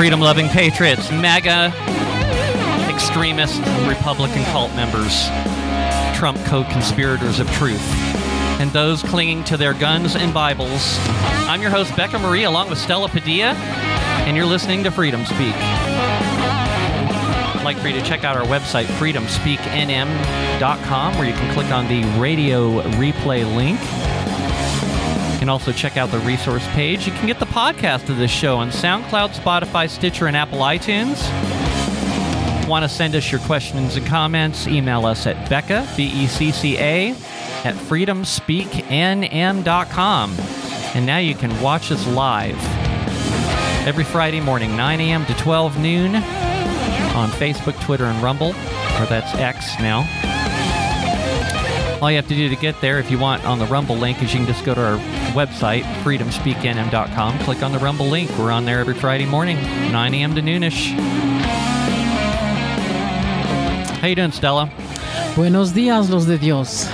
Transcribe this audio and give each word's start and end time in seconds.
Freedom 0.00 0.18
loving 0.18 0.48
patriots, 0.48 1.10
MAGA 1.10 1.70
extremist 2.88 3.60
Republican 3.86 4.42
cult 4.44 4.74
members, 4.74 5.28
Trump 6.18 6.42
co 6.46 6.64
conspirators 6.64 7.38
of 7.38 7.46
truth, 7.52 7.78
and 8.58 8.70
those 8.70 9.02
clinging 9.02 9.44
to 9.44 9.58
their 9.58 9.74
guns 9.74 10.16
and 10.16 10.32
Bibles. 10.32 10.96
I'm 11.50 11.60
your 11.60 11.70
host, 11.70 11.94
Becca 11.96 12.18
Marie, 12.18 12.44
along 12.44 12.70
with 12.70 12.78
Stella 12.78 13.10
Padilla, 13.10 13.52
and 14.24 14.38
you're 14.38 14.46
listening 14.46 14.82
to 14.84 14.90
Freedom 14.90 15.22
Speak. 15.26 15.54
I'd 17.54 17.62
like 17.62 17.76
for 17.76 17.88
you 17.88 18.00
to 18.00 18.02
check 18.02 18.24
out 18.24 18.38
our 18.38 18.46
website, 18.46 18.86
freedomspeaknm.com, 18.86 21.18
where 21.18 21.28
you 21.28 21.34
can 21.34 21.52
click 21.52 21.70
on 21.70 21.86
the 21.88 22.04
radio 22.18 22.80
replay 22.92 23.44
link 23.54 23.78
can 25.40 25.48
also 25.48 25.72
check 25.72 25.96
out 25.96 26.10
the 26.10 26.18
resource 26.18 26.66
page. 26.68 27.06
You 27.06 27.14
can 27.14 27.26
get 27.26 27.40
the 27.40 27.46
podcast 27.46 28.10
of 28.10 28.18
this 28.18 28.30
show 28.30 28.58
on 28.58 28.68
SoundCloud, 28.68 29.30
Spotify, 29.30 29.88
Stitcher, 29.88 30.26
and 30.26 30.36
Apple 30.36 30.58
iTunes. 30.58 31.18
Want 32.68 32.82
to 32.84 32.90
send 32.90 33.14
us 33.14 33.32
your 33.32 33.40
questions 33.40 33.96
and 33.96 34.06
comments? 34.06 34.68
Email 34.68 35.06
us 35.06 35.26
at 35.26 35.48
Becca, 35.48 35.88
B 35.96 36.04
E 36.04 36.26
C 36.26 36.50
C 36.52 36.76
A, 36.76 37.12
at 37.64 37.74
freedomspeaknm.com. 37.74 40.34
And 40.94 41.06
now 41.06 41.18
you 41.18 41.34
can 41.34 41.58
watch 41.62 41.90
us 41.90 42.06
live 42.08 42.58
every 43.86 44.04
Friday 44.04 44.40
morning, 44.40 44.76
9 44.76 45.00
a.m. 45.00 45.24
to 45.24 45.32
12 45.34 45.78
noon 45.78 46.16
on 46.16 47.30
Facebook, 47.30 47.80
Twitter, 47.80 48.04
and 48.04 48.22
Rumble, 48.22 48.50
or 48.50 49.06
that's 49.06 49.34
X 49.36 49.80
now. 49.80 50.00
All 52.02 52.10
you 52.10 52.16
have 52.16 52.28
to 52.28 52.34
do 52.34 52.50
to 52.50 52.56
get 52.56 52.78
there, 52.82 52.98
if 52.98 53.10
you 53.10 53.18
want, 53.18 53.46
on 53.46 53.58
the 53.58 53.64
Rumble 53.66 53.96
link, 53.96 54.22
is 54.22 54.34
you 54.34 54.40
can 54.40 54.46
just 54.46 54.66
go 54.66 54.74
to 54.74 54.82
our 54.82 54.98
website, 55.30 55.82
freedomspeaknm.com, 56.02 57.38
click 57.40 57.62
on 57.62 57.72
the 57.72 57.78
Rumble 57.78 58.06
link. 58.06 58.30
We're 58.38 58.50
on 58.50 58.64
there 58.64 58.80
every 58.80 58.94
Friday 58.94 59.26
morning, 59.26 59.56
9 59.92 60.14
a.m. 60.14 60.34
to 60.34 60.40
noonish. 60.40 60.92
How 64.00 64.06
you 64.06 64.14
doing, 64.14 64.32
Stella? 64.32 64.70
Buenos 65.36 65.72
días, 65.72 66.10
los 66.10 66.26
de 66.26 66.38
Dios. 66.38 66.88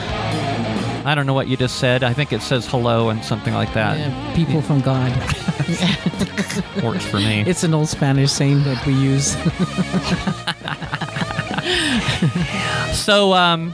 I 1.07 1.15
don't 1.15 1.25
know 1.25 1.35
what 1.35 1.47
you 1.47 1.57
just 1.57 1.79
said. 1.79 2.03
I 2.03 2.13
think 2.13 2.33
it 2.33 2.43
says 2.43 2.67
hello 2.67 3.11
and 3.11 3.25
something 3.25 3.55
like 3.55 3.73
that. 3.75 3.97
Yeah, 3.97 4.35
people 4.35 4.61
from 4.61 4.81
God. 4.81 5.13
Works 6.83 7.07
for 7.07 7.19
me. 7.19 7.45
It's 7.47 7.63
an 7.63 7.75
old 7.75 7.89
Spanish 7.89 8.33
saying 8.33 8.65
that 8.65 8.85
we 8.85 8.93
use. 8.95 9.37
so, 12.99 13.35
um, 13.35 13.73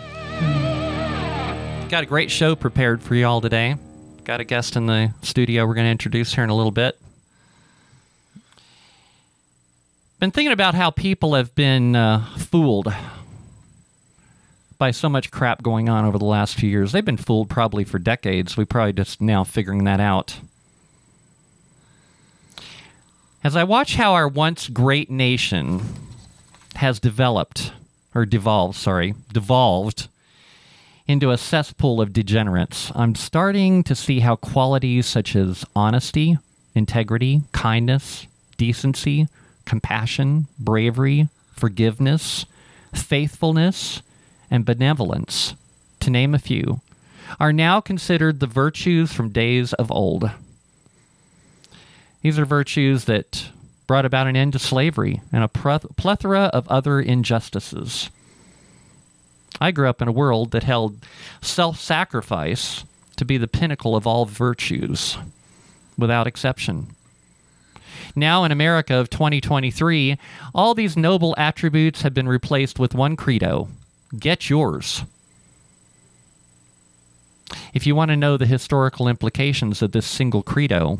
got 1.88 2.02
a 2.02 2.06
great 2.06 2.30
show 2.30 2.54
prepared 2.54 3.02
for 3.02 3.14
y'all 3.14 3.40
today. 3.40 3.76
Got 4.24 4.40
a 4.40 4.44
guest 4.44 4.76
in 4.76 4.86
the 4.86 5.12
studio 5.22 5.66
we're 5.66 5.74
going 5.74 5.86
to 5.86 5.90
introduce 5.90 6.32
here 6.32 6.44
in 6.44 6.50
a 6.50 6.54
little 6.54 6.70
bit. 6.70 6.96
Been 10.20 10.30
thinking 10.30 10.52
about 10.52 10.76
how 10.76 10.90
people 10.90 11.34
have 11.34 11.52
been 11.56 11.96
uh, 11.96 12.24
fooled 12.36 12.94
by 14.78 14.92
so 14.92 15.08
much 15.08 15.32
crap 15.32 15.60
going 15.64 15.88
on 15.88 16.04
over 16.04 16.18
the 16.18 16.24
last 16.24 16.54
few 16.54 16.70
years. 16.70 16.92
They've 16.92 17.04
been 17.04 17.16
fooled 17.16 17.50
probably 17.50 17.82
for 17.82 17.98
decades. 17.98 18.56
We're 18.56 18.64
probably 18.64 18.92
just 18.92 19.20
now 19.20 19.42
figuring 19.42 19.82
that 19.84 19.98
out. 19.98 20.38
As 23.42 23.56
I 23.56 23.64
watch 23.64 23.96
how 23.96 24.14
our 24.14 24.28
once 24.28 24.68
great 24.68 25.10
nation 25.10 25.82
has 26.76 27.00
developed, 27.00 27.72
or 28.14 28.24
devolved, 28.24 28.76
sorry, 28.76 29.16
devolved 29.32 30.06
into 31.06 31.30
a 31.30 31.38
cesspool 31.38 32.00
of 32.00 32.12
degenerates, 32.12 32.92
I'm 32.94 33.14
starting 33.14 33.82
to 33.84 33.94
see 33.94 34.20
how 34.20 34.36
qualities 34.36 35.06
such 35.06 35.34
as 35.36 35.64
honesty, 35.74 36.38
integrity, 36.74 37.42
kindness, 37.52 38.26
decency, 38.56 39.28
compassion, 39.64 40.46
bravery, 40.58 41.28
forgiveness, 41.54 42.46
faithfulness, 42.94 44.02
and 44.50 44.64
benevolence, 44.64 45.54
to 46.00 46.10
name 46.10 46.34
a 46.34 46.38
few, 46.38 46.80
are 47.40 47.52
now 47.52 47.80
considered 47.80 48.40
the 48.40 48.46
virtues 48.46 49.12
from 49.12 49.30
days 49.30 49.72
of 49.74 49.90
old. 49.90 50.30
These 52.20 52.38
are 52.38 52.44
virtues 52.44 53.06
that 53.06 53.50
brought 53.86 54.04
about 54.04 54.26
an 54.26 54.36
end 54.36 54.52
to 54.52 54.58
slavery 54.58 55.20
and 55.32 55.42
a 55.42 55.48
plethora 55.48 56.44
of 56.52 56.68
other 56.68 57.00
injustices. 57.00 58.10
I 59.60 59.70
grew 59.70 59.88
up 59.88 60.02
in 60.02 60.08
a 60.08 60.12
world 60.12 60.50
that 60.52 60.64
held 60.64 60.96
self 61.40 61.78
sacrifice 61.78 62.84
to 63.16 63.24
be 63.24 63.36
the 63.36 63.48
pinnacle 63.48 63.94
of 63.94 64.06
all 64.06 64.24
virtues, 64.26 65.18
without 65.96 66.26
exception. 66.26 66.88
Now, 68.14 68.44
in 68.44 68.52
America 68.52 68.94
of 68.94 69.10
2023, 69.10 70.18
all 70.54 70.74
these 70.74 70.96
noble 70.96 71.34
attributes 71.38 72.02
have 72.02 72.12
been 72.12 72.28
replaced 72.28 72.78
with 72.78 72.94
one 72.94 73.16
credo 73.16 73.68
get 74.18 74.50
yours. 74.50 75.04
If 77.72 77.86
you 77.86 77.94
want 77.94 78.10
to 78.10 78.16
know 78.16 78.36
the 78.36 78.46
historical 78.46 79.08
implications 79.08 79.82
of 79.82 79.92
this 79.92 80.06
single 80.06 80.42
credo, 80.42 80.98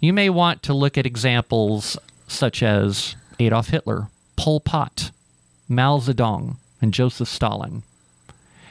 you 0.00 0.12
may 0.12 0.30
want 0.30 0.62
to 0.64 0.74
look 0.74 0.96
at 0.96 1.06
examples 1.06 1.98
such 2.28 2.62
as 2.62 3.14
Adolf 3.38 3.68
Hitler, 3.68 4.08
Pol 4.36 4.60
Pot, 4.60 5.10
Mao 5.68 5.98
Zedong, 5.98 6.56
and 6.80 6.92
Joseph 6.92 7.28
Stalin. 7.28 7.82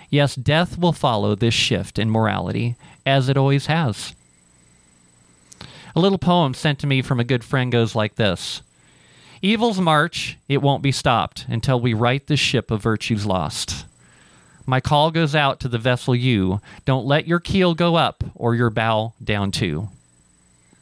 Yes, 0.10 0.36
death 0.36 0.78
will 0.78 0.94
follow 0.94 1.36
this 1.36 1.54
shift 1.54 2.00
in 2.00 2.10
morality, 2.10 2.76
as 3.06 3.30
it 3.30 3.38
always 3.38 3.66
has. 3.66 4.14
A 5.96 6.00
little 6.00 6.18
poem 6.18 6.54
sent 6.54 6.80
to 6.80 6.88
me 6.88 7.02
from 7.02 7.20
a 7.20 7.24
good 7.24 7.44
friend 7.44 7.72
goes 7.72 7.96
like 7.96 8.16
this 8.16 8.62
Evil's 9.42 9.80
march, 9.80 10.38
it 10.48 10.62
won't 10.62 10.82
be 10.84 10.92
stopped 10.92 11.46
until 11.48 11.80
we 11.80 11.94
right 11.94 12.26
the 12.26 12.38
ship 12.38 12.72
of 12.72 12.82
virtues 12.82 13.26
lost. 13.26 13.86
My 14.66 14.80
call 14.80 15.12
goes 15.12 15.36
out 15.36 15.60
to 15.60 15.68
the 15.68 15.78
vessel 15.78 16.16
you. 16.16 16.60
Don't 16.86 17.06
let 17.06 17.28
your 17.28 17.40
keel 17.40 17.76
go 17.76 17.96
up 17.96 18.24
or 18.34 18.56
your 18.56 18.72
bow 18.72 19.14
down 19.24 19.52
too. 19.52 19.90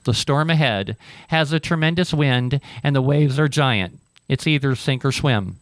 The 0.05 0.13
storm 0.13 0.49
ahead 0.49 0.95
has 1.27 1.51
a 1.51 1.59
tremendous 1.59 2.13
wind 2.13 2.61
and 2.83 2.95
the 2.95 3.01
waves 3.01 3.37
are 3.39 3.49
giant. 3.49 3.99
It's 4.29 4.47
either 4.47 4.75
sink 4.75 5.03
or 5.03 5.11
swim. 5.11 5.57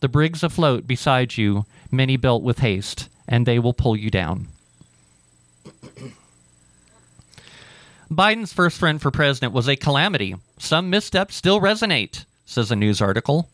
The 0.00 0.08
brig's 0.08 0.42
afloat 0.42 0.86
beside 0.86 1.36
you, 1.36 1.66
many 1.90 2.16
built 2.16 2.42
with 2.42 2.60
haste, 2.60 3.08
and 3.28 3.44
they 3.44 3.58
will 3.58 3.74
pull 3.74 3.96
you 3.96 4.10
down. 4.10 4.48
Biden's 8.10 8.52
first 8.52 8.80
run 8.80 8.98
for 8.98 9.10
president 9.10 9.52
was 9.52 9.68
a 9.68 9.76
calamity. 9.76 10.34
Some 10.58 10.90
missteps 10.90 11.36
still 11.36 11.60
resonate, 11.60 12.24
says 12.46 12.70
a 12.70 12.76
news 12.76 13.00
article. 13.00 13.48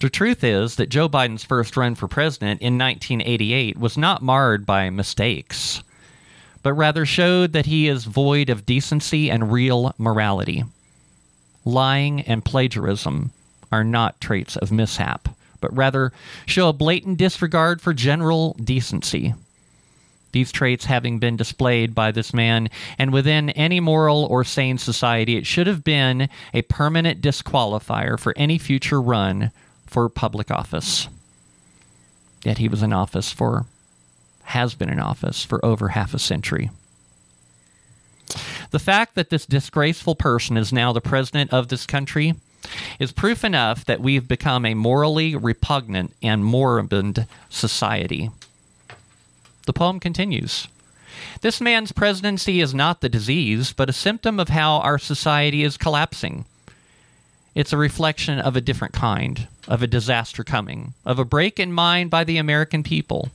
The 0.00 0.10
truth 0.10 0.42
is 0.42 0.76
that 0.76 0.88
Joe 0.88 1.08
Biden's 1.08 1.44
first 1.44 1.76
run 1.76 1.94
for 1.94 2.08
president 2.08 2.60
in 2.60 2.76
1988 2.76 3.78
was 3.78 3.96
not 3.96 4.22
marred 4.22 4.66
by 4.66 4.90
mistakes, 4.90 5.82
but 6.62 6.72
rather 6.72 7.06
showed 7.06 7.52
that 7.52 7.66
he 7.66 7.86
is 7.86 8.04
void 8.04 8.50
of 8.50 8.66
decency 8.66 9.30
and 9.30 9.52
real 9.52 9.94
morality. 9.98 10.64
Lying 11.64 12.22
and 12.22 12.44
plagiarism 12.44 13.30
are 13.72 13.84
not 13.84 14.20
traits 14.20 14.56
of 14.56 14.70
mishap 14.70 15.28
but 15.62 15.74
rather 15.74 16.12
show 16.44 16.68
a 16.68 16.74
blatant 16.74 17.16
disregard 17.16 17.80
for 17.80 17.94
general 17.94 18.54
decency. 18.62 19.32
These 20.32 20.52
traits 20.52 20.84
having 20.84 21.18
been 21.18 21.36
displayed 21.36 21.94
by 21.94 22.10
this 22.10 22.34
man, 22.34 22.68
and 22.98 23.12
within 23.12 23.50
any 23.50 23.80
moral 23.80 24.24
or 24.24 24.44
sane 24.44 24.78
society, 24.78 25.36
it 25.36 25.46
should 25.46 25.66
have 25.66 25.84
been 25.84 26.28
a 26.52 26.62
permanent 26.62 27.22
disqualifier 27.22 28.18
for 28.18 28.34
any 28.36 28.58
future 28.58 29.00
run 29.00 29.50
for 29.86 30.08
public 30.08 30.50
office. 30.50 31.08
Yet 32.44 32.58
he 32.58 32.68
was 32.68 32.82
in 32.82 32.92
office 32.92 33.30
for, 33.30 33.66
has 34.44 34.74
been 34.74 34.88
in 34.88 34.98
office 34.98 35.44
for 35.44 35.64
over 35.64 35.88
half 35.88 36.14
a 36.14 36.18
century. 36.18 36.70
The 38.70 38.78
fact 38.78 39.14
that 39.16 39.28
this 39.28 39.44
disgraceful 39.44 40.14
person 40.14 40.56
is 40.56 40.72
now 40.72 40.92
the 40.92 41.02
president 41.02 41.52
of 41.52 41.68
this 41.68 41.86
country 41.86 42.34
is 42.98 43.12
proof 43.12 43.44
enough 43.44 43.84
that 43.84 44.00
we've 44.00 44.26
become 44.26 44.64
a 44.64 44.74
morally 44.74 45.36
repugnant 45.36 46.12
and 46.22 46.44
moribund 46.44 47.26
society. 47.48 48.30
The 49.66 49.72
poem 49.72 50.00
continues. 50.00 50.68
This 51.40 51.60
man's 51.60 51.92
presidency 51.92 52.60
is 52.60 52.74
not 52.74 53.00
the 53.00 53.08
disease, 53.08 53.72
but 53.72 53.88
a 53.88 53.92
symptom 53.92 54.40
of 54.40 54.48
how 54.48 54.78
our 54.78 54.98
society 54.98 55.62
is 55.62 55.76
collapsing. 55.76 56.44
It's 57.54 57.72
a 57.72 57.76
reflection 57.76 58.38
of 58.38 58.56
a 58.56 58.60
different 58.60 58.94
kind, 58.94 59.46
of 59.68 59.82
a 59.82 59.86
disaster 59.86 60.42
coming, 60.42 60.94
of 61.04 61.18
a 61.18 61.24
break 61.24 61.60
in 61.60 61.72
mind 61.72 62.10
by 62.10 62.24
the 62.24 62.38
American 62.38 62.82
people. 62.82 63.30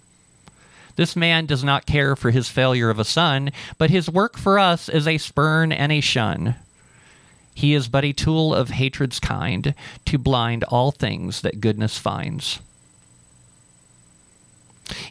This 0.95 1.15
man 1.15 1.45
does 1.45 1.63
not 1.63 1.85
care 1.85 2.15
for 2.15 2.31
his 2.31 2.49
failure 2.49 2.89
of 2.89 2.97
a 2.97 3.05
son, 3.05 3.51
but 3.77 3.91
his 3.91 4.09
work 4.09 4.35
for 4.35 4.57
us 4.57 4.89
is 4.89 5.07
a 5.07 5.19
spurn 5.19 5.71
and 5.71 5.91
a 5.91 6.01
shun. 6.01 6.55
He 7.57 7.73
is 7.73 7.87
but 7.87 8.05
a 8.05 8.13
tool 8.13 8.53
of 8.53 8.69
hatred's 8.69 9.19
kind, 9.19 9.73
to 10.05 10.19
blind 10.19 10.63
all 10.65 10.91
things 10.91 11.41
that 11.41 11.59
goodness 11.59 11.97
finds. 11.97 12.59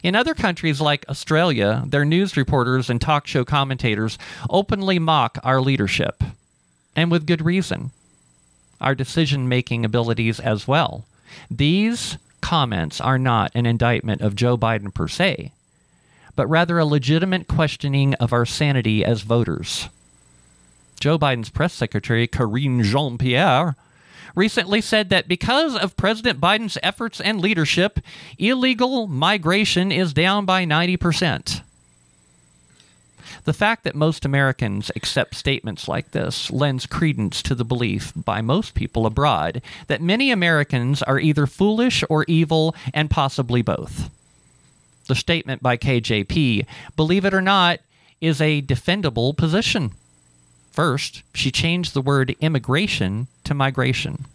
In 0.01 0.15
other 0.15 0.33
countries 0.33 0.79
like 0.79 1.03
Australia, 1.09 1.83
their 1.85 2.05
news 2.05 2.37
reporters 2.37 2.89
and 2.89 3.01
talk 3.01 3.27
show 3.27 3.43
commentators 3.43 4.17
openly 4.49 4.97
mock 4.97 5.37
our 5.43 5.59
leadership, 5.59 6.23
and 6.95 7.11
with 7.11 7.27
good 7.27 7.43
reason. 7.43 7.91
Our 8.79 8.95
decision 8.95 9.49
making 9.49 9.83
abilities 9.83 10.39
as 10.39 10.69
well. 10.69 11.03
These 11.51 12.17
comments 12.39 13.01
are 13.01 13.19
not 13.19 13.51
an 13.55 13.65
indictment 13.65 14.21
of 14.21 14.37
Joe 14.37 14.57
Biden 14.57 14.93
per 14.93 15.09
se, 15.09 15.51
but 16.37 16.47
rather 16.47 16.79
a 16.79 16.85
legitimate 16.85 17.49
questioning 17.49 18.13
of 18.13 18.31
our 18.31 18.45
sanity 18.45 19.03
as 19.03 19.23
voters. 19.23 19.89
Joe 20.99 21.17
Biden's 21.17 21.49
press 21.49 21.73
secretary, 21.73 22.27
Karine 22.27 22.83
Jean 22.83 23.17
Pierre, 23.17 23.75
recently 24.35 24.81
said 24.81 25.09
that 25.09 25.27
because 25.27 25.75
of 25.75 25.97
President 25.97 26.39
Biden's 26.39 26.77
efforts 26.83 27.19
and 27.19 27.39
leadership, 27.39 27.99
illegal 28.37 29.07
migration 29.07 29.91
is 29.91 30.13
down 30.13 30.45
by 30.45 30.65
90%. 30.65 31.61
The 33.43 33.53
fact 33.53 33.83
that 33.83 33.95
most 33.95 34.25
Americans 34.25 34.91
accept 34.95 35.35
statements 35.35 35.87
like 35.87 36.11
this 36.11 36.51
lends 36.51 36.85
credence 36.85 37.41
to 37.43 37.55
the 37.55 37.63
belief 37.63 38.11
by 38.15 38.41
most 38.41 38.73
people 38.73 39.05
abroad 39.05 39.61
that 39.87 40.01
many 40.01 40.31
Americans 40.31 41.01
are 41.01 41.19
either 41.19 41.47
foolish 41.47 42.03
or 42.09 42.25
evil 42.27 42.75
and 42.93 43.09
possibly 43.09 43.61
both. 43.61 44.09
The 45.07 45.15
statement 45.15 45.63
by 45.63 45.77
KJP, 45.77 46.65
believe 46.95 47.23
it 47.23 47.33
or 47.33 47.41
not, 47.41 47.79
is 48.19 48.41
a 48.41 48.61
defendable 48.61 49.35
position. 49.35 49.91
First, 50.77 51.23
she 51.33 51.49
changed 51.49 51.95
the 51.95 52.03
word 52.03 52.35
immigration 52.39 53.25
to 53.45 53.55
migration. 53.55 54.27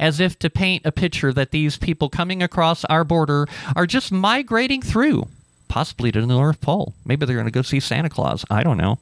As 0.00 0.18
if 0.18 0.36
to 0.40 0.50
paint 0.50 0.84
a 0.84 0.90
picture 0.90 1.32
that 1.32 1.52
these 1.52 1.76
people 1.76 2.08
coming 2.08 2.42
across 2.42 2.84
our 2.86 3.04
border 3.04 3.46
are 3.76 3.86
just 3.86 4.10
migrating 4.10 4.82
through, 4.82 5.28
possibly 5.68 6.10
to 6.10 6.20
the 6.20 6.26
North 6.26 6.60
Pole. 6.60 6.94
Maybe 7.04 7.24
they're 7.24 7.36
going 7.36 7.46
to 7.46 7.52
go 7.52 7.62
see 7.62 7.78
Santa 7.78 8.10
Claus. 8.10 8.44
I 8.50 8.64
don't 8.64 8.76
know. 8.76 8.98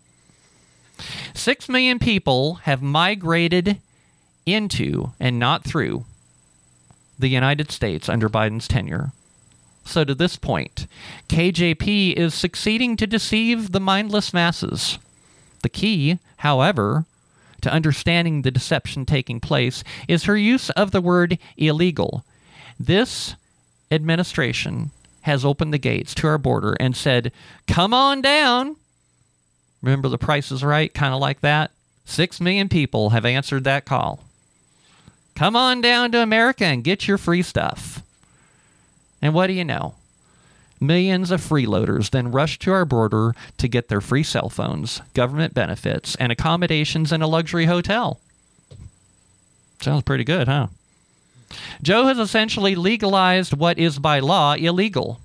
Six 1.33 1.67
million 1.71 1.99
people 1.99 2.57
have 2.65 2.83
migrated 2.83 3.79
into 4.45 5.13
and 5.19 5.39
not 5.39 5.65
through 5.65 6.05
the 7.19 7.29
United 7.29 7.73
States 7.73 8.11
under 8.11 8.29
Biden's 8.29 8.69
tenure. 8.69 9.13
So, 9.87 10.05
to 10.05 10.15
this 10.15 10.37
point, 10.37 10.87
KJP 11.31 12.13
is 12.17 12.35
succeeding 12.35 12.99
to 12.99 13.07
deceive 13.07 13.73
the 13.73 13.81
mindless 13.81 14.35
masses. 14.35 14.99
The 15.65 15.71
key, 15.71 16.19
however, 16.37 17.07
to 17.63 17.73
understanding 17.73 18.43
the 18.43 18.51
deception 18.51 19.07
taking 19.07 19.41
place 19.41 19.83
is 20.07 20.25
her 20.25 20.37
use 20.37 20.69
of 20.69 20.91
the 20.91 21.01
word 21.01 21.39
illegal. 21.57 22.23
This 22.79 23.35
administration 23.91 24.91
has 25.23 25.43
opened 25.43 25.73
the 25.73 25.79
gates 25.79 26.15
to 26.17 26.27
our 26.27 26.37
border 26.37 26.77
and 26.79 26.95
said, 26.95 27.33
Come 27.67 27.95
on 27.95 28.21
down. 28.21 28.77
Remember 29.81 30.11
the 30.11 30.19
price 30.19 30.53
is 30.53 30.63
right? 30.63 30.93
Kind 30.93 31.15
of 31.15 31.21
like 31.21 31.41
that. 31.41 31.71
Six 32.05 32.43
million 32.43 32.69
people 32.69 33.09
have 33.09 33.25
answered 33.25 33.65
that 33.65 33.87
call. 33.87 34.23
Come 35.35 35.57
on 35.57 35.81
down 35.81 36.13
to 36.13 36.21
America 36.21 36.67
and 36.67 36.85
get 36.85 37.09
your 37.09 37.17
free 37.17 37.41
stuff. 37.41 38.03
And 39.23 39.33
what 39.33 39.47
do 39.47 39.55
you 39.55 39.65
know? 39.65 39.95
Millions 40.87 41.31
of 41.31 41.41
freeloaders 41.41 42.11
then 42.11 42.31
rush 42.31 42.59
to 42.59 42.71
our 42.71 42.85
border 42.85 43.35
to 43.57 43.69
get 43.69 43.89
their 43.89 44.03
free 44.03 44.23
cell 44.23 44.51
phones, 44.51 45.01
government 45.15 45.55
benefits, 45.55 46.15
and 46.17 46.31
accommodations 46.31 47.11
in 47.11 47.23
a 47.23 47.27
luxury 47.27 47.65
hotel. 47.65 48.21
Sounds 49.81 50.03
pretty 50.03 50.25
good, 50.25 50.47
huh? 50.47 50.67
Joe 51.83 52.07
has 52.07 52.19
essentially 52.19 52.75
legalized 52.75 53.55
what 53.55 53.79
is 53.79 53.99
by 53.99 54.19
law 54.19 54.55
illegal. 54.55 55.21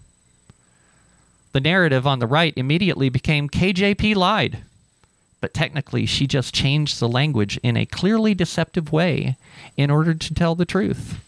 The 1.51 1.59
narrative 1.59 2.07
on 2.07 2.19
the 2.19 2.27
right 2.27 2.53
immediately 2.56 3.09
became 3.09 3.50
KJP 3.50 4.15
lied. 4.15 4.59
But 5.41 5.53
technically, 5.53 6.06
she 6.06 6.27
just 6.27 6.53
changed 6.53 7.00
the 7.00 7.09
language 7.09 7.57
in 7.63 7.75
a 7.75 7.85
clearly 7.85 8.33
deceptive 8.33 8.91
way 8.91 9.35
in 9.75 9.89
order 9.89 10.13
to 10.13 10.33
tell 10.33 10.56
the 10.56 10.65
truth. 10.65 11.19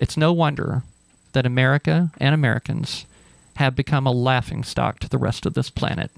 It's 0.00 0.16
no 0.16 0.32
wonder 0.32 0.82
that 1.32 1.46
America 1.46 2.10
and 2.18 2.34
Americans 2.34 3.06
have 3.56 3.76
become 3.76 4.06
a 4.06 4.12
laughingstock 4.12 4.98
to 5.00 5.08
the 5.08 5.18
rest 5.18 5.46
of 5.46 5.54
this 5.54 5.70
planet. 5.70 6.10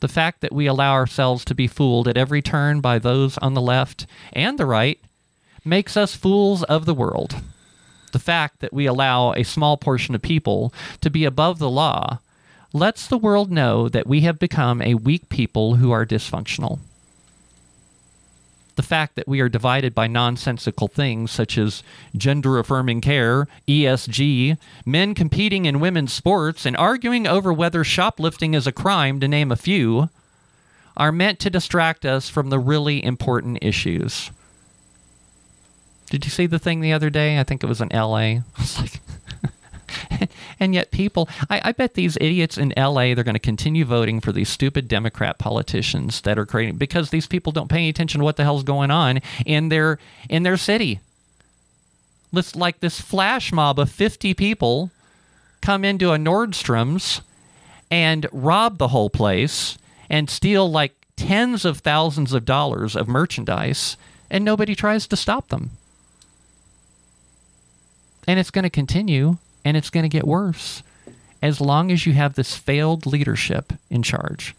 The 0.00 0.08
fact 0.08 0.40
that 0.40 0.52
we 0.52 0.66
allow 0.66 0.94
ourselves 0.94 1.44
to 1.44 1.54
be 1.54 1.66
fooled 1.66 2.08
at 2.08 2.16
every 2.16 2.42
turn 2.42 2.80
by 2.80 2.98
those 2.98 3.38
on 3.38 3.54
the 3.54 3.60
left 3.60 4.06
and 4.32 4.58
the 4.58 4.66
right 4.66 4.98
makes 5.64 5.96
us 5.96 6.16
fools 6.16 6.62
of 6.64 6.86
the 6.86 6.94
world. 6.94 7.36
The 8.12 8.18
fact 8.18 8.60
that 8.60 8.72
we 8.72 8.86
allow 8.86 9.32
a 9.32 9.44
small 9.44 9.76
portion 9.76 10.14
of 10.14 10.22
people 10.22 10.74
to 11.00 11.10
be 11.10 11.24
above 11.24 11.58
the 11.58 11.70
law 11.70 12.18
lets 12.72 13.06
the 13.06 13.18
world 13.18 13.50
know 13.50 13.88
that 13.88 14.06
we 14.06 14.22
have 14.22 14.38
become 14.38 14.82
a 14.82 14.94
weak 14.94 15.28
people 15.28 15.76
who 15.76 15.92
are 15.92 16.04
dysfunctional 16.04 16.80
the 18.76 18.82
fact 18.82 19.16
that 19.16 19.28
we 19.28 19.40
are 19.40 19.48
divided 19.48 19.94
by 19.94 20.06
nonsensical 20.06 20.88
things 20.88 21.30
such 21.30 21.58
as 21.58 21.82
gender 22.16 22.58
affirming 22.58 23.00
care, 23.00 23.46
ESG, 23.68 24.56
men 24.86 25.14
competing 25.14 25.64
in 25.64 25.80
women's 25.80 26.12
sports, 26.12 26.64
and 26.64 26.76
arguing 26.76 27.26
over 27.26 27.52
whether 27.52 27.84
shoplifting 27.84 28.54
is 28.54 28.66
a 28.66 28.72
crime, 28.72 29.20
to 29.20 29.28
name 29.28 29.52
a 29.52 29.56
few, 29.56 30.08
are 30.96 31.12
meant 31.12 31.38
to 31.40 31.50
distract 31.50 32.04
us 32.04 32.28
from 32.28 32.50
the 32.50 32.58
really 32.58 33.02
important 33.02 33.58
issues. 33.62 34.30
Did 36.10 36.24
you 36.24 36.30
see 36.30 36.46
the 36.46 36.58
thing 36.58 36.80
the 36.80 36.92
other 36.92 37.08
day? 37.08 37.38
I 37.38 37.44
think 37.44 37.62
it 37.62 37.68
was 37.68 37.80
in 37.80 37.88
LA. 37.88 38.16
I 38.18 38.42
was 38.58 38.78
like, 38.78 39.00
and 40.60 40.74
yet 40.74 40.90
people 40.90 41.28
I, 41.50 41.60
I, 41.64 41.72
bet 41.72 41.94
these 41.94 42.16
idiots 42.20 42.58
in 42.58 42.72
LA 42.76 43.14
they're 43.14 43.24
going 43.24 43.34
to 43.34 43.40
continue 43.40 43.84
voting 43.84 44.20
for 44.20 44.32
these 44.32 44.48
stupid 44.48 44.88
Democrat 44.88 45.38
politicians 45.38 46.20
that 46.22 46.38
are 46.38 46.46
creating 46.46 46.76
because 46.76 47.10
these 47.10 47.26
people 47.26 47.52
don't 47.52 47.68
pay 47.68 47.78
any 47.78 47.88
attention 47.88 48.20
to 48.20 48.24
what 48.24 48.36
the 48.36 48.44
hell's 48.44 48.64
going 48.64 48.90
on 48.90 49.20
in 49.46 49.68
their 49.68 49.98
in 50.28 50.42
their 50.42 50.56
city. 50.56 51.00
Let's 52.32 52.56
like 52.56 52.80
this 52.80 53.00
flash 53.00 53.52
mob 53.52 53.78
of 53.78 53.90
50 53.90 54.32
people 54.34 54.90
come 55.60 55.84
into 55.84 56.12
a 56.12 56.16
Nordstrom's 56.16 57.20
and 57.90 58.26
rob 58.32 58.78
the 58.78 58.88
whole 58.88 59.10
place 59.10 59.76
and 60.08 60.30
steal 60.30 60.70
like 60.70 60.92
tens 61.16 61.64
of 61.64 61.78
thousands 61.78 62.32
of 62.32 62.44
dollars 62.44 62.96
of 62.96 63.06
merchandise 63.06 63.96
and 64.30 64.44
nobody 64.44 64.74
tries 64.74 65.06
to 65.06 65.16
stop 65.16 65.48
them. 65.48 65.70
And 68.26 68.40
it's 68.40 68.50
going 68.50 68.64
to 68.64 68.70
continue 68.70 69.36
and 69.64 69.76
it's 69.76 69.90
going 69.90 70.04
to 70.04 70.08
get 70.08 70.26
worse 70.26 70.82
as 71.42 71.60
long 71.60 71.90
as 71.90 72.06
you 72.06 72.12
have 72.12 72.34
this 72.34 72.56
failed 72.56 73.04
leadership 73.04 73.72
in 73.90 74.02
charge. 74.02 74.54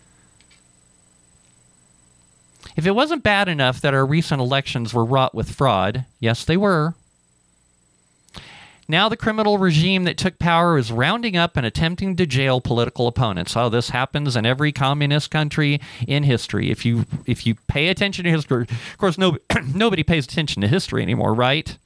If 2.76 2.86
it 2.86 2.92
wasn't 2.92 3.24
bad 3.24 3.48
enough 3.48 3.82
that 3.82 3.94
our 3.94 4.06
recent 4.06 4.42
elections 4.42 4.94
were 4.94 5.06
wrought 5.06 5.36
with 5.36 5.52
fraud, 5.54 6.06
yes, 6.20 6.44
they 6.44 6.58
were. 6.58 6.96
Now 8.88 9.08
the 9.08 9.16
criminal 9.16 9.58
regime 9.58 10.04
that 10.04 10.18
took 10.18 10.40
power 10.40 10.78
is 10.78 10.92
rounding 10.92 11.38
up 11.38 11.56
and 11.56 11.66
attempting 11.66 12.18
to 12.18 12.26
jail 12.26 12.60
political 12.60 13.08
opponents. 13.08 13.56
Oh, 13.56 13.70
this 13.70 13.90
happens 13.92 14.36
in 14.36 14.46
every 14.46 14.74
communist 14.74 15.32
country 15.32 15.80
in 16.06 16.24
history. 16.24 16.70
If 16.70 16.86
you 16.86 17.06
if 17.26 17.48
you 17.48 17.56
pay 17.68 17.88
attention 17.88 18.26
to 18.26 18.32
history, 18.32 18.64
of 18.64 18.98
course, 18.98 19.18
no, 19.18 19.38
nobody 19.74 20.04
pays 20.04 20.26
attention 20.26 20.62
to 20.64 20.68
history 20.68 21.02
anymore, 21.02 21.34
right? 21.34 21.78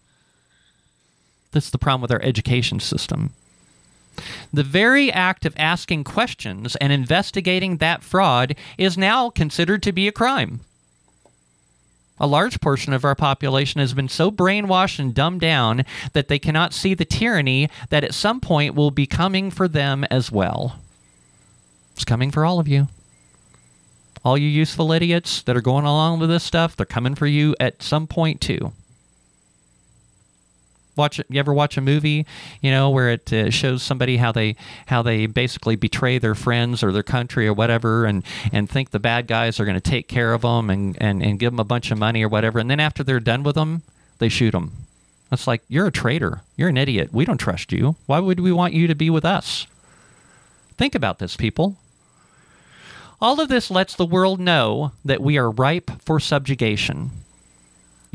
That's 1.52 1.70
the 1.70 1.78
problem 1.78 2.02
with 2.02 2.12
our 2.12 2.22
education 2.22 2.80
system. 2.80 3.32
The 4.52 4.64
very 4.64 5.12
act 5.12 5.46
of 5.46 5.54
asking 5.58 6.04
questions 6.04 6.76
and 6.78 6.92
investigating 6.92 7.78
that 7.78 8.04
fraud 8.04 8.56
is 8.78 8.98
now 8.98 9.30
considered 9.30 9.84
to 9.84 9.92
be 9.92 10.08
a 10.08 10.12
crime. 10.12 10.62
A 12.20 12.26
large 12.26 12.60
portion 12.60 12.94
of 12.94 13.06
our 13.06 13.14
population 13.14 13.80
has 13.80 13.94
been 13.94 14.10
so 14.10 14.32
brainwashed 14.32 14.98
and 14.98 15.14
dumbed 15.14 15.42
down 15.42 15.86
that 16.14 16.30
they 16.30 16.40
cannot 16.40 16.74
see 16.74 16.96
the 16.96 17.06
tyranny 17.06 17.70
that 17.90 18.04
at 18.04 18.16
some 18.16 18.42
point 18.42 18.74
will 18.74 18.90
be 18.90 19.06
coming 19.06 19.52
for 19.52 19.68
them 19.68 20.04
as 20.06 20.32
well. 20.32 20.80
It's 21.94 22.06
coming 22.06 22.32
for 22.32 22.44
all 22.44 22.60
of 22.60 22.68
you. 22.68 22.88
All 24.26 24.38
you 24.38 24.48
useful 24.48 24.92
idiots 24.92 25.44
that 25.44 25.56
are 25.56 25.62
going 25.62 25.86
along 25.86 26.20
with 26.20 26.30
this 26.30 26.44
stuff, 26.44 26.76
they're 26.76 26.88
coming 26.88 27.14
for 27.14 27.28
you 27.28 27.56
at 27.60 27.84
some 27.84 28.08
point 28.08 28.42
too. 28.42 28.72
Watch 30.98 31.20
you 31.20 31.40
ever 31.40 31.54
watch 31.54 31.78
a 31.78 31.82
movie, 31.82 32.26
you 32.62 32.72
know, 32.72 32.90
where 32.90 33.12
it 33.12 33.32
uh, 33.32 33.50
shows 33.52 33.84
somebody 33.84 34.18
how 34.18 34.32
they 34.32 34.56
how 34.88 35.02
they 35.02 35.28
basically 35.28 35.76
betray 35.76 36.18
their 36.18 36.36
friends 36.36 36.84
or 36.84 36.92
their 36.92 37.04
country 37.04 37.48
or 37.48 37.54
whatever, 37.54 38.06
and 38.06 38.24
and 38.52 38.70
think 38.70 38.90
the 38.90 39.00
bad 39.00 39.28
guys 39.28 39.60
are 39.60 39.66
going 39.66 39.80
to 39.80 39.92
take 39.92 40.08
care 40.08 40.34
of 40.34 40.42
them 40.42 40.70
and, 40.70 40.98
and 41.02 41.22
and 41.24 41.40
give 41.40 41.54
them 41.54 41.60
a 41.60 41.64
bunch 41.64 41.92
of 41.92 41.98
money 41.98 42.24
or 42.24 42.30
whatever, 42.30 42.60
and 42.60 42.70
then 42.70 42.80
after 42.80 43.04
they're 43.04 43.20
done 43.20 43.44
with 43.44 43.56
them, 43.56 43.84
they 44.20 44.30
shoot 44.30 44.52
them. 44.52 44.72
it's 45.32 45.48
like 45.48 45.62
you're 45.68 45.88
a 45.88 45.92
traitor. 45.92 46.42
You're 46.56 46.70
an 46.70 46.78
idiot. 46.78 47.10
We 47.14 47.26
don't 47.26 47.38
trust 47.38 47.72
you. 47.72 47.96
Why 48.08 48.20
would 48.20 48.40
we 48.40 48.52
want 48.52 48.74
you 48.74 48.88
to 48.88 48.96
be 48.96 49.10
with 49.10 49.26
us? 49.26 49.68
Think 50.78 50.96
about 50.96 51.20
this, 51.20 51.36
people. 51.36 51.78
All 53.20 53.42
of 53.42 53.50
this 53.50 53.72
lets 53.72 53.96
the 53.96 54.06
world 54.06 54.40
know 54.40 54.92
that 55.04 55.22
we 55.22 55.38
are 55.38 55.50
ripe 55.50 55.90
for 56.06 56.20
subjugation. 56.20 57.10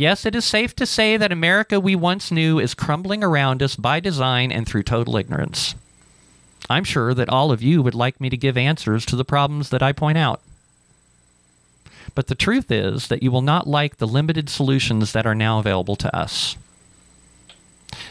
Yes, 0.02 0.26
it 0.26 0.34
is 0.34 0.44
safe 0.44 0.74
to 0.74 0.84
say 0.84 1.16
that 1.16 1.30
America 1.30 1.78
we 1.78 1.94
once 1.94 2.32
knew 2.32 2.58
is 2.58 2.74
crumbling 2.74 3.22
around 3.22 3.62
us 3.62 3.76
by 3.76 4.00
design 4.00 4.50
and 4.50 4.66
through 4.66 4.82
total 4.82 5.16
ignorance. 5.16 5.76
I'm 6.68 6.82
sure 6.82 7.14
that 7.14 7.28
all 7.28 7.52
of 7.52 7.62
you 7.62 7.82
would 7.82 7.94
like 7.94 8.20
me 8.20 8.28
to 8.28 8.36
give 8.36 8.56
answers 8.56 9.06
to 9.06 9.14
the 9.14 9.24
problems 9.24 9.68
that 9.68 9.80
I 9.80 9.92
point 9.92 10.18
out. 10.18 10.40
But 12.16 12.26
the 12.26 12.34
truth 12.34 12.72
is 12.72 13.06
that 13.06 13.22
you 13.22 13.30
will 13.30 13.42
not 13.42 13.68
like 13.68 13.98
the 13.98 14.08
limited 14.08 14.50
solutions 14.50 15.12
that 15.12 15.24
are 15.24 15.36
now 15.36 15.60
available 15.60 15.94
to 15.94 16.16
us. 16.16 16.56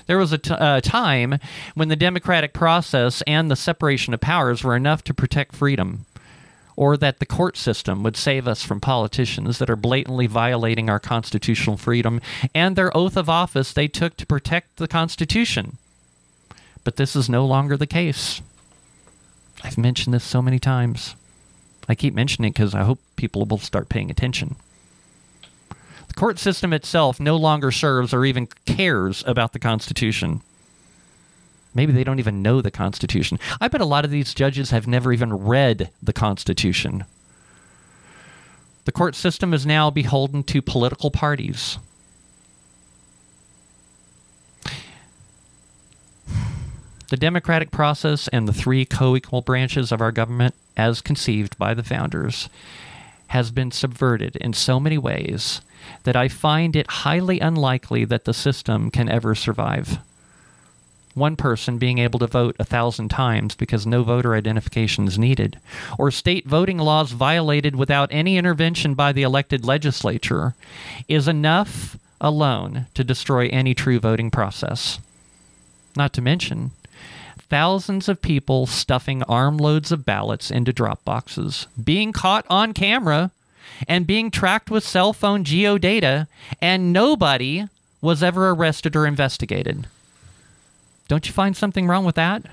There 0.07 0.17
was 0.17 0.31
a 0.31 0.38
t- 0.38 0.53
uh, 0.53 0.79
time 0.79 1.39
when 1.75 1.89
the 1.89 1.98
democratic 1.98 2.53
process 2.53 3.21
and 3.27 3.51
the 3.51 3.57
separation 3.57 4.13
of 4.13 4.21
powers 4.21 4.63
were 4.63 4.77
enough 4.77 5.03
to 5.03 5.13
protect 5.13 5.57
freedom 5.57 6.05
or 6.75 6.98
that 6.98 7.20
the 7.20 7.25
court 7.25 7.58
system 7.58 8.04
would 8.04 8.18
save 8.18 8.48
us 8.48 8.63
from 8.63 8.80
politicians 8.80 9.58
that 9.60 9.70
are 9.70 9.75
blatantly 9.75 10.28
violating 10.28 10.90
our 10.90 11.00
constitutional 11.00 11.78
freedom 11.78 12.22
and 12.56 12.75
their 12.75 12.96
oath 12.96 13.18
of 13.18 13.30
office 13.30 13.74
they 13.74 13.88
took 13.88 14.18
to 14.18 14.25
protect 14.25 14.78
the 14.78 14.88
Constitution. 14.88 15.78
But 16.84 16.96
this 16.96 17.16
is 17.16 17.30
no 17.30 17.46
longer 17.46 17.78
the 17.78 17.88
case. 17.88 18.42
I've 19.63 19.78
mentioned 19.78 20.13
this 20.13 20.24
so 20.24 20.42
many 20.42 20.60
times. 20.60 21.16
I 21.88 21.96
keep 21.96 22.13
mentioning 22.13 22.50
it 22.50 22.56
because 22.56 22.74
I 22.74 22.84
hope 22.84 23.00
people 23.16 23.46
will 23.46 23.58
start 23.58 23.90
paying 23.90 24.10
attention. 24.10 24.56
The 26.08 26.13
court 26.13 26.40
system 26.40 26.74
itself 26.74 27.20
no 27.20 27.38
longer 27.38 27.72
serves 27.72 28.13
or 28.13 28.25
even 28.25 28.48
cares 28.66 29.24
about 29.28 29.54
the 29.54 29.60
Constitution. 29.60 30.42
Maybe 31.74 31.94
they 31.94 32.04
don't 32.04 32.20
even 32.20 32.42
know 32.42 32.62
the 32.62 32.72
Constitution. 32.72 33.40
I 33.60 33.68
bet 33.68 33.82
a 33.82 33.86
lot 33.86 34.04
of 34.04 34.12
these 34.12 34.34
judges 34.34 34.72
have 34.72 34.88
never 34.88 35.13
even 35.13 35.34
read 35.34 35.90
the 36.04 36.13
Constitution. 36.13 37.06
The 38.86 38.92
court 38.92 39.16
system 39.16 39.54
is 39.54 39.66
now 39.66 39.90
beholden 39.90 40.44
to 40.44 40.62
political 40.62 41.12
parties. 41.12 41.78
The 47.10 47.18
democratic 47.18 47.72
process 47.72 48.28
and 48.30 48.48
the 48.48 48.54
three 48.54 48.86
co 48.86 49.16
equal 49.16 49.42
branches 49.42 49.92
of 49.92 50.01
our 50.01 50.12
government, 50.12 50.56
as 50.75 51.01
conceived 51.01 51.58
by 51.58 51.74
the 51.74 51.84
founders, 51.84 52.50
has 53.28 53.51
been 53.51 53.72
subverted 53.72 54.36
in 54.38 54.54
so 54.54 54.80
many 54.80 54.98
ways 54.98 55.62
that 56.04 56.16
I 56.16 56.28
find 56.28 56.75
it 56.75 56.88
highly 56.90 57.40
unlikely 57.40 58.06
that 58.06 58.25
the 58.25 58.34
system 58.34 58.92
can 58.92 59.10
ever 59.10 59.36
survive 59.36 60.00
one 61.13 61.36
person 61.36 61.77
being 61.77 61.98
able 61.98 62.20
to 62.20 62.27
vote 62.27 62.56
a 62.60 62.63
thousand 62.63 63.10
times 63.10 63.56
because 63.56 63.86
no 63.86 64.03
voter 64.03 64.36
identification 64.36 65.08
is 65.08 65.20
needed, 65.20 65.60
or 65.98 66.12
state 66.12 66.48
voting 66.48 66.77
laws 66.77 67.12
violated 67.12 67.75
without 67.75 68.10
any 68.12 68.38
intervention 68.38 68.94
by 68.94 69.12
the 69.12 69.24
elected 69.24 69.65
legislature, 69.65 70.53
is 71.08 71.27
enough 71.27 71.98
alone 72.20 72.86
to 72.94 73.03
destroy 73.03 73.48
any 73.48 73.74
true 73.74 74.00
voting 74.00 74.32
process. 74.32 75.00
Not 75.96 76.13
to 76.13 76.22
mention, 76.22 76.72
thousands 77.50 78.08
of 78.08 78.22
people 78.22 78.65
stuffing 78.65 79.24
armloads 79.24 79.91
of 79.91 80.06
ballots 80.06 80.51
into 80.51 80.72
drop 80.72 81.03
boxes, 81.03 81.68
being 81.84 82.13
caught 82.13 82.46
on 82.50 82.74
camera, 82.74 83.32
and 83.88 84.08
being 84.08 84.32
tracked 84.32 84.70
with 84.72 84.88
cell 84.88 85.12
phone 85.12 85.44
geodata, 85.44 86.27
and 86.62 86.94
nobody 86.94 87.68
was 88.00 88.24
ever 88.24 88.51
arrested 88.51 88.96
or 88.96 89.06
investigated. 89.06 89.88
Don't 91.12 91.27
you 91.27 91.34
find 91.34 91.58
something 91.58 91.88
wrong 91.88 92.06
with 92.06 92.15
that? 92.15 92.46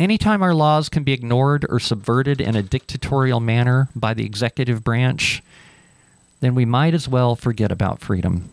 Anytime 0.00 0.42
our 0.42 0.56
laws 0.56 0.88
can 0.88 1.04
be 1.04 1.12
ignored 1.12 1.64
or 1.68 1.78
subverted 1.78 2.40
in 2.40 2.56
a 2.56 2.64
dictatorial 2.64 3.38
manner 3.38 3.90
by 3.94 4.12
the 4.12 4.24
executive 4.24 4.82
branch, 4.82 5.40
then 6.40 6.56
we 6.56 6.64
might 6.64 6.94
as 6.94 7.06
well 7.06 7.36
forget 7.36 7.70
about 7.70 8.00
freedom. 8.00 8.50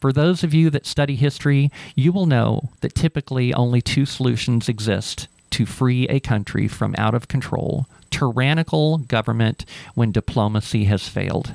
For 0.00 0.12
those 0.12 0.44
of 0.44 0.54
you 0.54 0.70
that 0.70 0.86
study 0.86 1.16
history, 1.16 1.72
you 1.96 2.12
will 2.12 2.26
know 2.26 2.70
that 2.80 2.94
typically 2.94 3.52
only 3.52 3.80
two 3.80 4.06
solutions 4.06 4.68
exist 4.68 5.26
to 5.50 5.66
free 5.66 6.06
a 6.06 6.20
country 6.20 6.68
from 6.68 6.94
out 6.96 7.16
of 7.16 7.26
control 7.26 7.88
tyrannical 8.12 8.98
government 8.98 9.64
when 9.96 10.12
diplomacy 10.12 10.84
has 10.84 11.08
failed. 11.08 11.54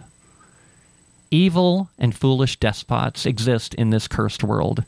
Evil 1.31 1.89
and 1.97 2.15
foolish 2.15 2.57
despots 2.59 3.25
exist 3.25 3.73
in 3.73 3.89
this 3.89 4.07
cursed 4.07 4.43
world. 4.43 4.83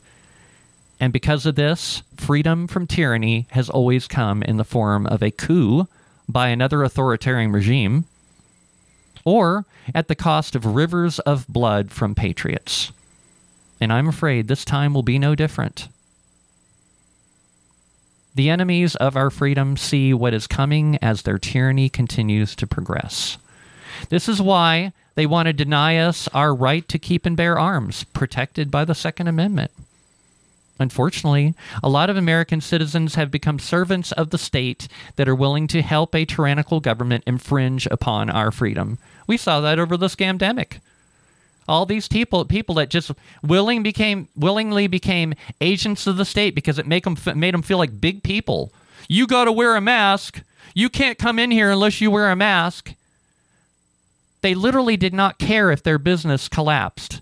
And 1.00 1.12
because 1.12 1.46
of 1.46 1.54
this, 1.54 2.02
freedom 2.16 2.66
from 2.66 2.86
tyranny 2.86 3.46
has 3.50 3.70
always 3.70 4.08
come 4.08 4.42
in 4.42 4.56
the 4.56 4.64
form 4.64 5.06
of 5.06 5.22
a 5.22 5.30
coup 5.30 5.86
by 6.28 6.48
another 6.48 6.82
authoritarian 6.82 7.52
regime, 7.52 8.04
or 9.24 9.64
at 9.94 10.08
the 10.08 10.14
cost 10.14 10.54
of 10.54 10.66
rivers 10.66 11.18
of 11.20 11.46
blood 11.48 11.90
from 11.90 12.14
patriots. 12.14 12.92
And 13.80 13.92
I'm 13.92 14.08
afraid 14.08 14.48
this 14.48 14.64
time 14.64 14.92
will 14.92 15.02
be 15.02 15.18
no 15.18 15.34
different. 15.34 15.88
The 18.34 18.50
enemies 18.50 18.94
of 18.96 19.16
our 19.16 19.30
freedom 19.30 19.76
see 19.76 20.12
what 20.14 20.34
is 20.34 20.46
coming 20.46 20.98
as 21.02 21.22
their 21.22 21.38
tyranny 21.38 21.88
continues 21.88 22.54
to 22.56 22.66
progress. 22.66 23.38
This 24.10 24.28
is 24.28 24.40
why 24.40 24.92
they 25.18 25.26
want 25.26 25.46
to 25.46 25.52
deny 25.52 25.96
us 25.96 26.28
our 26.28 26.54
right 26.54 26.86
to 26.86 26.96
keep 26.96 27.26
and 27.26 27.36
bear 27.36 27.58
arms, 27.58 28.04
protected 28.04 28.70
by 28.70 28.84
the 28.84 28.94
Second 28.94 29.26
Amendment. 29.26 29.72
Unfortunately, 30.78 31.54
a 31.82 31.88
lot 31.88 32.08
of 32.08 32.16
American 32.16 32.60
citizens 32.60 33.16
have 33.16 33.28
become 33.28 33.58
servants 33.58 34.12
of 34.12 34.30
the 34.30 34.38
state 34.38 34.86
that 35.16 35.28
are 35.28 35.34
willing 35.34 35.66
to 35.66 35.82
help 35.82 36.14
a 36.14 36.24
tyrannical 36.24 36.78
government 36.78 37.24
infringe 37.26 37.84
upon 37.86 38.30
our 38.30 38.52
freedom. 38.52 38.96
We 39.26 39.36
saw 39.36 39.60
that 39.60 39.80
over 39.80 39.96
the 39.96 40.06
scamdemic. 40.06 40.78
All 41.66 41.84
these 41.84 42.06
people, 42.06 42.44
people 42.44 42.76
that 42.76 42.88
just 42.88 43.10
willing 43.42 43.82
became 43.82 44.28
willingly 44.36 44.86
became 44.86 45.34
agents 45.60 46.06
of 46.06 46.16
the 46.16 46.24
state 46.24 46.54
because 46.54 46.78
it 46.78 46.86
make 46.86 47.02
them 47.02 47.16
made 47.34 47.54
them 47.54 47.62
feel 47.62 47.78
like 47.78 48.00
big 48.00 48.22
people. 48.22 48.72
You 49.08 49.26
got 49.26 49.46
to 49.46 49.52
wear 49.52 49.74
a 49.74 49.80
mask. 49.80 50.42
You 50.74 50.88
can't 50.88 51.18
come 51.18 51.40
in 51.40 51.50
here 51.50 51.72
unless 51.72 52.00
you 52.00 52.08
wear 52.08 52.30
a 52.30 52.36
mask. 52.36 52.94
They 54.40 54.54
literally 54.54 54.96
did 54.96 55.14
not 55.14 55.38
care 55.38 55.70
if 55.70 55.82
their 55.82 55.98
business 55.98 56.48
collapsed. 56.48 57.20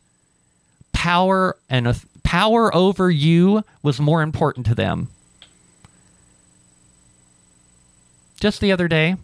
Power 0.93 1.57
and 1.69 1.99
power 2.23 2.75
over 2.75 3.11
you 3.11 3.63
was 3.83 4.01
more 4.01 4.23
important 4.23 4.67
to 4.67 4.75
them. 4.75 5.09
Just 8.41 8.61
the 8.61 8.73
other 8.73 8.89
day, 8.89 9.17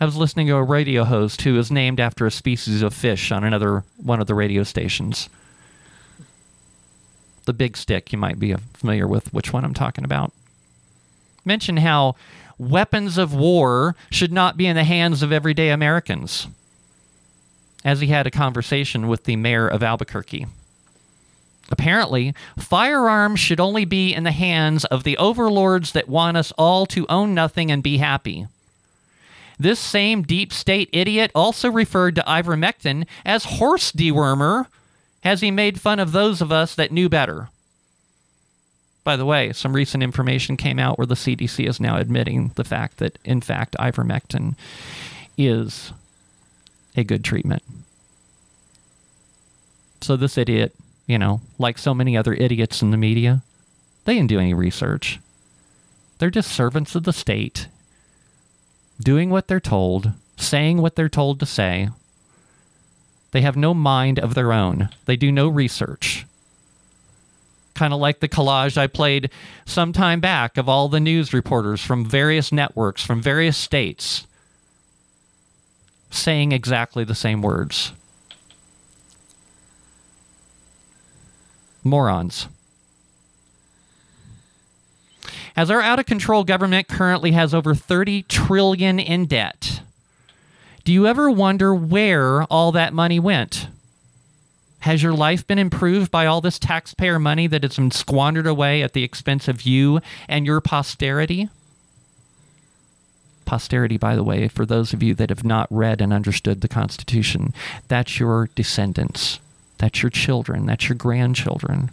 I 0.00 0.04
was 0.04 0.16
listening 0.16 0.46
to 0.48 0.56
a 0.56 0.62
radio 0.62 1.04
host 1.04 1.42
who 1.42 1.58
is 1.58 1.70
named 1.70 2.00
after 2.00 2.26
a 2.26 2.30
species 2.30 2.82
of 2.82 2.94
fish 2.94 3.32
on 3.32 3.44
another 3.44 3.84
one 3.96 4.20
of 4.20 4.26
the 4.26 4.34
radio 4.34 4.62
stations. 4.62 5.28
The 7.44 7.52
big 7.52 7.76
stick, 7.76 8.12
you 8.12 8.18
might 8.18 8.38
be 8.38 8.54
familiar 8.74 9.06
with 9.06 9.32
which 9.32 9.52
one 9.52 9.64
I'm 9.64 9.74
talking 9.74 10.04
about. 10.04 10.32
Mention 11.44 11.76
how 11.76 12.16
weapons 12.58 13.18
of 13.18 13.34
war 13.34 13.94
should 14.10 14.32
not 14.32 14.56
be 14.56 14.66
in 14.66 14.76
the 14.76 14.84
hands 14.84 15.22
of 15.22 15.32
everyday 15.32 15.70
Americans, 15.70 16.48
as 17.84 18.00
he 18.00 18.08
had 18.08 18.26
a 18.26 18.30
conversation 18.30 19.08
with 19.08 19.24
the 19.24 19.36
mayor 19.36 19.68
of 19.68 19.82
Albuquerque. 19.82 20.46
Apparently, 21.68 22.32
firearms 22.58 23.40
should 23.40 23.58
only 23.58 23.84
be 23.84 24.14
in 24.14 24.24
the 24.24 24.32
hands 24.32 24.84
of 24.84 25.02
the 25.02 25.16
overlords 25.18 25.92
that 25.92 26.08
want 26.08 26.36
us 26.36 26.52
all 26.56 26.86
to 26.86 27.06
own 27.08 27.34
nothing 27.34 27.70
and 27.70 27.82
be 27.82 27.98
happy. 27.98 28.46
This 29.58 29.80
same 29.80 30.22
deep 30.22 30.52
state 30.52 30.88
idiot 30.92 31.30
also 31.34 31.70
referred 31.70 32.14
to 32.16 32.24
ivermectin 32.26 33.06
as 33.24 33.44
horse 33.44 33.90
dewormer 33.90 34.66
as 35.24 35.40
he 35.40 35.50
made 35.50 35.80
fun 35.80 35.98
of 35.98 36.12
those 36.12 36.40
of 36.40 36.52
us 36.52 36.74
that 36.74 36.92
knew 36.92 37.08
better. 37.08 37.48
By 39.06 39.14
the 39.14 39.24
way, 39.24 39.52
some 39.52 39.72
recent 39.72 40.02
information 40.02 40.56
came 40.56 40.80
out 40.80 40.98
where 40.98 41.06
the 41.06 41.14
CDC 41.14 41.68
is 41.68 41.78
now 41.78 41.96
admitting 41.96 42.50
the 42.56 42.64
fact 42.64 42.96
that, 42.96 43.20
in 43.24 43.40
fact, 43.40 43.76
ivermectin 43.78 44.56
is 45.38 45.92
a 46.96 47.04
good 47.04 47.22
treatment. 47.24 47.62
So, 50.00 50.16
this 50.16 50.36
idiot, 50.36 50.74
you 51.06 51.18
know, 51.18 51.40
like 51.56 51.78
so 51.78 51.94
many 51.94 52.16
other 52.16 52.34
idiots 52.34 52.82
in 52.82 52.90
the 52.90 52.96
media, 52.96 53.42
they 54.06 54.14
didn't 54.14 54.28
do 54.28 54.40
any 54.40 54.54
research. 54.54 55.20
They're 56.18 56.28
just 56.28 56.50
servants 56.50 56.96
of 56.96 57.04
the 57.04 57.12
state, 57.12 57.68
doing 59.00 59.30
what 59.30 59.46
they're 59.46 59.60
told, 59.60 60.10
saying 60.36 60.82
what 60.82 60.96
they're 60.96 61.08
told 61.08 61.38
to 61.38 61.46
say. 61.46 61.90
They 63.30 63.42
have 63.42 63.56
no 63.56 63.72
mind 63.72 64.18
of 64.18 64.34
their 64.34 64.52
own. 64.52 64.88
They 65.04 65.14
do 65.14 65.30
no 65.30 65.46
research. 65.46 66.26
Kind 67.76 67.92
of 67.92 68.00
like 68.00 68.20
the 68.20 68.28
collage 68.28 68.78
I 68.78 68.86
played 68.86 69.30
some 69.66 69.92
time 69.92 70.18
back 70.18 70.56
of 70.56 70.66
all 70.66 70.88
the 70.88 70.98
news 70.98 71.34
reporters 71.34 71.82
from 71.82 72.06
various 72.06 72.50
networks, 72.50 73.04
from 73.04 73.20
various 73.20 73.54
states, 73.54 74.26
saying 76.10 76.52
exactly 76.52 77.04
the 77.04 77.14
same 77.14 77.42
words. 77.42 77.92
Morons. 81.84 82.48
As 85.54 85.70
our 85.70 85.82
out 85.82 85.98
of 85.98 86.06
control 86.06 86.44
government 86.44 86.88
currently 86.88 87.32
has 87.32 87.52
over 87.52 87.74
30 87.74 88.22
trillion 88.22 88.98
in 88.98 89.26
debt. 89.26 89.82
Do 90.82 90.94
you 90.94 91.06
ever 91.06 91.30
wonder 91.30 91.74
where 91.74 92.44
all 92.44 92.72
that 92.72 92.94
money 92.94 93.20
went? 93.20 93.68
Has 94.86 95.02
your 95.02 95.14
life 95.14 95.44
been 95.44 95.58
improved 95.58 96.12
by 96.12 96.26
all 96.26 96.40
this 96.40 96.60
taxpayer 96.60 97.18
money 97.18 97.48
that 97.48 97.64
has 97.64 97.74
been 97.74 97.90
squandered 97.90 98.46
away 98.46 98.84
at 98.84 98.92
the 98.92 99.02
expense 99.02 99.48
of 99.48 99.62
you 99.62 100.00
and 100.28 100.46
your 100.46 100.60
posterity? 100.60 101.48
Posterity, 103.46 103.96
by 103.96 104.14
the 104.14 104.22
way, 104.22 104.46
for 104.46 104.64
those 104.64 104.92
of 104.92 105.02
you 105.02 105.12
that 105.14 105.30
have 105.30 105.42
not 105.42 105.66
read 105.72 106.00
and 106.00 106.12
understood 106.12 106.60
the 106.60 106.68
Constitution, 106.68 107.52
that's 107.88 108.20
your 108.20 108.48
descendants, 108.54 109.40
that's 109.78 110.04
your 110.04 110.10
children, 110.10 110.66
that's 110.66 110.88
your 110.88 110.94
grandchildren. 110.94 111.90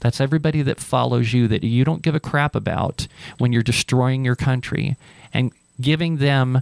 That's 0.00 0.20
everybody 0.20 0.60
that 0.60 0.80
follows 0.80 1.32
you 1.32 1.48
that 1.48 1.64
you 1.64 1.86
don't 1.86 2.02
give 2.02 2.14
a 2.14 2.20
crap 2.20 2.54
about 2.54 3.08
when 3.38 3.50
you're 3.54 3.62
destroying 3.62 4.26
your 4.26 4.36
country 4.36 4.96
and 5.32 5.52
giving 5.80 6.18
them 6.18 6.60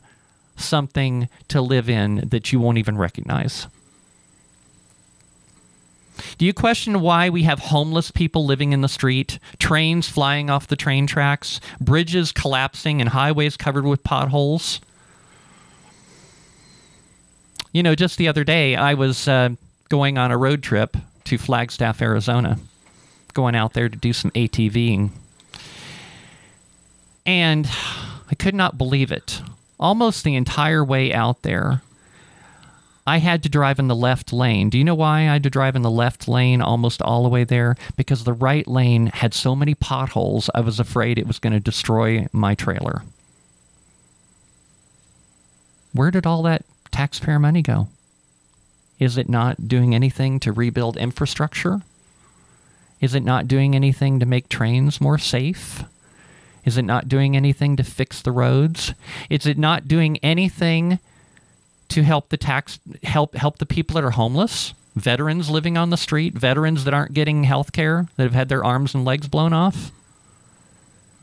something 0.56 1.28
to 1.49 1.61
live 1.61 1.90
in 1.90 2.28
that 2.28 2.52
you 2.52 2.61
won't 2.61 2.78
even 2.78 2.97
recognize. 2.97 3.66
Do 6.38 6.46
you 6.46 6.52
question 6.52 7.00
why 7.00 7.28
we 7.28 7.42
have 7.44 7.58
homeless 7.58 8.11
people 8.11 8.44
living 8.44 8.73
in 8.73 8.80
the 8.80 8.88
street, 8.88 9.38
trains 9.58 10.08
flying 10.08 10.50
off 10.50 10.66
the 10.66 10.76
train 10.76 11.06
tracks, 11.06 11.61
bridges 11.80 12.32
collapsing, 12.32 13.00
and 13.00 13.11
highways 13.11 13.56
covered 13.56 13.85
with 13.85 14.02
potholes? 14.02 14.80
You 17.73 17.82
know, 17.82 17.94
just 17.94 18.16
the 18.18 18.28
other 18.28 18.44
day, 18.44 18.75
I 18.75 18.94
was 18.94 19.28
uh, 19.28 19.50
going 19.88 20.18
on 20.18 20.30
a 20.30 20.38
road 20.38 20.62
trip 20.62 20.96
to 21.25 21.38
Flagstaff, 21.38 22.00
Arizona 22.00 22.58
going 23.37 23.54
out 23.54 23.75
there 23.75 23.88
to 23.88 23.96
do 23.96 24.12
some 24.12 24.32
ATVing. 24.32 25.11
And 27.26 27.68
I 28.30 28.35
could 28.35 28.54
not 28.54 28.78
believe 28.78 29.12
it. 29.12 29.42
Almost 29.78 30.25
the 30.25 30.35
entire 30.35 30.82
way 30.82 31.12
out 31.12 31.42
there, 31.42 31.82
I 33.06 33.18
had 33.18 33.42
to 33.44 33.48
drive 33.48 33.78
in 33.78 33.86
the 33.86 33.94
left 33.94 34.32
lane. 34.32 34.68
Do 34.68 34.78
you 34.78 34.84
know 34.84 34.94
why 34.94 35.20
I 35.20 35.34
had 35.34 35.44
to 35.44 35.50
drive 35.50 35.76
in 35.76 35.82
the 35.82 35.90
left 35.90 36.26
lane 36.26 36.60
almost 36.60 37.00
all 37.00 37.22
the 37.22 37.28
way 37.28 37.44
there? 37.44 37.76
Because 37.96 38.25
the 38.25 38.32
right 38.32 38.66
lane 38.66 39.06
had 39.06 39.32
so 39.32 39.54
many 39.54 39.75
potholes, 39.75 40.50
I 40.54 40.60
was 40.60 40.80
afraid 40.80 41.18
it 41.18 41.26
was 41.26 41.38
going 41.38 41.52
to 41.52 41.60
destroy 41.60 42.26
my 42.32 42.56
trailer. 42.56 43.02
Where 45.92 46.10
did 46.10 46.26
all 46.26 46.42
that 46.42 46.64
taxpayer 46.90 47.38
money 47.38 47.62
go? 47.62 47.88
Is 48.98 49.16
it 49.16 49.28
not 49.28 49.68
doing 49.68 49.94
anything 49.94 50.40
to 50.40 50.52
rebuild 50.52 50.96
infrastructure? 50.96 51.82
Is 53.00 53.14
it 53.14 53.22
not 53.22 53.46
doing 53.46 53.76
anything 53.76 54.18
to 54.20 54.26
make 54.26 54.48
trains 54.48 55.00
more 55.00 55.18
safe? 55.18 55.84
Is 56.64 56.76
it 56.76 56.84
not 56.84 57.08
doing 57.08 57.36
anything 57.36 57.76
to 57.76 57.84
fix 57.84 58.20
the 58.20 58.32
roads? 58.32 58.94
Is 59.30 59.46
it 59.46 59.58
not 59.58 59.86
doing 59.86 60.16
anything 60.18 60.98
to 61.88 62.02
help 62.02 62.28
the 62.28 62.37
tax 62.37 62.78
help 63.02 63.35
help 63.35 63.59
the 63.59 63.66
people 63.66 63.95
that 63.95 64.05
are 64.05 64.11
homeless? 64.11 64.75
Veterans 64.95 65.50
living 65.50 65.76
on 65.76 65.90
the 65.90 65.97
street, 65.97 66.35
veterans 66.35 66.85
that 66.85 66.95
aren't 66.95 67.12
getting 67.12 67.45
health 67.45 67.73
care, 67.73 68.07
that 68.16 68.23
have 68.23 68.33
had 68.33 68.49
their 68.49 68.64
arms 68.64 68.95
and 68.95 69.05
legs 69.05 69.28
blown 69.28 69.52
off? 69.52 69.93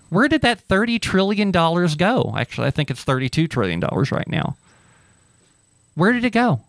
Where 0.10 0.28
did 0.28 0.44
that 0.44 0.68
$30 0.68 1.02
trillion 1.02 1.50
go? 1.50 2.36
Actually, 2.38 2.68
I 2.68 2.72
think 2.72 2.92
it's 2.92 3.04
$32 3.04 3.50
trillion 3.50 3.80
right 3.80 4.28
now. 4.28 4.58
Where 5.96 6.14
did 6.14 6.24
it 6.24 6.30
go? 6.30 6.62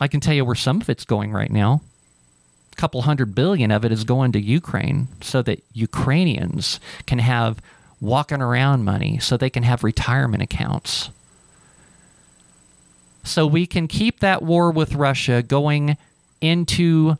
I 0.00 0.08
can 0.08 0.18
tell 0.18 0.34
you 0.34 0.44
where 0.44 0.56
some 0.56 0.80
of 0.80 0.90
it's 0.90 1.04
going 1.04 1.32
right 1.32 1.50
now. 1.50 1.80
A 2.72 2.76
couple 2.76 3.02
hundred 3.02 3.36
billion 3.36 3.70
of 3.70 3.84
it 3.84 3.92
is 3.92 4.02
going 4.02 4.32
to 4.32 4.40
Ukraine 4.40 5.06
so 5.20 5.42
that 5.42 5.62
Ukrainians 5.72 6.80
can 7.06 7.20
have 7.20 7.60
walking 8.04 8.42
around 8.42 8.84
money, 8.84 9.18
so 9.18 9.36
they 9.36 9.50
can 9.50 9.62
have 9.62 9.82
retirement 9.82 10.42
accounts. 10.42 11.10
So 13.22 13.46
we 13.46 13.66
can 13.66 13.88
keep 13.88 14.20
that 14.20 14.42
war 14.42 14.70
with 14.70 14.94
Russia 14.94 15.42
going 15.42 15.96
into 16.40 17.16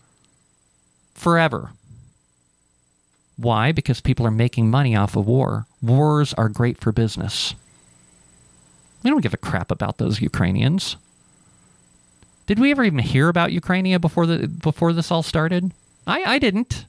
forever. 1.14 1.70
Why? 3.36 3.72
Because 3.72 4.00
people 4.00 4.26
are 4.26 4.30
making 4.30 4.70
money 4.70 4.94
off 4.94 5.16
of 5.16 5.26
war. 5.26 5.66
Wars 5.82 6.34
are 6.34 6.48
great 6.48 6.78
for 6.78 6.92
business. 6.92 7.54
We 9.02 9.10
don't 9.10 9.22
give 9.22 9.34
a 9.34 9.38
crap 9.38 9.70
about 9.70 9.98
those 9.98 10.20
Ukrainians. 10.20 10.96
Did 12.46 12.58
we 12.58 12.70
ever 12.70 12.84
even 12.84 12.98
hear 12.98 13.28
about 13.28 13.52
Ukraine 13.52 13.98
before 13.98 14.26
the 14.26 14.46
before 14.48 14.92
this 14.92 15.10
all 15.10 15.22
started? 15.22 15.72
I 16.06 16.22
I 16.24 16.38
didn't. 16.38 16.84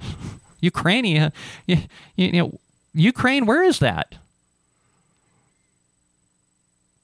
Ukraine, 0.60 1.04
you, 1.66 1.78
you, 2.16 2.32
know, 2.32 2.58
Ukraine. 2.96 3.44
Where 3.44 3.62
is 3.62 3.78
that? 3.80 4.14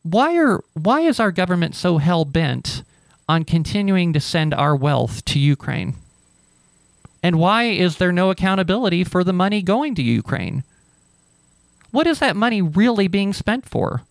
Why 0.03 0.37
are 0.37 0.65
why 0.73 1.03
is 1.03 1.21
our 1.21 1.31
government 1.31 1.75
so 1.75 1.99
hell 1.99 2.25
bent 2.25 2.83
on 3.29 3.45
continuing 3.45 4.13
to 4.15 4.21
send 4.21 4.55
our 4.55 4.75
wealth 4.75 5.25
to 5.27 5.39
Ukraine? 5.39 5.95
And 7.23 7.39
why 7.39 7.65
is 7.65 7.99
there 7.99 8.11
no 8.11 8.31
accountability 8.31 9.05
for 9.05 9.23
the 9.23 9.33
money 9.35 9.63
going 9.63 9.95
to 9.97 10.03
Ukraine? 10.03 10.65
What 11.93 12.07
is 12.07 12.19
that 12.19 12.37
money 12.37 12.63
really 12.63 13.07
being 13.07 13.33
spent 13.33 13.69
for? 13.69 14.03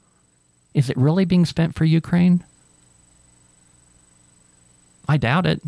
Is 0.73 0.89
it 0.89 0.95
really 0.95 1.25
being 1.25 1.45
spent 1.45 1.75
for 1.75 1.83
Ukraine? 1.83 2.45
I 5.09 5.17
doubt 5.17 5.47
it. 5.47 5.61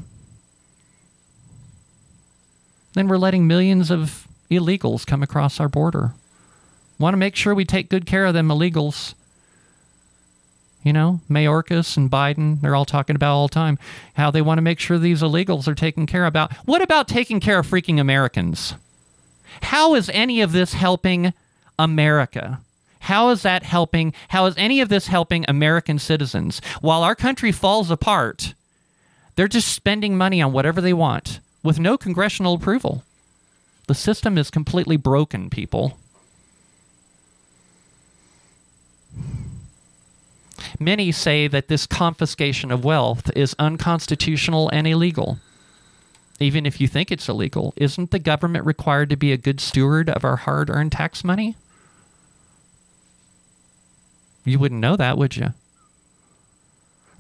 Then 2.94 3.08
we're 3.08 3.18
letting 3.18 3.48
millions 3.48 3.90
of 3.90 4.28
illegals 4.50 5.06
come 5.06 5.24
across 5.24 5.60
our 5.60 5.70
border. 5.70 6.12
Want 7.00 7.14
to 7.14 7.18
make 7.18 7.36
sure 7.36 7.56
we 7.56 7.66
take 7.66 7.90
good 7.90 8.06
care 8.06 8.26
of 8.26 8.34
them 8.34 8.50
illegals. 8.50 9.14
You 10.84 10.94
know, 10.94 11.22
Mayorkas 11.30 11.96
and 11.96 12.12
Biden, 12.12 12.60
they're 12.62 12.76
all 12.76 12.86
talking 12.86 13.16
about 13.16 13.34
all 13.34 13.48
the 13.48 13.54
time 13.54 13.80
how 14.16 14.32
they 14.32 14.42
want 14.42 14.58
to 14.58 14.64
make 14.64 14.80
sure 14.80 14.98
these 14.98 15.22
illegals 15.22 15.68
are 15.68 15.76
taken 15.76 16.06
care 16.06 16.26
about. 16.26 16.54
What 16.66 16.82
about 16.82 17.08
taking 17.08 17.40
care 17.40 17.60
of 17.60 17.68
freaking 17.68 18.00
Americans? 18.00 18.76
How 19.62 19.96
is 19.96 20.10
any 20.14 20.42
of 20.42 20.52
this 20.52 20.74
helping 20.74 21.34
America? 21.80 22.60
How 23.00 23.30
is 23.30 23.42
that 23.44 23.64
helping? 23.64 24.14
How 24.30 24.46
is 24.46 24.56
any 24.58 24.82
of 24.82 24.90
this 24.90 25.08
helping 25.08 25.46
American 25.48 26.00
citizens? 26.00 26.62
While 26.82 27.04
our 27.04 27.16
country 27.16 27.52
falls 27.52 27.92
apart, 27.92 28.54
they're 29.36 29.48
just 29.48 29.74
spending 29.74 30.18
money 30.18 30.42
on 30.42 30.54
whatever 30.54 30.82
they 30.82 30.94
want 30.94 31.40
with 31.64 31.80
no 31.80 31.98
congressional 31.98 32.54
approval. 32.56 33.04
The 33.88 33.96
system 33.96 34.38
is 34.38 34.50
completely 34.50 34.98
broken, 34.98 35.50
people. 35.50 35.98
Many 40.80 41.12
say 41.12 41.48
that 41.48 41.68
this 41.68 41.86
confiscation 41.86 42.72
of 42.72 42.84
wealth 42.84 43.30
is 43.36 43.56
unconstitutional 43.60 44.70
and 44.70 44.88
illegal. 44.88 45.40
Even 46.40 46.66
if 46.66 46.82
you 46.82 46.88
think 46.88 47.12
it's 47.12 47.30
illegal, 47.30 47.74
isn't 47.78 48.12
the 48.12 48.20
government 48.20 48.66
required 48.66 49.10
to 49.10 49.16
be 49.16 49.32
a 49.32 49.38
good 49.38 49.60
steward 49.60 50.10
of 50.10 50.26
our 50.26 50.38
hard 50.38 50.70
earned 50.70 50.92
tax 50.92 51.24
money? 51.24 51.56
You 54.44 54.60
wouldn't 54.60 54.82
know 54.82 54.96
that, 54.96 55.18
would 55.18 55.38
you? 55.38 55.54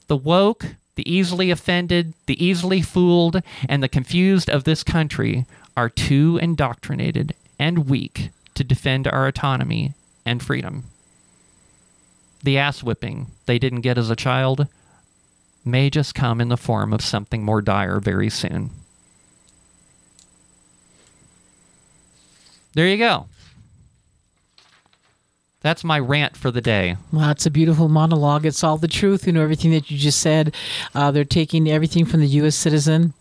The 0.07 0.17
woke, 0.17 0.75
the 0.95 1.09
easily 1.09 1.51
offended, 1.51 2.13
the 2.25 2.43
easily 2.43 2.81
fooled, 2.81 3.41
and 3.69 3.81
the 3.81 3.87
confused 3.87 4.49
of 4.49 4.63
this 4.63 4.83
country 4.83 5.45
are 5.75 5.89
too 5.89 6.39
indoctrinated 6.41 7.35
and 7.59 7.89
weak 7.89 8.29
to 8.55 8.63
defend 8.63 9.07
our 9.07 9.27
autonomy 9.27 9.93
and 10.25 10.41
freedom. 10.41 10.85
The 12.43 12.57
ass 12.57 12.83
whipping 12.83 13.27
they 13.45 13.57
didn't 13.57 13.81
get 13.81 13.97
as 13.97 14.09
a 14.09 14.15
child 14.15 14.67
may 15.65 15.89
just 15.89 16.13
come 16.13 16.41
in 16.41 16.49
the 16.49 16.57
form 16.57 16.93
of 16.93 17.01
something 17.01 17.43
more 17.43 17.61
dire 17.61 17.99
very 17.99 18.29
soon. 18.29 18.69
There 22.73 22.87
you 22.87 22.97
go. 22.97 23.27
That's 25.61 25.85
my 25.85 25.97
rant 25.97 26.35
for 26.35 26.51
the 26.51 26.59
day. 26.59 26.97
Wow, 27.13 27.31
it's 27.31 27.45
a 27.45 27.51
beautiful 27.51 27.87
monologue. 27.87 28.45
It's 28.45 28.63
all 28.63 28.77
the 28.77 28.87
truth, 28.89 29.25
you 29.25 29.31
know, 29.31 29.41
everything 29.41 29.71
that 29.71 29.89
you 29.89 29.97
just 29.97 30.19
said. 30.19 30.53
Uh, 30.93 31.09
they're 31.11 31.23
taking 31.23 31.69
everything 31.69 32.03
from 32.03 32.19
the 32.19 32.27
U.S. 32.27 32.55
citizen 32.55 33.13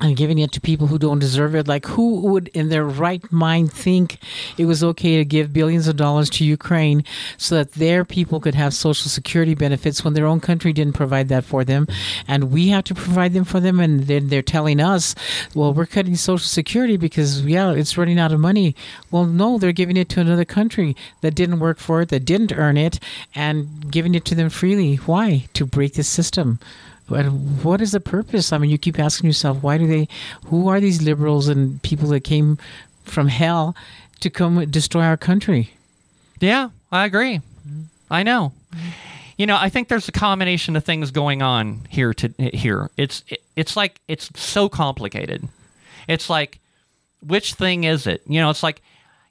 and 0.00 0.16
giving 0.16 0.38
it 0.38 0.52
to 0.52 0.60
people 0.60 0.86
who 0.86 0.98
don't 0.98 1.18
deserve 1.18 1.54
it. 1.54 1.68
Like, 1.68 1.86
who 1.86 2.20
would 2.22 2.48
in 2.48 2.68
their 2.68 2.84
right 2.84 3.22
mind 3.30 3.72
think 3.72 4.18
it 4.56 4.64
was 4.64 4.82
okay 4.82 5.16
to 5.18 5.24
give 5.24 5.52
billions 5.52 5.88
of 5.88 5.96
dollars 5.96 6.30
to 6.30 6.44
Ukraine 6.44 7.04
so 7.36 7.54
that 7.56 7.72
their 7.72 8.04
people 8.04 8.40
could 8.40 8.54
have 8.54 8.72
social 8.72 9.08
security 9.10 9.54
benefits 9.54 10.02
when 10.02 10.14
their 10.14 10.26
own 10.26 10.40
country 10.40 10.72
didn't 10.72 10.94
provide 10.94 11.28
that 11.28 11.44
for 11.44 11.64
them? 11.64 11.86
And 12.26 12.50
we 12.50 12.68
have 12.68 12.84
to 12.84 12.94
provide 12.94 13.34
them 13.34 13.44
for 13.44 13.60
them. 13.60 13.78
And 13.80 14.04
then 14.04 14.28
they're 14.28 14.42
telling 14.42 14.80
us, 14.80 15.14
well, 15.54 15.74
we're 15.74 15.86
cutting 15.86 16.16
social 16.16 16.46
security 16.46 16.96
because, 16.96 17.42
yeah, 17.44 17.72
it's 17.72 17.98
running 17.98 18.18
out 18.18 18.32
of 18.32 18.40
money. 18.40 18.74
Well, 19.10 19.26
no, 19.26 19.58
they're 19.58 19.72
giving 19.72 19.96
it 19.96 20.08
to 20.10 20.20
another 20.20 20.44
country 20.44 20.96
that 21.20 21.34
didn't 21.34 21.60
work 21.60 21.78
for 21.78 22.00
it, 22.00 22.08
that 22.08 22.24
didn't 22.24 22.52
earn 22.52 22.76
it, 22.76 22.98
and 23.34 23.90
giving 23.90 24.14
it 24.14 24.24
to 24.26 24.34
them 24.34 24.48
freely. 24.48 24.96
Why? 24.96 25.48
To 25.54 25.66
break 25.66 25.94
the 25.94 26.02
system. 26.02 26.58
And 27.10 27.62
what 27.64 27.80
is 27.80 27.92
the 27.92 28.00
purpose? 28.00 28.52
I 28.52 28.58
mean, 28.58 28.70
you 28.70 28.78
keep 28.78 28.98
asking 28.98 29.28
yourself, 29.28 29.62
why 29.62 29.78
do 29.78 29.86
they? 29.86 30.08
Who 30.46 30.68
are 30.68 30.80
these 30.80 31.02
liberals 31.02 31.48
and 31.48 31.82
people 31.82 32.08
that 32.10 32.20
came 32.20 32.58
from 33.04 33.28
hell 33.28 33.74
to 34.20 34.30
come 34.30 34.64
destroy 34.70 35.02
our 35.02 35.16
country? 35.16 35.70
Yeah, 36.40 36.70
I 36.90 37.04
agree. 37.04 37.40
I 38.10 38.22
know. 38.22 38.52
You 39.36 39.46
know, 39.46 39.56
I 39.56 39.68
think 39.68 39.88
there's 39.88 40.08
a 40.08 40.12
combination 40.12 40.76
of 40.76 40.84
things 40.84 41.10
going 41.10 41.42
on 41.42 41.86
here. 41.88 42.12
To 42.14 42.28
here, 42.38 42.90
it's 42.96 43.24
it, 43.28 43.42
it's 43.56 43.76
like 43.76 44.00
it's 44.06 44.30
so 44.38 44.68
complicated. 44.68 45.48
It's 46.08 46.28
like, 46.28 46.58
which 47.22 47.54
thing 47.54 47.84
is 47.84 48.06
it? 48.06 48.22
You 48.26 48.40
know, 48.40 48.50
it's 48.50 48.62
like 48.62 48.82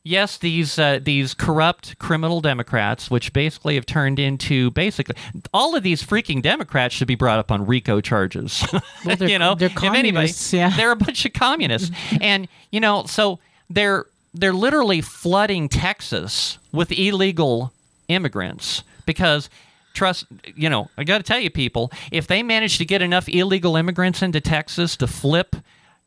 yes, 0.10 0.38
these 0.38 0.80
uh, 0.80 1.00
these 1.02 1.34
corrupt 1.34 1.98
criminal 2.00 2.42
Democrats, 2.42 3.10
which 3.10 3.32
basically 3.32 3.76
have 3.76 3.86
turned 3.86 4.20
into 4.20 4.72
basically 4.72 5.16
all 5.54 5.76
of 5.76 5.84
these 5.84 6.04
freaking 6.04 6.42
Democrats 6.42 6.96
should 6.96 7.08
be 7.08 7.16
brought 7.16 7.40
up 7.40 7.52
on 7.52 7.66
RICO 7.66 8.02
charges. 8.02 8.66
Well, 9.06 9.16
they're- 9.16 9.30
you 9.30 9.40
know, 9.40 9.56
they're 9.56 9.70
if 9.70 9.78
anybody, 9.84 10.12
communists, 10.12 10.52
yeah. 10.52 10.76
they're 10.76 10.92
a 10.92 10.96
bunch 10.96 11.26
of 11.26 11.32
communists, 11.32 11.92
and 12.22 12.48
you 12.72 12.80
know, 12.80 13.06
so 13.06 13.40
they're 13.70 14.06
they're 14.34 14.54
literally 14.54 15.00
flooding 15.02 15.70
Texas 15.70 16.58
with 16.72 16.92
illegal 16.92 17.72
immigrants 18.08 18.84
because. 19.06 19.50
Trust, 19.96 20.28
you 20.56 20.70
know, 20.70 20.88
I 20.98 21.04
got 21.04 21.18
to 21.18 21.24
tell 21.24 21.40
you, 21.40 21.50
people, 21.50 21.92
if 22.12 22.28
they 22.28 22.44
manage 22.44 22.78
to 22.78 22.86
get 22.86 23.02
enough 23.02 23.28
illegal 23.28 23.76
immigrants 23.76 24.22
into 24.22 24.40
Texas 24.40 24.96
to 24.98 25.08
flip 25.08 25.56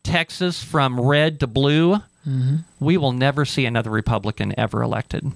Texas 0.04 0.62
from 0.62 0.98
red 1.00 1.40
to 1.40 1.46
blue, 1.48 2.00
we 2.80 2.96
will 2.96 3.12
never 3.12 3.44
see 3.44 3.66
another 3.66 3.90
Republican 3.90 4.54
ever 4.58 4.82
elected. 4.82 5.32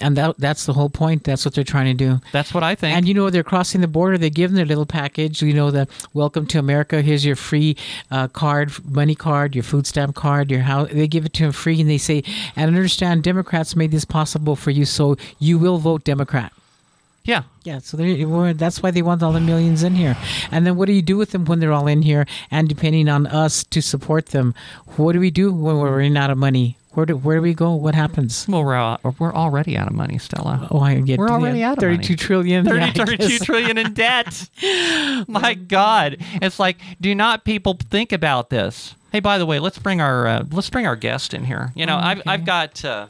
And 0.00 0.16
that 0.16 0.36
that's 0.38 0.66
the 0.66 0.72
whole 0.72 0.90
point. 0.90 1.24
That's 1.24 1.44
what 1.44 1.54
they're 1.54 1.64
trying 1.64 1.96
to 1.96 2.04
do. 2.04 2.20
That's 2.32 2.52
what 2.52 2.62
I 2.62 2.74
think. 2.74 2.96
And 2.96 3.08
you 3.08 3.14
know, 3.14 3.30
they're 3.30 3.42
crossing 3.42 3.80
the 3.80 3.88
border. 3.88 4.18
They 4.18 4.30
give 4.30 4.50
them 4.50 4.56
their 4.56 4.66
little 4.66 4.86
package. 4.86 5.40
You 5.42 5.54
know, 5.54 5.70
the 5.70 5.88
welcome 6.12 6.46
to 6.48 6.58
America. 6.58 7.00
Here's 7.02 7.24
your 7.24 7.36
free 7.36 7.76
uh, 8.10 8.28
card, 8.28 8.72
money 8.84 9.14
card, 9.14 9.54
your 9.54 9.64
food 9.64 9.86
stamp 9.86 10.14
card, 10.14 10.50
your 10.50 10.60
house. 10.60 10.90
They 10.92 11.08
give 11.08 11.24
it 11.24 11.32
to 11.34 11.44
them 11.44 11.52
free, 11.52 11.80
and 11.80 11.88
they 11.88 11.98
say, 11.98 12.24
"And 12.56 12.68
understand, 12.68 13.22
Democrats 13.22 13.74
made 13.74 13.90
this 13.90 14.04
possible 14.04 14.56
for 14.56 14.70
you, 14.70 14.84
so 14.84 15.16
you 15.38 15.58
will 15.58 15.78
vote 15.78 16.04
Democrat." 16.04 16.52
Yeah, 17.26 17.42
Yeah, 17.64 17.80
so 17.80 17.96
that's 18.54 18.82
why 18.82 18.90
they 18.90 19.02
want 19.02 19.22
all 19.22 19.32
the 19.32 19.40
millions 19.40 19.82
in 19.82 19.94
here. 19.96 20.16
And 20.50 20.64
then 20.66 20.76
what 20.76 20.86
do 20.86 20.92
you 20.92 21.02
do 21.02 21.16
with 21.16 21.32
them 21.32 21.44
when 21.44 21.58
they're 21.60 21.72
all 21.72 21.86
in 21.88 22.02
here? 22.02 22.26
And 22.50 22.68
depending 22.68 23.08
on 23.08 23.26
us 23.26 23.64
to 23.64 23.82
support 23.82 24.26
them, 24.26 24.54
what 24.96 25.12
do 25.12 25.20
we 25.20 25.30
do 25.30 25.52
when 25.52 25.76
we're 25.78 25.96
running 25.96 26.16
out 26.16 26.30
of 26.30 26.38
money? 26.38 26.76
Where 26.92 27.04
do 27.04 27.14
where 27.14 27.36
do 27.36 27.42
we 27.42 27.52
go? 27.52 27.74
What 27.74 27.94
happens? 27.94 28.46
well, 28.48 28.64
we're 28.64 28.72
al- 28.74 29.00
we're 29.18 29.34
already 29.34 29.76
out 29.76 29.86
of 29.86 29.92
money, 29.92 30.16
Stella. 30.16 30.66
Oh, 30.70 30.80
I 30.80 30.98
get 31.00 31.18
We're 31.18 31.28
already 31.28 31.62
out 31.62 31.76
of 31.76 31.82
money. 31.84 31.96
thirty-two 31.98 32.16
trillion. 32.16 32.64
Yeah, 32.64 32.70
30, 32.70 32.82
I 32.82 32.90
32 33.04 33.28
guess. 33.28 33.44
trillion 33.44 33.76
in 33.76 33.92
debt. 33.92 34.48
My 35.28 35.52
God, 35.52 36.16
it's 36.40 36.58
like, 36.58 36.78
do 36.98 37.14
not 37.14 37.44
people 37.44 37.74
think 37.90 38.12
about 38.12 38.48
this? 38.48 38.94
Hey, 39.12 39.20
by 39.20 39.36
the 39.36 39.44
way, 39.44 39.58
let's 39.58 39.78
bring 39.78 40.00
our 40.00 40.26
uh, 40.26 40.44
let's 40.50 40.70
bring 40.70 40.86
our 40.86 40.96
guest 40.96 41.34
in 41.34 41.44
here. 41.44 41.70
You 41.74 41.84
know, 41.84 41.96
I've. 41.98 42.22
I've 42.26 42.44
got. 42.46 42.82
Uh, 42.82 43.08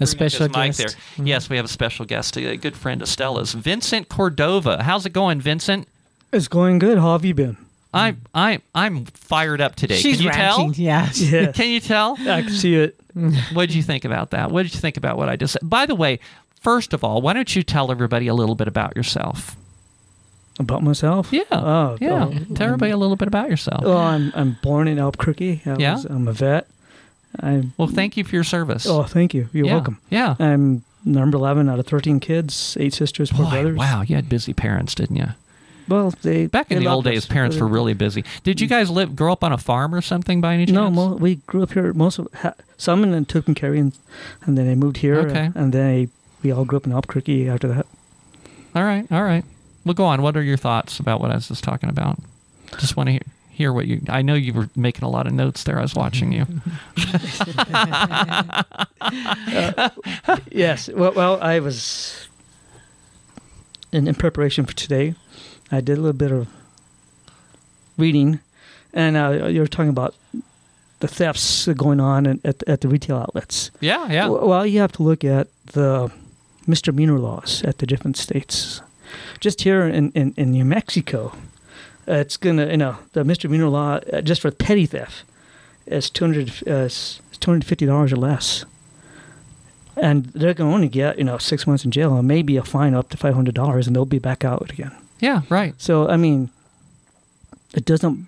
A 0.00 0.06
special 0.06 0.46
his 0.46 0.56
mic 0.56 0.66
guest. 0.68 0.78
there. 0.78 0.88
Mm-hmm. 0.88 1.26
Yes, 1.26 1.48
we 1.50 1.56
have 1.56 1.64
a 1.64 1.68
special 1.68 2.04
guest, 2.04 2.36
a 2.36 2.56
good 2.56 2.76
friend 2.76 3.02
of 3.02 3.08
Stella's, 3.08 3.52
Vincent 3.54 4.08
Cordova. 4.08 4.82
How's 4.82 5.06
it 5.06 5.12
going, 5.12 5.40
Vincent? 5.40 5.86
It's 6.32 6.48
going 6.48 6.78
good. 6.78 6.98
How 6.98 7.12
have 7.12 7.24
you 7.24 7.34
been? 7.34 7.56
I'm 7.94 8.20
I'm 8.34 8.60
I'm 8.74 9.04
fired 9.06 9.60
up 9.62 9.74
today. 9.74 9.96
She's 9.96 10.16
Can 10.18 10.24
you 10.24 10.30
ranting. 10.30 10.72
tell? 10.74 10.82
Yeah. 10.84 11.08
Yeah, 11.14 11.52
Can 11.52 11.70
you 11.70 11.80
tell? 11.80 12.16
I 12.20 12.42
can 12.42 12.50
see 12.50 12.74
it. 12.76 12.94
What 13.52 13.66
did 13.68 13.74
you 13.74 13.82
think 13.82 14.04
about 14.04 14.30
that? 14.30 14.50
What 14.52 14.62
did 14.62 14.74
you 14.74 14.80
think 14.80 14.96
about 14.96 15.16
what 15.16 15.28
I 15.28 15.34
just 15.36 15.54
said? 15.54 15.62
By 15.68 15.86
the 15.86 15.94
way, 15.96 16.20
first 16.60 16.92
of 16.92 17.02
all, 17.02 17.20
why 17.20 17.32
don't 17.32 17.56
you 17.56 17.62
tell 17.64 17.90
everybody 17.90 18.28
a 18.28 18.34
little 18.34 18.54
bit 18.54 18.68
about 18.68 18.94
yourself? 18.96 19.56
About 20.60 20.82
myself? 20.84 21.32
Yeah. 21.32 21.42
Oh, 21.50 21.96
yeah. 22.00 22.26
oh, 22.26 22.54
tell 22.54 22.66
everybody 22.66 22.90
a 22.92 22.96
little 22.96 23.16
bit 23.16 23.26
about 23.28 23.48
yourself. 23.50 23.82
Well, 23.84 23.96
I'm 23.96 24.30
I'm 24.36 24.56
born 24.62 24.86
in 24.86 24.98
Albuquerque. 24.98 25.62
I 25.66 25.76
Yeah? 25.78 25.94
was, 25.94 26.04
I'm 26.04 26.28
a 26.28 26.32
vet. 26.32 26.68
I'm. 27.40 27.72
well, 27.76 27.88
thank 27.88 28.16
you 28.16 28.24
for 28.24 28.34
your 28.34 28.44
service. 28.44 28.86
Oh, 28.86 29.02
thank 29.04 29.34
you. 29.34 29.48
You're 29.52 29.66
yeah. 29.66 29.74
welcome. 29.74 29.98
Yeah. 30.10 30.34
I'm 30.38 30.82
number 31.04 31.36
eleven 31.36 31.68
out 31.68 31.78
of 31.78 31.86
thirteen 31.86 32.20
kids, 32.20 32.76
eight 32.80 32.94
sisters, 32.94 33.30
four 33.30 33.44
Boy, 33.46 33.50
brothers. 33.50 33.76
wow, 33.78 34.02
you 34.02 34.16
had 34.16 34.28
busy 34.28 34.52
parents, 34.54 34.94
didn't 34.94 35.16
you? 35.16 35.28
Well, 35.88 36.12
they 36.22 36.46
Back 36.48 36.70
in 36.70 36.78
they 36.78 36.84
the 36.84 36.90
old 36.90 37.06
loved 37.06 37.14
days, 37.14 37.24
us. 37.24 37.26
parents 37.32 37.56
were 37.56 37.66
really 37.66 37.94
busy. 37.94 38.22
Did 38.44 38.60
you 38.60 38.66
guys 38.66 38.90
live 38.90 39.16
grow 39.16 39.32
up 39.32 39.42
on 39.42 39.52
a 39.52 39.58
farm 39.58 39.94
or 39.94 40.02
something 40.02 40.40
by 40.42 40.52
any 40.54 40.66
chance? 40.66 40.74
No, 40.74 40.90
mo- 40.90 41.14
we 41.16 41.36
grew 41.46 41.62
up 41.62 41.72
here. 41.72 41.94
Most 41.94 42.18
of 42.18 42.28
ha- 42.34 42.52
some 42.76 43.04
in 43.04 43.24
Tucumcari, 43.24 43.80
and, 43.80 43.92
and 44.44 44.58
then 44.58 44.66
they 44.66 44.74
moved 44.74 44.98
here. 44.98 45.20
Okay. 45.20 45.50
And 45.54 45.72
then 45.72 45.90
I, 45.90 46.08
we 46.42 46.50
all 46.52 46.66
grew 46.66 46.76
up 46.76 46.84
in 46.86 46.92
Albuquerque 46.92 47.48
after 47.48 47.68
that. 47.68 47.86
All 48.74 48.82
right, 48.84 49.10
all 49.10 49.22
right. 49.22 49.44
Well, 49.86 49.94
go 49.94 50.04
on. 50.04 50.20
What 50.20 50.36
are 50.36 50.42
your 50.42 50.58
thoughts 50.58 51.00
about 51.00 51.22
what 51.22 51.30
I 51.30 51.36
was 51.36 51.48
just 51.48 51.64
talking 51.64 51.88
about? 51.88 52.18
Just 52.78 52.98
want 52.98 53.06
to 53.06 53.12
hear, 53.12 53.22
hear 53.58 53.72
what 53.72 53.88
you. 53.88 54.00
I 54.08 54.22
know 54.22 54.34
you 54.34 54.54
were 54.54 54.70
making 54.76 55.02
a 55.02 55.10
lot 55.10 55.26
of 55.26 55.32
notes 55.32 55.64
there. 55.64 55.80
I 55.80 55.82
was 55.82 55.96
watching 55.96 56.30
you. 56.30 56.46
yes. 60.52 60.88
Well, 60.88 61.12
well, 61.12 61.42
I 61.42 61.58
was 61.58 62.28
in, 63.90 64.06
in 64.06 64.14
preparation 64.14 64.64
for 64.64 64.74
today. 64.74 65.16
I 65.72 65.80
did 65.80 65.98
a 65.98 66.00
little 66.00 66.12
bit 66.12 66.30
of 66.30 66.46
reading, 67.96 68.38
and 68.94 69.16
uh, 69.16 69.48
you 69.48 69.60
were 69.60 69.66
talking 69.66 69.90
about 69.90 70.14
the 71.00 71.08
thefts 71.08 71.66
going 71.66 71.98
on 71.98 72.28
at, 72.28 72.38
at, 72.44 72.68
at 72.68 72.80
the 72.82 72.88
retail 72.88 73.16
outlets. 73.16 73.72
Yeah, 73.80 74.06
yeah. 74.08 74.28
Well, 74.28 74.66
you 74.66 74.78
have 74.78 74.92
to 74.92 75.02
look 75.02 75.24
at 75.24 75.48
the 75.72 76.12
misdemeanor 76.68 77.18
laws 77.18 77.64
at 77.64 77.78
the 77.78 77.86
different 77.86 78.16
states. 78.16 78.82
Just 79.40 79.62
here 79.62 79.84
in, 79.84 80.12
in, 80.12 80.32
in 80.36 80.52
New 80.52 80.64
Mexico, 80.64 81.32
uh, 82.08 82.14
it's 82.14 82.36
gonna 82.36 82.66
you 82.70 82.76
know 82.76 82.96
the 83.12 83.24
misdemeanor 83.24 83.68
law 83.68 84.00
uh, 84.12 84.20
just 84.20 84.40
for 84.40 84.50
petty 84.50 84.86
theft 84.86 85.24
is 85.86 86.10
two 86.10 86.24
hundred 86.24 86.48
uh, 86.66 86.88
two 87.40 87.50
hundred 87.50 87.64
fifty 87.66 87.86
dollars 87.86 88.12
or 88.12 88.16
less, 88.16 88.64
and 89.96 90.26
they're 90.26 90.54
gonna 90.54 90.72
only 90.72 90.88
get 90.88 91.18
you 91.18 91.24
know 91.24 91.38
six 91.38 91.66
months 91.66 91.84
in 91.84 91.90
jail 91.90 92.16
and 92.16 92.26
maybe 92.28 92.56
a 92.56 92.62
fine 92.64 92.94
up 92.94 93.08
to 93.10 93.16
five 93.16 93.34
hundred 93.34 93.54
dollars, 93.54 93.86
and 93.86 93.94
they'll 93.96 94.04
be 94.04 94.18
back 94.18 94.44
out 94.44 94.70
again. 94.70 94.92
Yeah, 95.20 95.42
right. 95.48 95.74
So 95.78 96.08
I 96.08 96.16
mean, 96.16 96.50
it 97.74 97.84
doesn't. 97.84 98.26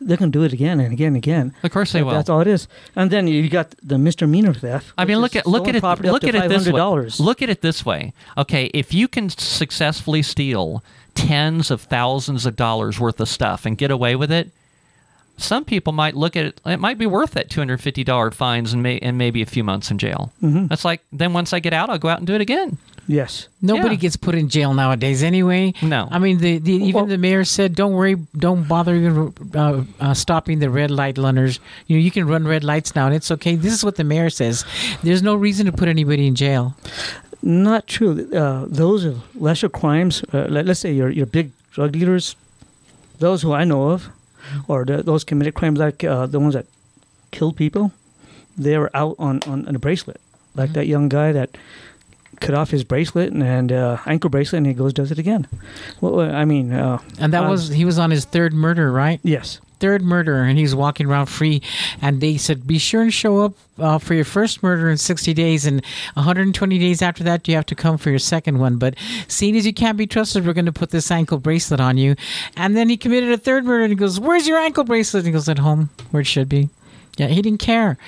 They're 0.00 0.16
gonna 0.16 0.32
do 0.32 0.42
it 0.42 0.52
again 0.52 0.80
and 0.80 0.92
again 0.92 1.08
and 1.08 1.16
again. 1.16 1.54
Of 1.62 1.70
course 1.70 1.92
they 1.92 2.00
That- 2.00 2.06
will. 2.06 2.12
That's 2.14 2.28
all 2.28 2.40
it 2.40 2.48
is. 2.48 2.66
And 2.96 3.10
then 3.12 3.28
you 3.28 3.48
got 3.48 3.74
the 3.84 3.98
misdemeanor 3.98 4.52
theft. 4.52 4.92
I 4.98 5.04
mean, 5.04 5.18
look 5.18 5.36
at 5.36 5.46
look 5.46 5.68
at 5.68 5.76
it. 5.76 5.82
Look 5.84 6.24
at 6.24 6.34
it 6.34 6.48
this 6.48 6.66
way. 6.66 6.72
$500. 6.72 7.20
Look 7.20 7.40
at 7.40 7.48
it 7.48 7.60
this 7.62 7.86
way. 7.86 8.12
Okay, 8.36 8.64
if 8.74 8.92
you 8.92 9.06
can 9.06 9.28
successfully 9.30 10.22
steal 10.22 10.82
tens 11.14 11.70
of 11.70 11.82
thousands 11.82 12.46
of 12.46 12.56
dollars 12.56 12.98
worth 13.00 13.20
of 13.20 13.28
stuff 13.28 13.66
and 13.66 13.76
get 13.78 13.90
away 13.90 14.16
with 14.16 14.32
it, 14.32 14.50
some 15.38 15.64
people 15.64 15.92
might 15.92 16.14
look 16.14 16.36
at 16.36 16.44
it. 16.46 16.60
It 16.66 16.78
might 16.78 16.98
be 16.98 17.06
worth 17.06 17.32
that 17.32 17.50
two 17.50 17.60
hundred 17.60 17.80
fifty 17.80 18.04
dollar 18.04 18.30
fines 18.30 18.72
and 18.72 18.82
may, 18.82 18.98
and 19.00 19.16
maybe 19.18 19.42
a 19.42 19.46
few 19.46 19.64
months 19.64 19.90
in 19.90 19.98
jail. 19.98 20.32
Mhm. 20.42 20.68
That's 20.68 20.84
like 20.84 21.02
then 21.12 21.32
once 21.32 21.52
I 21.52 21.58
get 21.60 21.72
out, 21.72 21.90
I'll 21.90 21.98
go 21.98 22.08
out 22.08 22.18
and 22.18 22.26
do 22.26 22.34
it 22.34 22.40
again. 22.40 22.76
Yes. 23.08 23.48
Nobody 23.60 23.96
Yeah. 23.96 24.02
gets 24.02 24.16
put 24.16 24.36
in 24.36 24.48
jail 24.48 24.72
nowadays 24.74 25.24
anyway. 25.24 25.74
No. 25.82 26.06
I 26.12 26.20
mean, 26.20 26.38
the, 26.38 26.58
the 26.58 26.72
even 26.74 26.92
Well- 26.92 27.06
the 27.06 27.18
mayor 27.18 27.44
said, 27.44 27.74
"Don't 27.74 27.92
worry, 27.94 28.16
don't 28.36 28.68
bother 28.68 28.94
even 28.94 29.32
uh, 29.54 29.82
uh, 30.00 30.14
stopping 30.14 30.60
the 30.60 30.70
red 30.70 30.90
light 30.92 31.18
runners. 31.18 31.58
You 31.88 31.96
know, 31.96 32.02
you 32.02 32.12
can 32.12 32.28
run 32.28 32.46
red 32.46 32.62
lights 32.62 32.94
now, 32.94 33.06
and 33.06 33.14
it's 33.14 33.30
okay." 33.32 33.56
This 33.56 33.72
is 33.72 33.84
what 33.84 33.96
the 33.96 34.04
mayor 34.04 34.30
says. 34.30 34.64
There's 35.02 35.22
no 35.22 35.34
reason 35.34 35.66
to 35.66 35.72
put 35.72 35.88
anybody 35.88 36.28
in 36.28 36.36
jail. 36.36 36.76
Not 37.42 37.86
true. 37.86 38.28
Uh, 38.32 38.66
those 38.68 39.04
are 39.04 39.14
lesser 39.34 39.68
crimes. 39.68 40.22
Uh, 40.32 40.46
let, 40.48 40.68
us 40.68 40.78
say 40.80 40.92
your 40.92 41.10
your 41.10 41.26
big 41.26 41.50
drug 41.72 41.92
dealers, 41.92 42.36
those 43.18 43.42
who 43.42 43.52
I 43.52 43.64
know 43.64 43.90
of, 43.90 44.08
or 44.68 44.84
the, 44.84 45.02
those 45.02 45.24
committed 45.24 45.54
crimes 45.54 45.78
like 45.78 46.04
uh, 46.04 46.26
the 46.26 46.38
ones 46.38 46.54
that 46.54 46.66
killed 47.32 47.56
people, 47.56 47.90
they 48.56 48.78
were 48.78 48.90
out 48.94 49.16
on, 49.18 49.40
on, 49.46 49.66
on 49.66 49.74
a 49.74 49.78
bracelet. 49.78 50.20
Like 50.54 50.70
Mhm. 50.70 50.74
that 50.74 50.86
young 50.86 51.08
guy 51.08 51.32
that 51.32 51.50
cut 52.40 52.54
off 52.54 52.70
his 52.70 52.84
bracelet 52.84 53.32
and, 53.32 53.42
and 53.42 53.72
uh, 53.72 53.96
ankle 54.06 54.30
bracelet, 54.30 54.58
and 54.58 54.66
he 54.66 54.74
goes 54.74 54.92
does 54.92 55.10
it 55.10 55.18
again. 55.18 55.46
Well, 56.00 56.20
uh, 56.20 56.28
I 56.30 56.44
mean, 56.44 56.72
uh, 56.72 56.98
And 57.18 57.32
that 57.32 57.48
was 57.48 57.68
he 57.68 57.84
was 57.84 57.98
on 57.98 58.10
his 58.10 58.24
third 58.24 58.52
murder, 58.52 58.92
right? 58.92 59.18
yes. 59.24 59.60
Third 59.82 60.00
murder, 60.02 60.44
and 60.44 60.58
he's 60.58 60.74
walking 60.76 61.06
around 61.08 61.26
free. 61.26 61.60
And 62.00 62.20
they 62.20 62.36
said, 62.36 62.66
be 62.68 62.78
sure 62.78 63.02
and 63.02 63.12
show 63.12 63.40
up 63.40 63.54
uh, 63.78 63.98
for 63.98 64.14
your 64.14 64.24
first 64.24 64.62
murder 64.62 64.88
in 64.88 64.96
60 64.96 65.34
days, 65.34 65.66
and 65.66 65.82
120 66.14 66.78
days 66.78 67.02
after 67.02 67.24
that, 67.24 67.48
you 67.48 67.56
have 67.56 67.66
to 67.66 67.74
come 67.74 67.98
for 67.98 68.10
your 68.10 68.20
second 68.20 68.58
one. 68.60 68.76
But 68.78 68.94
seeing 69.26 69.56
as 69.56 69.66
you 69.66 69.74
can't 69.74 69.98
be 69.98 70.06
trusted, 70.06 70.46
we're 70.46 70.52
going 70.52 70.66
to 70.66 70.72
put 70.72 70.90
this 70.90 71.10
ankle 71.10 71.38
bracelet 71.38 71.80
on 71.80 71.98
you. 71.98 72.14
And 72.56 72.76
then 72.76 72.88
he 72.88 72.96
committed 72.96 73.32
a 73.32 73.36
third 73.38 73.64
murder, 73.64 73.82
and 73.82 73.90
he 73.90 73.96
goes, 73.96 74.20
"Where's 74.20 74.46
your 74.46 74.58
ankle 74.58 74.84
bracelet?" 74.84 75.22
And 75.22 75.26
he 75.26 75.32
goes, 75.32 75.48
"At 75.48 75.58
home, 75.58 75.90
where 76.12 76.20
it 76.20 76.26
should 76.26 76.48
be." 76.48 76.68
Yeah, 77.18 77.26
he 77.26 77.42
didn't 77.42 77.60
care. 77.60 77.98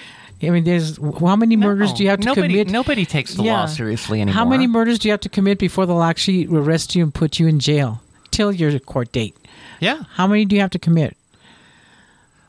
I 0.42 0.50
mean, 0.50 0.64
there's 0.64 0.98
how 1.20 1.36
many 1.36 1.56
murders 1.56 1.90
No. 1.90 1.96
do 1.96 2.02
you 2.04 2.10
have 2.10 2.20
to 2.20 2.26
nobody, 2.26 2.48
commit? 2.48 2.70
Nobody 2.70 3.04
takes 3.04 3.34
the 3.34 3.42
law 3.42 3.66
seriously 3.66 4.20
anymore. 4.20 4.34
How 4.34 4.44
many 4.44 4.66
murders 4.66 4.98
do 4.98 5.08
you 5.08 5.12
have 5.12 5.20
to 5.22 5.28
commit 5.28 5.58
before 5.58 5.86
they'll 5.86 6.02
actually 6.02 6.46
arrest 6.46 6.94
you 6.94 7.02
and 7.02 7.12
put 7.12 7.38
you 7.40 7.46
in 7.48 7.58
jail 7.60 8.00
till 8.30 8.52
your 8.52 8.78
court 8.78 9.10
date? 9.12 9.36
Yeah. 9.80 10.02
How 10.14 10.26
many 10.26 10.44
do 10.44 10.54
you 10.54 10.60
have 10.62 10.70
to 10.70 10.78
commit? 10.78 11.16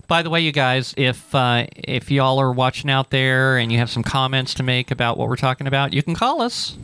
By 0.07 0.21
the 0.21 0.29
way, 0.29 0.41
you 0.41 0.51
guys, 0.51 0.93
if 0.97 1.33
uh, 1.33 1.65
if 1.75 2.11
y'all 2.11 2.39
are 2.39 2.51
watching 2.51 2.89
out 2.89 3.09
there 3.09 3.57
and 3.57 3.71
you 3.71 3.79
have 3.79 3.89
some 3.89 4.03
comments 4.03 4.53
to 4.55 4.63
make 4.63 4.91
about 4.91 5.17
what 5.17 5.27
we're 5.29 5.35
talking 5.35 5.67
about, 5.67 5.93
you 5.93 6.03
can 6.03 6.15
call 6.15 6.41
us. 6.41 6.77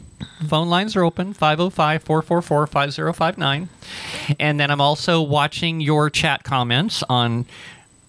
Phone 0.47 0.69
lines 0.69 0.95
are 0.95 1.03
open 1.03 1.33
505 1.33 2.03
444 2.03 2.67
5059. 2.67 3.69
And 4.39 4.59
then 4.59 4.71
I'm 4.71 4.81
also 4.81 5.21
watching 5.21 5.81
your 5.81 6.09
chat 6.09 6.43
comments 6.43 7.03
on 7.09 7.45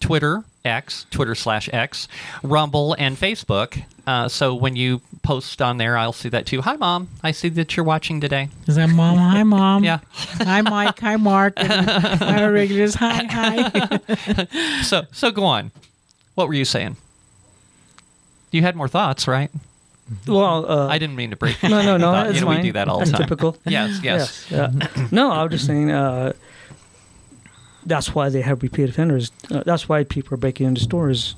Twitter, 0.03 0.45
X, 0.65 1.07
Twitter 1.11 1.35
slash 1.35 1.71
X, 1.73 2.09
Rumble, 2.43 2.95
and 2.99 3.17
Facebook. 3.17 3.83
Uh, 4.07 4.29
so 4.29 4.53
when 4.55 4.75
you 4.77 5.01
post 5.23 5.63
on 5.63 5.79
there, 5.79 5.97
I'll 5.97 6.13
see 6.13 6.29
that 6.31 6.45
too. 6.45 6.61
Hi, 6.61 6.75
Mom. 6.77 7.09
I 7.23 7.31
see 7.31 7.49
that 7.51 7.77
you're 7.77 7.85
watching 7.85 8.21
today. 8.21 8.49
Is 8.67 8.75
that 8.75 8.89
mom? 8.89 9.17
Hi, 9.17 9.43
mom. 9.45 9.85
Yeah. 9.85 10.01
Hi, 10.13 10.61
Mike. 10.61 10.99
Hi, 11.01 11.17
Mark. 11.17 11.55
And 11.57 11.87
my 12.21 12.47
regulars. 12.47 12.97
Hi, 12.97 13.25
hi. 13.25 14.01
So 14.83 15.05
so 15.13 15.31
go 15.31 15.45
on. 15.45 15.71
What 16.35 16.49
were 16.49 16.55
you 16.55 16.65
saying? 16.65 16.97
You 18.51 18.63
had 18.63 18.75
more 18.75 18.89
thoughts, 18.89 19.29
right? 19.29 19.51
Well, 20.27 20.71
uh, 20.71 20.89
I 20.89 20.99
didn't 20.99 21.17
mean 21.17 21.31
to 21.31 21.37
break. 21.37 21.63
No, 21.63 21.81
no, 21.83 21.97
no. 21.97 22.11
thought. 22.11 22.25
That's 22.25 22.35
you 22.35 22.41
know, 22.41 22.49
fine. 22.49 22.57
we 22.59 22.63
do 22.65 22.73
that 22.73 22.89
all 22.89 22.99
the 22.99 23.07
time. 23.07 23.21
typical. 23.23 23.57
Yes, 23.65 24.01
yes. 24.03 24.47
Yeah. 24.51 24.73
no, 25.13 25.31
I 25.31 25.45
was 25.45 25.53
just 25.53 25.67
saying. 25.67 25.91
Uh, 25.91 26.33
that's 27.87 28.15
why 28.15 28.29
they 28.29 28.43
have 28.43 28.63
repeat 28.63 28.89
offenders. 28.89 29.31
Uh, 29.51 29.63
that's 29.65 29.89
why 29.89 30.05
people 30.05 30.35
are 30.35 30.39
breaking 30.39 30.67
into 30.67 30.81
stores, 30.81 31.35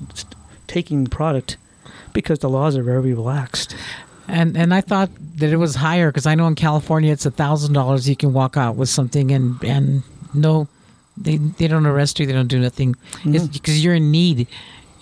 taking 0.67 1.03
the 1.03 1.09
product, 1.09 1.57
because 2.13 2.39
the 2.39 2.49
laws 2.49 2.75
are 2.77 2.83
very 2.83 3.13
relaxed. 3.13 3.75
And 4.27 4.57
and 4.57 4.73
I 4.73 4.81
thought 4.81 5.09
that 5.37 5.51
it 5.51 5.57
was 5.57 5.75
higher 5.75 6.09
because 6.11 6.25
I 6.25 6.33
know 6.35 6.47
in 6.47 6.55
California 6.55 7.11
it's 7.11 7.25
a 7.27 7.31
thousand 7.31 7.73
dollars 7.73 8.09
you 8.09 8.15
can 8.15 8.33
walk 8.33 8.57
out 8.57 8.75
with 8.75 8.89
something 8.89 9.31
and 9.31 9.63
and 9.63 10.01
no, 10.33 10.67
they 11.15 11.37
they 11.37 11.67
don't 11.67 11.85
arrest 11.85 12.19
you. 12.19 12.25
They 12.25 12.33
don't 12.33 12.47
do 12.47 12.59
nothing. 12.59 12.95
It's 13.23 13.45
Mhm. 13.45 13.53
because 13.53 13.83
you're 13.83 13.93
in 13.95 14.09
need. 14.11 14.47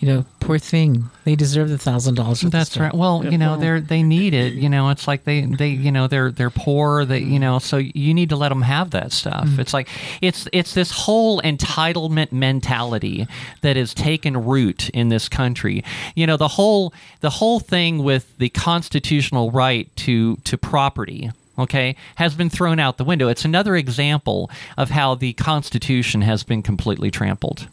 You 0.04 0.16
know, 0.16 0.26
poor 0.42 0.60
thing. 0.60 1.06
They 1.24 1.38
deserve 1.38 1.70
the 1.70 1.78
thousand 1.78 2.16
dollars. 2.16 2.42
That's 2.42 2.76
right. 2.76 2.94
Well, 2.94 3.22
Yeah, 3.24 3.30
you 3.30 3.38
know, 3.38 3.56
they're 3.56 3.80
they 3.80 4.04
need 4.04 4.34
it. 4.34 4.52
You 4.52 4.68
know, 4.68 4.90
it's 4.90 5.08
like 5.08 5.24
they 5.24 5.46
they 5.46 5.70
you 5.70 5.94
know 5.94 6.08
they're 6.08 6.30
they're 6.30 6.50
poor. 6.50 7.06
They 7.06 7.20
you 7.20 7.40
know, 7.40 7.58
so 7.60 7.78
you 7.78 8.14
need 8.14 8.28
to 8.28 8.36
let 8.36 8.50
them 8.50 8.64
have 8.64 8.92
that 8.92 9.14
stuff. 9.14 9.48
Mm. 9.48 9.60
It's 9.60 9.74
like 9.74 9.88
it's 10.20 10.46
it's 10.52 10.74
this 10.74 10.92
whole 10.92 11.42
entitlement 11.44 12.34
mentality 12.34 13.28
that 13.62 13.78
has 13.78 13.94
taken 13.94 14.46
root 14.46 14.90
in 14.90 15.08
this 15.08 15.30
country. 15.30 15.86
You 16.16 16.28
know, 16.28 16.36
the 16.36 16.50
whole 16.50 16.94
the 17.22 17.30
whole 17.30 17.62
thing 17.62 18.04
with 18.04 18.38
the 18.40 18.50
constitutional 18.50 19.52
right 19.52 19.90
to 19.96 20.36
to 20.36 20.58
property. 20.58 21.32
Okay, 21.58 21.96
has 22.16 22.36
been 22.36 22.50
thrown 22.50 22.78
out 22.78 22.98
the 22.98 23.06
window. 23.06 23.30
It's 23.30 23.46
another 23.46 23.78
example 23.78 24.52
of 24.78 24.90
how 24.90 25.16
the 25.16 25.32
Constitution 25.32 26.24
has 26.24 26.44
been 26.44 26.62
completely 26.62 27.10
trampled. 27.10 27.70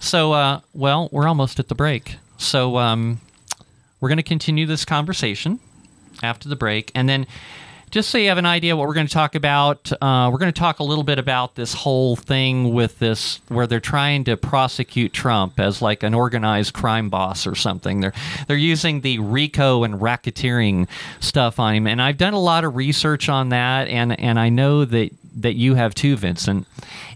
So, 0.00 0.32
uh, 0.32 0.60
well, 0.72 1.08
we're 1.12 1.28
almost 1.28 1.58
at 1.58 1.68
the 1.68 1.74
break. 1.74 2.16
So, 2.36 2.78
um, 2.78 3.20
we're 4.00 4.08
going 4.08 4.18
to 4.18 4.22
continue 4.22 4.66
this 4.66 4.84
conversation 4.84 5.58
after 6.22 6.48
the 6.48 6.56
break. 6.56 6.92
And 6.94 7.08
then, 7.08 7.26
just 7.90 8.10
so 8.10 8.18
you 8.18 8.28
have 8.28 8.38
an 8.38 8.46
idea 8.46 8.76
what 8.76 8.86
we're 8.86 8.94
going 8.94 9.06
to 9.06 9.12
talk 9.12 9.34
about, 9.34 9.90
uh, 10.00 10.28
we're 10.32 10.38
going 10.38 10.52
to 10.52 10.58
talk 10.58 10.78
a 10.78 10.84
little 10.84 11.04
bit 11.04 11.18
about 11.18 11.54
this 11.54 11.72
whole 11.72 12.16
thing 12.16 12.72
with 12.72 12.98
this 12.98 13.40
where 13.48 13.66
they're 13.66 13.80
trying 13.80 14.24
to 14.24 14.36
prosecute 14.36 15.12
Trump 15.12 15.58
as 15.58 15.80
like 15.80 16.02
an 16.02 16.14
organized 16.14 16.74
crime 16.74 17.08
boss 17.08 17.46
or 17.46 17.54
something. 17.54 18.00
They're 18.00 18.12
they're 18.46 18.56
using 18.56 19.00
the 19.00 19.18
RICO 19.18 19.84
and 19.84 19.94
racketeering 19.94 20.88
stuff 21.20 21.58
on 21.58 21.74
him, 21.74 21.86
and 21.86 22.00
I've 22.02 22.18
done 22.18 22.34
a 22.34 22.40
lot 22.40 22.64
of 22.64 22.76
research 22.76 23.28
on 23.28 23.50
that, 23.50 23.88
and 23.88 24.18
and 24.20 24.38
I 24.38 24.48
know 24.48 24.84
that 24.84 25.10
that 25.36 25.54
you 25.54 25.74
have 25.74 25.94
too, 25.94 26.16
Vincent. 26.16 26.66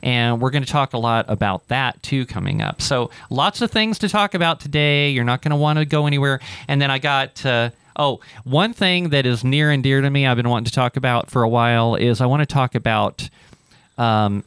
And 0.03 0.41
we're 0.41 0.51
going 0.51 0.65
to 0.65 0.71
talk 0.71 0.93
a 0.93 0.99
lot 0.99 1.27
about 1.29 1.69
that 1.69 2.03
too 2.03 2.27
coming 2.27 2.63
up. 2.63 2.81
So 2.81 3.11
lots 3.31 3.61
of 3.63 3.71
things 3.71 3.99
to 4.01 4.09
talk 4.09 4.35
about 4.35 4.61
today. 4.61 5.11
You're 5.11 5.25
not 5.25 5.43
going 5.43 5.51
to 5.51 5.57
want 5.57 5.79
to 5.79 5.85
go 5.85 6.07
anywhere. 6.07 6.41
And 6.69 6.81
then 6.81 6.91
I 6.91 6.99
got. 6.99 7.45
Uh, 7.45 7.71
Oh, 7.97 8.21
one 8.45 8.73
thing 8.73 9.11
that 9.11 9.27
is 9.27 9.45
near 9.45 9.71
and 9.71 9.83
dear 9.83 10.01
to 10.01 10.11
me, 10.11 10.27
I've 10.27 10.37
been 10.37 10.49
wanting 10.49 10.67
to 10.67 10.73
talk 10.73 10.97
about 10.97 11.31
for 11.31 11.43
a 11.43 11.49
while, 11.49 11.95
is 11.95 12.21
I 12.21 12.27
want 12.27 12.41
to 12.41 12.47
talk 12.47 12.75
about 12.75 13.29
um, 13.99 14.45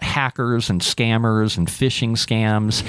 hackers 0.00 0.68
and 0.68 0.80
scammers 0.80 1.56
and 1.56 1.68
phishing 1.68 2.12
scams. 2.12 2.84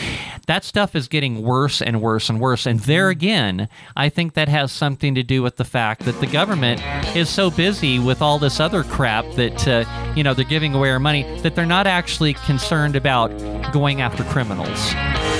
That 0.48 0.64
stuff 0.64 0.96
is 0.96 1.08
getting 1.08 1.42
worse 1.42 1.82
and 1.82 2.02
worse 2.02 2.30
and 2.30 2.40
worse. 2.40 2.66
And 2.66 2.80
there 2.82 3.10
again, 3.10 3.70
I 3.96 4.10
think 4.10 4.34
that 4.34 4.50
has 4.50 4.72
something 4.72 5.16
to 5.16 5.24
do 5.24 5.42
with 5.42 5.56
the 5.56 5.64
fact 5.64 6.04
that 6.04 6.20
the 6.20 6.28
government 6.28 6.82
is 7.16 7.30
so 7.30 7.50
busy 7.50 8.00
with 8.00 8.22
all 8.22 8.40
this 8.40 8.60
other 8.60 8.84
crap 8.84 9.30
that, 9.34 9.68
uh, 9.68 10.14
you 10.16 10.24
know, 10.24 10.34
they're 10.34 10.46
giving 10.46 10.74
away 10.74 10.90
our 10.90 11.00
money 11.00 11.24
that 11.42 11.56
they're 11.56 11.66
not 11.66 11.88
actually 11.88 12.34
concerned 12.34 12.96
about 12.96 13.30
going 13.72 14.02
after 14.02 14.24
criminals. 14.26 14.94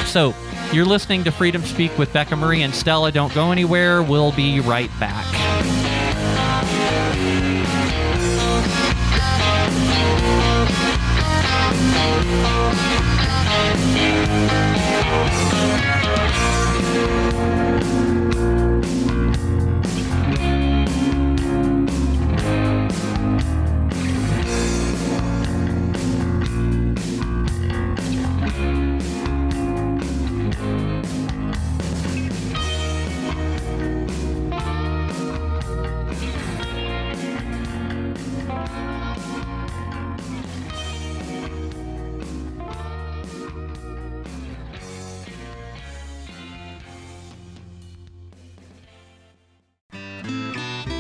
So, 0.10 0.34
you're 0.74 0.86
listening 0.86 1.24
to 1.24 1.32
Freedom 1.32 1.64
Speak 1.64 1.98
with 1.98 2.12
Becca 2.14 2.36
Marie 2.36 2.64
and 2.64 2.74
Stella. 2.74 3.12
Don't 3.12 3.34
go 3.34 3.52
anywhere. 3.52 4.02
We'll 4.04 4.32
be 4.32 4.60
right 4.60 4.92
back. 5.00 5.26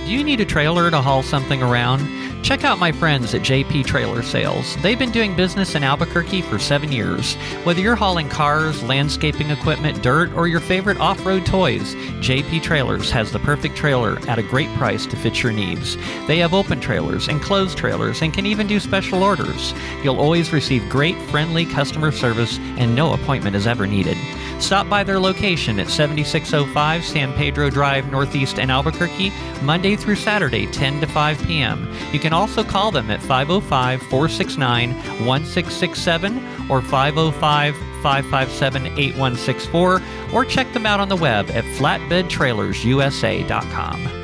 You 0.08 0.24
need 0.24 0.40
a 0.40 0.46
trailer 0.46 0.90
to 0.90 1.02
haul 1.02 1.22
something 1.22 1.62
around? 1.62 2.08
Check 2.44 2.64
out 2.64 2.80
my 2.80 2.92
friends 2.92 3.34
at 3.34 3.42
JP 3.42 3.86
Trailer 3.86 4.22
Sales. 4.22 4.78
They've 4.82 4.98
been 4.98 5.12
doing 5.12 5.36
business 5.36 5.76
in 5.76 5.84
Albuquerque 5.84 6.44
for 6.44 6.60
seven 6.60 6.92
years. 6.92 7.36
Whether 7.64 7.82
you're 7.82 7.96
hauling 7.96 8.30
cars, 8.30 8.82
landscaping 8.84 9.50
equipment, 9.50 10.02
dirt, 10.02 10.32
or 10.34 10.48
your 10.48 10.62
favorite 10.62 11.00
off 11.00 11.26
road 11.26 11.46
toys, 11.46 11.94
JP 12.22 12.62
Trailers 12.62 13.12
has 13.12 13.32
the 13.32 13.40
perfect 13.40 13.76
trailer 13.76 14.18
at 14.30 14.40
a 14.40 14.44
great 14.44 14.70
price 14.76 15.06
to 15.08 15.18
fit 15.18 15.44
your 15.44 15.52
needs. 15.52 15.98
They 16.28 16.38
have 16.38 16.54
open 16.54 16.80
trailers 16.80 17.28
and 17.28 17.42
closed 17.42 17.78
trailers 17.78 18.22
and 18.22 18.34
can 18.34 18.46
even 18.46 18.68
do 18.68 18.80
special 18.80 19.24
orders. 19.24 19.74
You'll 20.04 20.22
always 20.22 20.54
receive 20.54 20.88
great, 20.90 21.18
friendly 21.30 21.66
customer 21.66 22.12
service 22.12 22.60
and 22.78 22.96
no 22.96 23.14
appointment 23.14 23.56
is 23.56 23.68
ever 23.68 23.86
needed. 23.86 24.18
Stop 24.60 24.90
by 24.90 25.04
their 25.04 25.20
location 25.20 25.80
at 25.80 25.88
7605 25.88 27.06
San 27.06 27.32
Pedro 27.34 27.70
Drive, 27.70 28.12
Northeast 28.12 28.58
in 28.58 28.70
Albuquerque, 28.70 29.32
Monday 29.62 29.96
through 29.96 30.16
Saturday, 30.16 30.66
10 30.68 31.00
to 31.02 31.08
5 31.08 31.44
p.m. 31.44 31.94
You 32.12 32.20
can 32.20 32.34
also 32.34 32.64
call 32.64 32.92
them 32.92 33.12
at 33.12 33.22
505 33.22 34.02
469 34.04 34.94
1667 35.26 36.38
or 36.70 36.82
505 36.82 37.76
557 38.04 38.86
8164 38.88 40.02
or 40.34 40.46
check 40.46 40.72
them 40.74 40.86
out 40.86 41.00
on 41.00 41.10
the 41.10 41.16
web 41.16 41.50
at 41.52 41.64
flatbedtrailersusa.com. 41.64 44.24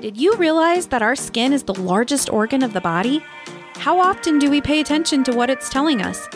Did 0.00 0.18
you 0.18 0.34
realize 0.36 0.86
that 0.88 1.00
our 1.02 1.16
skin 1.16 1.52
is 1.52 1.64
the 1.64 1.74
largest 1.74 2.30
organ 2.30 2.62
of 2.62 2.72
the 2.74 2.80
body? 2.80 3.24
How 3.86 4.00
often 4.00 4.40
do 4.40 4.50
we 4.50 4.60
pay 4.60 4.80
attention 4.80 5.22
to 5.22 5.32
what 5.32 5.48
it's 5.48 5.68
telling 5.68 6.02
us? 6.02 6.28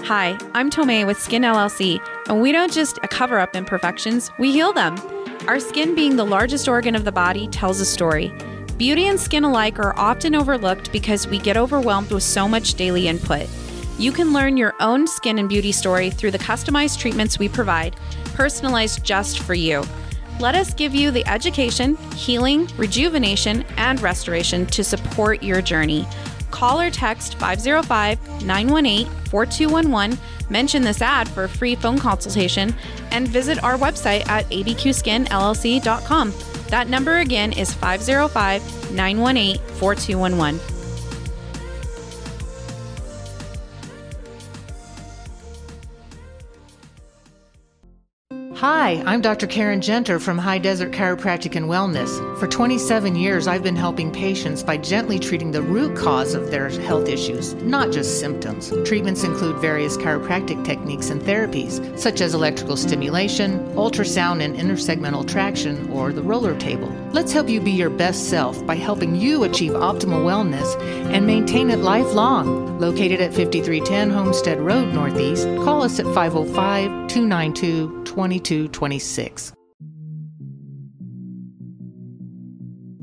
Hi, 0.00 0.36
I'm 0.52 0.68
Tomei 0.68 1.06
with 1.06 1.18
Skin 1.18 1.40
LLC, 1.40 2.06
and 2.28 2.42
we 2.42 2.52
don't 2.52 2.70
just 2.70 3.00
cover 3.00 3.38
up 3.38 3.56
imperfections, 3.56 4.30
we 4.38 4.52
heal 4.52 4.74
them. 4.74 4.94
Our 5.46 5.58
skin, 5.58 5.94
being 5.94 6.16
the 6.16 6.26
largest 6.26 6.68
organ 6.68 6.94
of 6.94 7.06
the 7.06 7.10
body, 7.10 7.48
tells 7.48 7.80
a 7.80 7.86
story. 7.86 8.30
Beauty 8.76 9.06
and 9.06 9.18
skin 9.18 9.42
alike 9.42 9.78
are 9.78 9.98
often 9.98 10.34
overlooked 10.34 10.92
because 10.92 11.26
we 11.26 11.38
get 11.38 11.56
overwhelmed 11.56 12.10
with 12.10 12.24
so 12.24 12.46
much 12.46 12.74
daily 12.74 13.08
input. 13.08 13.48
You 13.98 14.12
can 14.12 14.34
learn 14.34 14.58
your 14.58 14.74
own 14.78 15.06
skin 15.06 15.38
and 15.38 15.48
beauty 15.48 15.72
story 15.72 16.10
through 16.10 16.32
the 16.32 16.38
customized 16.38 16.98
treatments 16.98 17.38
we 17.38 17.48
provide, 17.48 17.96
personalized 18.34 19.02
just 19.02 19.38
for 19.38 19.54
you. 19.54 19.82
Let 20.40 20.54
us 20.54 20.74
give 20.74 20.94
you 20.94 21.10
the 21.10 21.26
education, 21.26 21.96
healing, 22.14 22.68
rejuvenation, 22.76 23.64
and 23.78 23.98
restoration 24.02 24.66
to 24.66 24.84
support 24.84 25.42
your 25.42 25.62
journey. 25.62 26.06
Call 26.50 26.80
or 26.80 26.90
text 26.90 27.36
505 27.38 28.44
918 28.44 29.06
4211, 29.26 30.18
mention 30.50 30.82
this 30.82 31.02
ad 31.02 31.28
for 31.28 31.44
a 31.44 31.48
free 31.48 31.74
phone 31.74 31.98
consultation, 31.98 32.74
and 33.10 33.28
visit 33.28 33.62
our 33.62 33.76
website 33.76 34.26
at 34.28 34.48
abqskinllc.com. 34.50 36.32
That 36.68 36.88
number 36.88 37.18
again 37.18 37.52
is 37.52 37.72
505 37.74 38.92
918 38.92 39.58
4211. 39.76 40.77
Hi, 48.58 49.04
I'm 49.06 49.20
Dr. 49.20 49.46
Karen 49.46 49.80
Genter 49.80 50.20
from 50.20 50.36
High 50.36 50.58
Desert 50.58 50.90
Chiropractic 50.90 51.54
and 51.54 51.66
Wellness. 51.66 52.10
For 52.40 52.48
27 52.48 53.14
years, 53.14 53.46
I've 53.46 53.62
been 53.62 53.76
helping 53.76 54.10
patients 54.10 54.64
by 54.64 54.78
gently 54.78 55.20
treating 55.20 55.52
the 55.52 55.62
root 55.62 55.96
cause 55.96 56.34
of 56.34 56.50
their 56.50 56.68
health 56.68 57.08
issues, 57.08 57.54
not 57.54 57.92
just 57.92 58.18
symptoms. 58.18 58.72
Treatments 58.84 59.22
include 59.22 59.58
various 59.58 59.96
chiropractic 59.96 60.64
techniques 60.64 61.10
and 61.10 61.22
therapies, 61.22 61.96
such 61.96 62.20
as 62.20 62.34
electrical 62.34 62.76
stimulation, 62.76 63.60
ultrasound 63.76 64.42
and 64.42 64.56
intersegmental 64.56 65.24
traction, 65.24 65.88
or 65.92 66.12
the 66.12 66.22
roller 66.22 66.58
table. 66.58 66.92
Let's 67.12 67.32
help 67.32 67.48
you 67.48 67.60
be 67.60 67.70
your 67.70 67.88
best 67.88 68.28
self 68.28 68.64
by 68.66 68.74
helping 68.74 69.16
you 69.16 69.44
achieve 69.44 69.72
optimal 69.72 70.24
wellness 70.24 70.78
and 71.10 71.26
maintain 71.26 71.70
it 71.70 71.78
lifelong. 71.78 72.78
Located 72.78 73.22
at 73.22 73.32
5310 73.32 74.10
Homestead 74.10 74.60
Road 74.60 74.92
Northeast, 74.92 75.46
call 75.64 75.82
us 75.82 75.98
at 75.98 76.04
505 76.06 77.08
292 77.08 78.04
2226. 78.04 79.52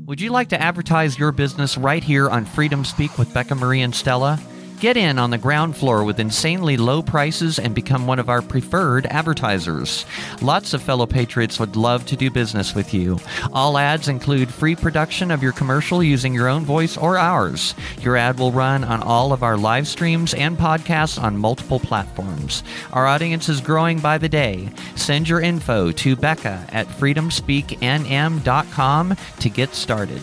Would 0.06 0.20
you 0.20 0.30
like 0.30 0.50
to 0.50 0.62
advertise 0.62 1.18
your 1.18 1.32
business 1.32 1.76
right 1.76 2.04
here 2.04 2.30
on 2.30 2.44
Freedom 2.44 2.84
Speak 2.84 3.18
with 3.18 3.34
Becca 3.34 3.56
Mari 3.56 3.80
and 3.80 3.92
Stella? 3.92 4.38
Get 4.80 4.96
in 4.98 5.18
on 5.18 5.30
the 5.30 5.38
ground 5.38 5.74
floor 5.74 6.04
with 6.04 6.20
insanely 6.20 6.76
low 6.76 7.02
prices 7.02 7.58
and 7.58 7.74
become 7.74 8.06
one 8.06 8.18
of 8.18 8.28
our 8.28 8.42
preferred 8.42 9.06
advertisers. 9.06 10.04
Lots 10.42 10.74
of 10.74 10.82
fellow 10.82 11.06
patriots 11.06 11.58
would 11.58 11.76
love 11.76 12.04
to 12.06 12.14
do 12.14 12.30
business 12.30 12.74
with 12.74 12.92
you. 12.92 13.18
All 13.54 13.78
ads 13.78 14.08
include 14.08 14.52
free 14.52 14.76
production 14.76 15.30
of 15.30 15.42
your 15.42 15.52
commercial 15.52 16.02
using 16.02 16.34
your 16.34 16.48
own 16.48 16.66
voice 16.66 16.98
or 16.98 17.16
ours. 17.16 17.74
Your 18.02 18.18
ad 18.18 18.38
will 18.38 18.52
run 18.52 18.84
on 18.84 19.02
all 19.02 19.32
of 19.32 19.42
our 19.42 19.56
live 19.56 19.88
streams 19.88 20.34
and 20.34 20.58
podcasts 20.58 21.18
on 21.22 21.38
multiple 21.38 21.80
platforms. 21.80 22.62
Our 22.92 23.06
audience 23.06 23.48
is 23.48 23.62
growing 23.62 24.00
by 24.00 24.18
the 24.18 24.28
day. 24.28 24.68
Send 24.94 25.26
your 25.26 25.40
info 25.40 25.90
to 25.92 26.16
Becca 26.16 26.66
at 26.68 26.86
freedomspeaknm.com 26.86 29.16
to 29.40 29.48
get 29.48 29.74
started. 29.74 30.20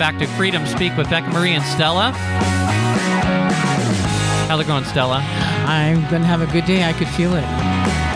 back 0.00 0.16
to 0.18 0.26
Freedom 0.28 0.64
Speak 0.64 0.96
with 0.96 1.10
Becca 1.10 1.28
Mari 1.28 1.52
and 1.52 1.62
Stella. 1.62 2.12
How's 4.48 4.58
it 4.58 4.66
going, 4.66 4.84
Stella? 4.84 5.18
I'm 5.66 6.00
gonna 6.10 6.24
have 6.24 6.40
a 6.40 6.46
good 6.46 6.64
day. 6.64 6.88
I 6.88 6.94
could 6.94 7.06
feel 7.08 7.34
it. 7.34 7.42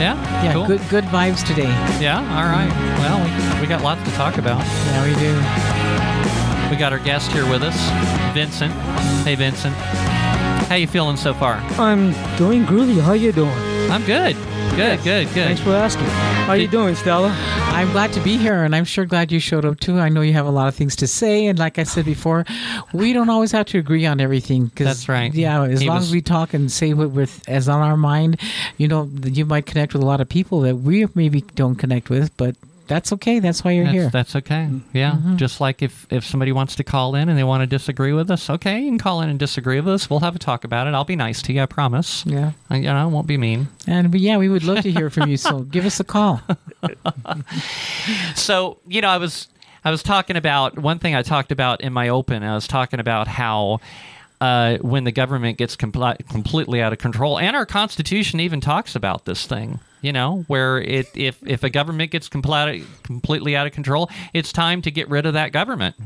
Yeah? 0.01 0.14
Yeah, 0.42 0.55
Cool. 0.55 0.66
good 0.66 0.81
good 0.88 1.05
vibes 1.05 1.47
today. 1.47 1.68
Yeah, 2.01 2.20
all 2.20 2.47
right. 2.49 2.70
Well, 3.01 3.20
we, 3.55 3.61
we 3.61 3.66
got 3.66 3.83
lots 3.83 4.03
to 4.09 4.11
talk 4.16 4.38
about. 4.38 4.61
Yeah, 4.64 5.05
we 5.05 5.14
do. 5.20 6.70
We 6.70 6.77
got 6.79 6.90
our 6.94 6.99
guest 6.99 7.31
here 7.33 7.47
with 7.49 7.62
us, 7.62 7.77
Vincent. 8.33 8.73
Hey, 9.27 9.35
Vincent. 9.35 9.75
How 10.68 10.77
you 10.77 10.87
feeling 10.87 11.18
so 11.18 11.35
far? 11.35 11.57
I'm 11.79 12.12
doing 12.38 12.64
groovy. 12.64 12.99
How 12.99 13.12
you 13.12 13.31
doing? 13.31 13.53
I'm 13.90 14.05
good. 14.07 14.37
Good, 14.77 15.05
good, 15.05 15.27
good. 15.29 15.35
Thanks 15.47 15.61
for 15.61 15.71
asking. 15.71 16.05
How 16.07 16.51
are 16.51 16.57
you 16.57 16.67
doing, 16.67 16.97
Stella? 16.97 17.29
I'm 17.69 17.93
glad 17.93 18.13
to 18.15 18.21
be 18.21 18.37
here, 18.37 18.65
and 18.65 18.75
I'm 18.75 18.85
sure 18.85 19.05
glad 19.05 19.31
you 19.31 19.39
showed 19.39 19.65
up 19.65 19.79
too. 19.79 20.01
I 20.01 20.09
know 20.09 20.21
you 20.21 20.33
have 20.33 20.47
a 20.47 20.51
lot 20.51 20.67
of 20.67 20.75
things 20.75 20.97
to 20.97 21.07
say, 21.07 21.47
and 21.47 21.57
like 21.61 21.79
I 21.79 21.85
said 21.85 22.05
before, 22.05 22.45
we 22.93 23.13
don't 23.13 23.31
always 23.31 23.53
have 23.53 23.67
to 23.67 23.79
agree 23.79 24.05
on 24.05 24.21
everything. 24.21 24.71
'cause, 24.75 24.87
That's 24.87 25.09
right. 25.09 25.33
Yeah, 25.33 25.63
as 25.63 25.81
He 25.81 25.87
long 25.87 25.99
was- 25.99 26.07
as 26.09 26.13
we 26.13 26.21
talk 26.23 26.55
and 26.55 26.73
say 26.73 26.93
what 26.93 27.13
we're 27.13 27.29
as 27.47 27.69
on 27.69 27.81
our 27.83 27.97
mind, 27.97 28.41
you 28.77 28.89
know, 28.89 29.09
you 29.25 29.47
might 29.47 29.65
connect 29.67 29.93
with 29.95 30.03
a 30.03 30.07
lot 30.07 30.21
of 30.21 30.29
people 30.29 30.61
that 30.63 30.77
we 30.77 31.07
maybe 31.15 31.45
don't 31.55 31.77
connect 31.77 32.11
with, 32.11 32.37
but 32.37 32.57
that's 32.87 33.12
okay. 33.14 33.38
That's 33.38 33.64
why 33.64 33.73
you're 33.73 33.85
That's, 33.85 33.94
here. 33.94 34.11
that's 34.11 34.37
okay. 34.37 34.68
Yeah. 34.92 35.12
Mm-hmm. 35.12 35.37
Just 35.37 35.61
like 35.61 35.83
if, 35.83 36.07
if 36.11 36.25
somebody 36.25 36.53
wants 36.53 36.77
to 36.77 36.85
call 36.85 37.14
in 37.14 37.29
and 37.29 37.38
they 37.38 37.44
want 37.44 37.62
to 37.62 37.66
disagree 37.66 38.12
with 38.12 38.31
us, 38.31 38.51
okay, 38.51 38.81
you 38.81 38.90
can 38.90 38.99
call 38.99 39.20
in 39.23 39.29
and 39.31 39.38
disagree 39.38 39.81
with 39.81 39.94
us. 39.94 40.11
We'll 40.11 40.20
have 40.20 40.37
a 40.37 40.38
talk 40.38 40.64
about 40.64 40.87
it. 40.87 40.94
I'll 40.94 41.05
be 41.05 41.16
nice 41.16 41.40
to 41.42 41.53
you, 41.53 41.62
I 41.62 41.66
promise. 41.66 42.25
yeah, 42.27 42.53
I, 42.70 42.77
you 42.77 42.83
know, 42.85 42.94
I 42.97 43.07
won't 43.07 43.27
be 43.27 43.37
mean. 43.38 43.68
and 43.87 44.11
but 44.11 44.20
yeah, 44.20 44.37
we 44.37 44.49
would 44.49 44.64
love 44.64 44.83
to 44.83 44.90
hear 44.90 45.11
from 45.11 45.31
you. 45.31 45.37
So 45.37 45.61
give 45.75 45.87
us 45.87 45.99
a 46.01 46.05
call. 46.05 46.42
So, 48.35 48.79
you 48.87 49.01
know, 49.01 49.09
I 49.09 49.18
was 49.18 49.49
I 49.85 49.90
was 49.90 50.03
talking 50.03 50.37
about 50.37 50.79
one 50.79 50.99
thing 50.99 51.14
I 51.14 51.23
talked 51.23 51.53
about 51.53 51.81
in 51.81 51.92
my 51.92 52.09
open. 52.09 52.42
I 52.42 52.55
was 52.55 52.66
talking 52.66 53.01
about 53.01 53.29
how 53.29 53.81
uh, 54.40 54.79
when 54.79 55.05
the 55.05 55.12
government 55.12 55.59
gets 55.59 55.77
compl- 55.77 56.27
completely 56.29 56.83
out 56.83 56.92
of 56.92 56.99
control, 56.99 57.38
and 57.38 57.55
our 57.57 57.66
Constitution 57.66 58.40
even 58.40 58.61
talks 58.61 58.94
about 58.97 59.25
this 59.25 59.47
thing. 59.47 59.81
You 60.05 60.12
know, 60.12 60.45
where 60.49 60.83
it 60.83 61.07
if 61.14 61.38
if 61.47 61.64
a 61.64 61.71
government 61.71 62.11
gets 62.11 62.29
compli- 62.29 62.85
completely 63.05 63.57
out 63.57 63.67
of 63.67 63.73
control, 63.73 64.11
it's 64.35 64.53
time 64.53 64.83
to 64.83 64.90
get 64.90 65.09
rid 65.09 65.25
of 65.25 65.33
that 65.33 65.51
government. 65.51 65.97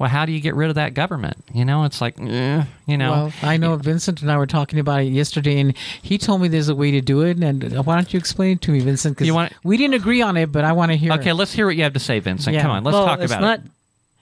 Well, 0.00 0.08
how 0.08 0.24
do 0.26 0.32
you 0.32 0.40
get 0.40 0.56
rid 0.56 0.68
of 0.68 0.74
that 0.74 0.94
government? 0.94 1.36
You 1.54 1.64
know, 1.64 1.84
it's 1.84 2.00
like, 2.00 2.18
eh, 2.20 2.64
you 2.86 2.96
know, 2.96 3.10
Well, 3.12 3.32
I 3.42 3.56
know 3.56 3.76
Vincent 3.76 4.22
and 4.22 4.32
I 4.32 4.36
were 4.36 4.46
talking 4.48 4.78
about 4.80 5.02
it 5.02 5.10
yesterday, 5.12 5.60
and 5.60 5.76
he 6.02 6.18
told 6.18 6.40
me 6.40 6.48
there's 6.48 6.70
a 6.70 6.74
way 6.74 6.90
to 6.90 7.00
do 7.02 7.20
it. 7.20 7.36
And 7.36 7.76
uh, 7.76 7.82
why 7.84 7.94
don't 7.96 8.12
you 8.12 8.18
explain 8.18 8.52
it 8.56 8.62
to 8.62 8.72
me, 8.72 8.80
Vincent? 8.80 9.14
Because 9.14 9.26
You 9.28 9.34
want- 9.34 9.52
we 9.62 9.76
didn't 9.76 9.94
agree 9.94 10.22
on 10.22 10.36
it, 10.36 10.50
but 10.50 10.64
I 10.64 10.72
want 10.72 10.90
to 10.90 10.96
hear. 10.96 11.12
okay, 11.12 11.30
it. 11.30 11.34
let's 11.34 11.52
hear 11.52 11.66
what 11.66 11.76
you 11.76 11.82
have 11.84 11.92
to 11.92 12.00
say, 12.00 12.18
Vincent. 12.18 12.54
Yeah. 12.56 12.62
Come 12.62 12.70
on, 12.72 12.82
let's 12.82 12.96
talk 12.96 13.04
about 13.04 13.06
it. 13.06 13.18
well, 13.18 13.18
talk 13.18 13.24
it's 13.24 13.32
about 13.32 13.42
not 13.42 13.58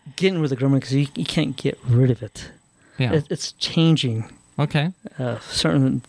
it. 0.08 0.16
getting 0.16 0.38
rid 0.40 0.44
of 0.46 0.50
the 0.50 0.56
government 0.56 0.82
because 0.82 0.96
you, 0.96 1.06
you 1.14 1.24
can't 1.24 1.56
get 1.56 1.78
rid 1.86 2.10
of 2.10 2.22
it. 2.22 2.50
Yeah. 2.98 3.12
it. 3.12 3.26
It's 3.30 3.52
changing 3.52 4.28
okay. 4.58 4.90
uh, 5.18 5.38
certain 5.38 6.02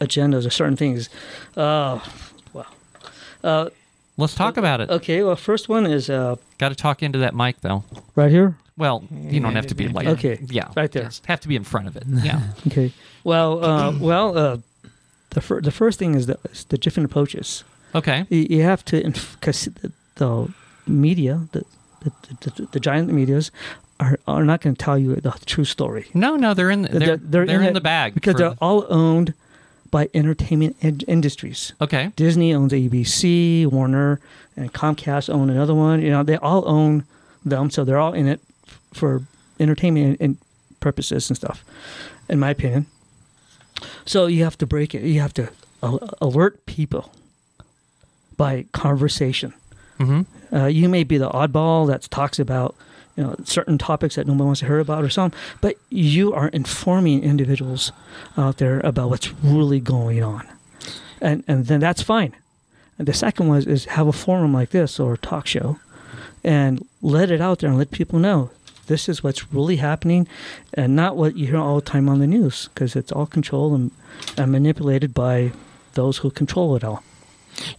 agendas 0.00 0.46
or 0.46 0.50
certain 0.50 0.76
things. 0.76 1.08
Uh, 1.56 2.00
well, 2.52 2.66
uh, 3.44 3.68
Let's 4.18 4.34
talk 4.34 4.56
about 4.56 4.80
it. 4.80 4.88
okay. 4.90 5.22
Well, 5.22 5.36
first 5.36 5.68
one 5.68 5.86
is 5.86 6.08
uh, 6.08 6.36
Got 6.58 6.70
to 6.70 6.74
talk 6.74 7.02
into 7.02 7.18
that 7.18 7.34
mic, 7.34 7.60
though. 7.60 7.84
right 8.14 8.30
here. 8.30 8.56
Well, 8.78 9.04
you 9.10 9.40
don't 9.40 9.54
have 9.54 9.66
to 9.68 9.74
be 9.74 9.88
like 9.88 10.06
Okay, 10.06 10.38
Yeah, 10.50 10.68
right 10.76 10.90
there. 10.92 11.04
yes, 11.04 11.22
have 11.26 11.40
to 11.40 11.48
be 11.48 11.56
in 11.56 11.64
front 11.64 11.88
of 11.88 11.96
it. 11.96 12.04
Yeah, 12.24 12.40
Okay. 12.66 12.92
Well, 13.24 13.64
uh, 13.64 13.92
well, 13.98 14.36
uh, 14.38 14.58
the 15.30 15.40
fir- 15.40 15.60
the 15.62 15.70
first 15.70 15.98
thing 15.98 16.14
is 16.14 16.26
the, 16.26 16.38
is 16.52 16.64
the 16.64 16.76
different 16.78 17.10
approaches. 17.10 17.64
okay. 17.94 18.24
You, 18.30 18.46
you 18.50 18.62
have 18.62 18.84
to 18.86 19.02
because 19.34 19.64
the, 19.82 19.92
the 20.16 20.48
media, 20.86 21.40
the 21.52 21.64
the, 22.00 22.12
the, 22.40 22.50
the, 22.50 22.68
the 22.72 22.80
giant 22.80 23.10
media's 23.12 23.50
are, 23.98 24.18
are 24.26 24.44
not 24.44 24.60
going 24.60 24.76
to 24.76 24.84
tell 24.84 24.98
you 24.98 25.16
the 25.16 25.32
true 25.46 25.64
story 25.64 26.04
No, 26.14 26.36
no, 26.36 26.52
they're 26.54 26.70
in 26.70 26.82
they're, 26.82 27.16
they're, 27.16 27.42
in 27.44 27.64
in 27.64 27.74
the 27.74 27.80
bag 27.80 28.14
because 28.14 28.32
for- 28.34 28.38
they're 28.38 28.56
all 28.60 28.84
owned 28.90 29.32
by 29.90 30.08
entertainment 30.14 30.76
in- 30.80 31.00
industries. 31.06 31.72
Okay. 31.80 32.12
Disney 32.16 32.52
owns 32.54 32.72
ABC, 32.72 33.66
Warner, 33.66 34.20
and 34.56 34.72
Comcast 34.72 35.32
own 35.32 35.50
another 35.50 35.74
one. 35.74 36.02
You 36.02 36.10
know, 36.10 36.22
they 36.22 36.36
all 36.36 36.68
own 36.68 37.04
them, 37.44 37.70
so 37.70 37.84
they're 37.84 37.98
all 37.98 38.12
in 38.14 38.26
it 38.26 38.40
f- 38.66 38.80
for 38.94 39.22
entertainment 39.60 40.18
and 40.20 40.36
purposes 40.80 41.30
and 41.30 41.36
stuff. 41.36 41.64
In 42.28 42.38
my 42.40 42.50
opinion, 42.50 42.86
so 44.04 44.26
you 44.26 44.42
have 44.44 44.58
to 44.58 44.66
break 44.66 44.94
it. 44.94 45.02
You 45.02 45.20
have 45.20 45.34
to 45.34 45.48
al- 45.82 46.08
alert 46.20 46.64
people 46.66 47.12
by 48.36 48.66
conversation. 48.72 49.52
hmm 49.98 50.22
Uh, 50.52 50.66
you 50.66 50.88
may 50.88 51.02
be 51.04 51.18
the 51.18 51.28
oddball 51.30 51.86
that 51.88 52.02
talks 52.10 52.38
about 52.38 52.74
you 53.16 53.24
know 53.24 53.34
certain 53.44 53.78
topics 53.78 54.16
that 54.16 54.26
nobody 54.26 54.44
wants 54.44 54.60
to 54.60 54.66
hear 54.66 54.78
about 54.78 55.04
or 55.04 55.10
something, 55.10 55.38
but 55.60 55.76
you 55.90 56.32
are 56.32 56.48
informing 56.48 57.22
individuals 57.22 57.92
out 58.36 58.58
there 58.58 58.80
about 58.80 59.10
what's 59.10 59.32
really 59.42 59.80
going 59.80 60.22
on, 60.22 60.46
and 61.20 61.42
and 61.48 61.66
then 61.66 61.80
that's 61.80 62.02
fine. 62.02 62.34
And 62.98 63.06
the 63.06 63.12
second 63.12 63.48
one 63.48 63.58
is, 63.58 63.66
is 63.66 63.84
have 63.86 64.06
a 64.06 64.12
forum 64.12 64.54
like 64.54 64.70
this 64.70 64.98
or 65.00 65.14
a 65.14 65.18
talk 65.18 65.46
show, 65.46 65.78
and 66.44 66.86
let 67.02 67.30
it 67.30 67.40
out 67.40 67.60
there 67.60 67.70
and 67.70 67.78
let 67.78 67.90
people 67.90 68.18
know 68.18 68.50
this 68.86 69.08
is 69.08 69.22
what's 69.22 69.52
really 69.52 69.76
happening, 69.76 70.28
and 70.74 70.94
not 70.94 71.16
what 71.16 71.36
you 71.36 71.46
hear 71.46 71.58
all 71.58 71.76
the 71.76 71.90
time 71.90 72.08
on 72.08 72.20
the 72.20 72.26
news 72.26 72.68
because 72.68 72.96
it's 72.96 73.12
all 73.12 73.26
controlled 73.26 73.72
and, 73.74 73.90
and 74.36 74.52
manipulated 74.52 75.12
by 75.12 75.52
those 75.94 76.18
who 76.18 76.30
control 76.30 76.76
it 76.76 76.84
all. 76.84 77.02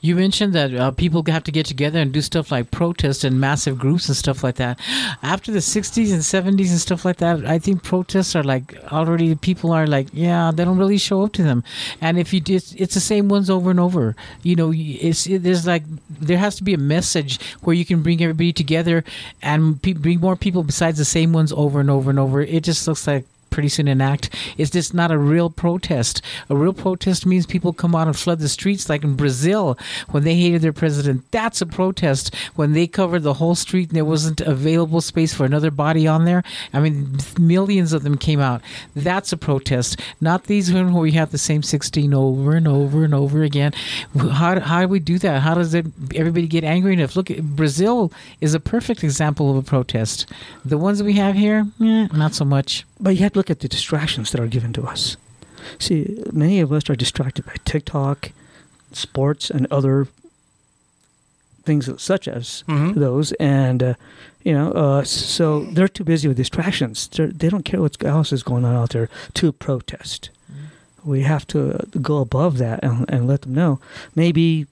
You 0.01 0.15
mentioned 0.15 0.53
that 0.53 0.73
uh, 0.73 0.91
people 0.91 1.23
have 1.27 1.43
to 1.43 1.51
get 1.51 1.65
together 1.65 1.99
and 1.99 2.11
do 2.11 2.21
stuff 2.21 2.51
like 2.51 2.71
protest 2.71 3.23
and 3.23 3.39
massive 3.39 3.77
groups 3.77 4.07
and 4.07 4.17
stuff 4.17 4.43
like 4.43 4.55
that. 4.55 4.79
After 5.21 5.51
the 5.51 5.59
60s 5.59 6.11
and 6.11 6.21
70s 6.21 6.69
and 6.69 6.79
stuff 6.79 7.05
like 7.05 7.17
that, 7.17 7.45
I 7.45 7.59
think 7.59 7.83
protests 7.83 8.35
are 8.35 8.43
like 8.43 8.75
already 8.91 9.35
people 9.35 9.71
are 9.71 9.87
like, 9.87 10.07
yeah, 10.13 10.51
they 10.53 10.65
don't 10.65 10.77
really 10.77 10.97
show 10.97 11.23
up 11.23 11.33
to 11.33 11.43
them. 11.43 11.63
And 12.01 12.17
if 12.17 12.33
you 12.33 12.39
did, 12.39 12.63
it's 12.77 12.93
the 12.93 12.99
same 12.99 13.29
ones 13.29 13.49
over 13.49 13.69
and 13.71 13.79
over. 13.79 14.15
You 14.43 14.55
know, 14.55 14.73
it's 14.75 15.27
it, 15.27 15.43
there's 15.43 15.67
like 15.67 15.83
there 16.09 16.37
has 16.37 16.55
to 16.57 16.63
be 16.63 16.73
a 16.73 16.77
message 16.77 17.39
where 17.61 17.75
you 17.75 17.85
can 17.85 18.01
bring 18.01 18.21
everybody 18.21 18.53
together 18.53 19.03
and 19.41 19.81
pe- 19.81 19.93
bring 19.93 20.19
more 20.19 20.35
people 20.35 20.63
besides 20.63 20.97
the 20.97 21.05
same 21.05 21.33
ones 21.33 21.51
over 21.51 21.79
and 21.79 21.89
over 21.89 22.09
and 22.09 22.19
over. 22.19 22.41
It 22.41 22.63
just 22.63 22.87
looks 22.87 23.07
like 23.07 23.25
pretty 23.49 23.69
soon 23.69 23.87
enact. 23.87 24.33
is 24.57 24.69
just 24.69 24.93
not 24.93 25.11
a 25.11 25.17
real 25.17 25.49
protest. 25.49 26.21
A 26.49 26.55
real 26.55 26.73
protest 26.73 27.25
means 27.25 27.45
people 27.45 27.73
come 27.73 27.95
out 27.95 28.07
and 28.07 28.17
flood 28.17 28.39
the 28.39 28.49
streets, 28.49 28.89
like 28.89 29.03
in 29.03 29.15
Brazil 29.15 29.77
when 30.11 30.23
they 30.23 30.35
hated 30.35 30.61
their 30.61 30.73
president. 30.73 31.29
That's 31.31 31.61
a 31.61 31.65
protest. 31.65 32.35
When 32.55 32.73
they 32.73 32.87
covered 32.87 33.23
the 33.23 33.35
whole 33.35 33.55
street 33.55 33.89
and 33.89 33.95
there 33.95 34.05
wasn't 34.05 34.41
available 34.41 35.01
space 35.01 35.33
for 35.33 35.45
another 35.45 35.71
body 35.71 36.07
on 36.07 36.25
there. 36.25 36.43
I 36.73 36.79
mean, 36.79 37.17
millions 37.39 37.93
of 37.93 38.03
them 38.03 38.17
came 38.17 38.39
out. 38.39 38.61
That's 38.95 39.31
a 39.31 39.37
protest. 39.37 39.99
Not 40.21 40.45
these 40.45 40.71
ones 40.71 40.91
where 40.91 41.01
we 41.01 41.11
have 41.13 41.31
the 41.31 41.37
same 41.37 41.63
16 41.63 42.13
over 42.13 42.55
and 42.55 42.67
over 42.67 43.03
and 43.03 43.13
over 43.13 43.43
again. 43.43 43.73
How, 44.17 44.59
how 44.59 44.81
do 44.81 44.87
we 44.87 44.99
do 44.99 45.17
that? 45.19 45.41
How 45.41 45.55
does 45.55 45.73
it, 45.73 45.85
everybody 46.15 46.47
get 46.47 46.63
angry 46.63 46.93
enough? 46.93 47.15
Look, 47.15 47.29
Brazil 47.37 48.11
is 48.41 48.53
a 48.53 48.59
perfect 48.59 49.03
example 49.03 49.51
of 49.51 49.57
a 49.57 49.61
protest. 49.61 50.25
The 50.65 50.77
ones 50.77 51.01
we 51.01 51.13
have 51.13 51.35
here, 51.35 51.67
eh, 51.81 52.07
not 52.13 52.33
so 52.33 52.45
much. 52.45 52.85
But 52.99 53.11
you 53.11 53.23
have 53.23 53.33
to 53.33 53.36
look 53.37 53.49
at 53.49 53.59
the 53.61 53.67
distractions 53.67 54.31
that 54.31 54.41
are 54.41 54.47
given 54.47 54.73
to 54.73 54.83
us. 54.83 55.15
See, 55.79 56.23
many 56.33 56.59
of 56.59 56.71
us 56.71 56.89
are 56.89 56.95
distracted 56.95 57.45
by 57.45 57.55
TikTok, 57.65 58.31
sports, 58.91 59.49
and 59.49 59.67
other 59.71 60.07
things 61.63 61.89
such 62.01 62.27
as 62.27 62.63
Mhm. 62.67 62.95
those. 62.95 63.33
And, 63.33 63.83
uh, 63.83 63.93
you 64.43 64.53
know, 64.53 64.71
uh, 64.71 65.03
so 65.03 65.65
they're 65.73 65.89
too 65.89 66.03
busy 66.05 66.27
with 66.27 66.37
distractions. 66.37 67.07
They're, 67.09 67.27
they 67.27 67.49
don't 67.49 67.65
care 67.65 67.81
what 67.81 68.01
else 68.03 68.31
is 68.31 68.43
going 68.43 68.63
on 68.65 68.75
out 68.75 68.91
there 68.91 69.09
to 69.35 69.51
protest. 69.51 70.29
We 71.03 71.21
have 71.23 71.45
to 71.47 71.73
uh, 71.73 71.77
go 72.01 72.17
above 72.19 72.57
that 72.57 72.83
and, 72.83 73.05
and 73.09 73.27
let 73.27 73.41
them 73.41 73.53
know. 73.53 73.79
Maybe 74.15 74.65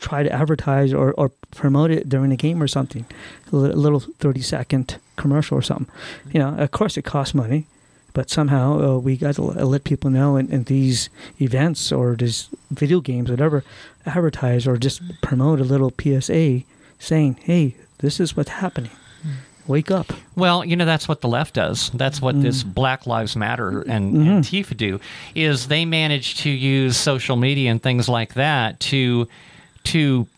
try 0.00 0.22
to 0.22 0.32
advertise 0.32 0.92
or, 0.92 1.12
or 1.12 1.30
promote 1.54 1.90
it 1.90 2.08
during 2.08 2.32
a 2.32 2.36
game 2.36 2.62
or 2.62 2.68
something. 2.68 3.04
A 3.52 3.56
little 3.56 4.00
30 4.00 4.42
second 4.42 4.96
commercial 5.16 5.58
or 5.58 5.62
something. 5.62 5.88
You 6.32 6.40
know, 6.40 6.56
of 6.56 6.70
course 6.70 6.96
it 6.96 7.02
costs 7.02 7.34
money, 7.34 7.66
but 8.12 8.30
somehow 8.30 8.80
uh, 8.80 8.98
we 8.98 9.16
got 9.16 9.34
to 9.36 9.42
let 9.42 9.84
people 9.84 10.10
know 10.10 10.36
in, 10.36 10.50
in 10.50 10.64
these 10.64 11.10
events 11.40 11.92
or 11.92 12.16
these 12.16 12.48
video 12.70 13.00
games, 13.00 13.30
whatever, 13.30 13.64
advertise 14.04 14.66
or 14.66 14.76
just 14.76 15.02
promote 15.20 15.60
a 15.60 15.64
little 15.64 15.92
PSA 16.00 16.62
saying, 16.98 17.38
hey, 17.42 17.76
this 17.98 18.20
is 18.20 18.36
what's 18.36 18.50
happening. 18.50 18.90
Wake 19.66 19.90
up. 19.90 20.12
Well, 20.36 20.64
you 20.64 20.76
know 20.76 20.84
that's 20.84 21.08
what 21.08 21.22
the 21.22 21.28
left 21.28 21.54
does. 21.54 21.90
That's 21.90 22.22
what 22.22 22.40
this 22.40 22.62
mm. 22.62 22.72
Black 22.72 23.04
Lives 23.04 23.34
Matter 23.34 23.80
and 23.82 24.14
mm-hmm. 24.14 24.28
Antifa 24.28 24.76
do. 24.76 25.00
Is 25.34 25.66
they 25.66 25.84
manage 25.84 26.36
to 26.42 26.50
use 26.50 26.96
social 26.96 27.34
media 27.34 27.72
and 27.72 27.82
things 27.82 28.08
like 28.08 28.34
that 28.34 28.78
to 28.80 29.26
to 29.84 30.28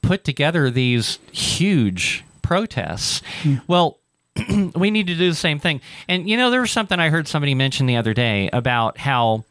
put 0.00 0.24
together 0.24 0.70
these 0.70 1.18
huge 1.32 2.24
protests. 2.42 3.22
Mm. 3.42 3.62
Well, 3.66 3.98
we 4.74 4.90
need 4.90 5.06
to 5.06 5.14
do 5.14 5.28
the 5.30 5.36
same 5.36 5.58
thing. 5.58 5.80
And 6.08 6.28
you 6.28 6.36
know, 6.36 6.50
there 6.50 6.60
was 6.60 6.70
something 6.70 6.98
I 6.98 7.08
heard 7.08 7.28
somebody 7.28 7.54
mention 7.54 7.86
the 7.86 7.96
other 7.96 8.14
day 8.14 8.50
about 8.52 8.98
how 8.98 9.44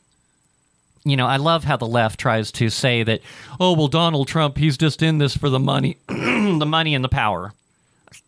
you 1.05 1.17
know, 1.17 1.27
I 1.27 1.37
love 1.37 1.63
how 1.63 1.77
the 1.77 1.87
left 1.87 2.19
tries 2.19 2.51
to 2.53 2.69
say 2.69 3.03
that, 3.03 3.21
oh, 3.59 3.73
well, 3.73 3.89
Donald 3.89 4.27
Trump, 4.27 4.57
he's 4.57 4.77
just 4.77 5.01
in 5.01 5.17
this 5.17 5.35
for 5.35 5.49
the 5.49 5.59
money, 5.59 5.97
the 6.07 6.65
money 6.65 6.95
and 6.95 7.03
the 7.03 7.09
power. 7.09 7.53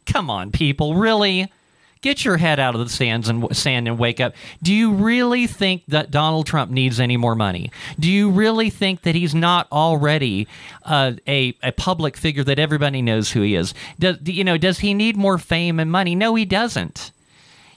Come 0.05 0.29
on, 0.29 0.51
people, 0.51 0.95
really? 0.95 1.49
Get 2.01 2.23
your 2.23 2.37
head 2.37 2.59
out 2.59 2.75
of 2.75 2.81
the 2.81 2.89
sands 2.89 3.27
and 3.27 3.55
sand 3.55 3.87
and 3.87 3.97
wake 3.97 4.19
up. 4.19 4.33
Do 4.61 4.73
you 4.73 4.93
really 4.93 5.47
think 5.47 5.83
that 5.87 6.11
Donald 6.11 6.45
Trump 6.45 6.69
needs 6.69 6.99
any 6.99 7.17
more 7.17 7.35
money? 7.35 7.71
Do 7.99 8.11
you 8.11 8.29
really 8.29 8.69
think 8.69 9.01
that 9.01 9.15
he's 9.15 9.33
not 9.33 9.67
already 9.71 10.47
uh, 10.83 11.13
a 11.27 11.55
a 11.63 11.71
public 11.71 12.15
figure 12.15 12.43
that 12.43 12.59
everybody 12.59 13.01
knows 13.01 13.31
who 13.31 13.41
he 13.41 13.55
is? 13.55 13.73
Does 13.97 14.17
you 14.25 14.43
know? 14.43 14.57
Does 14.57 14.79
he 14.79 14.93
need 14.93 15.17
more 15.17 15.37
fame 15.37 15.79
and 15.79 15.91
money? 15.91 16.13
No, 16.15 16.35
he 16.35 16.45
doesn't. 16.45 17.11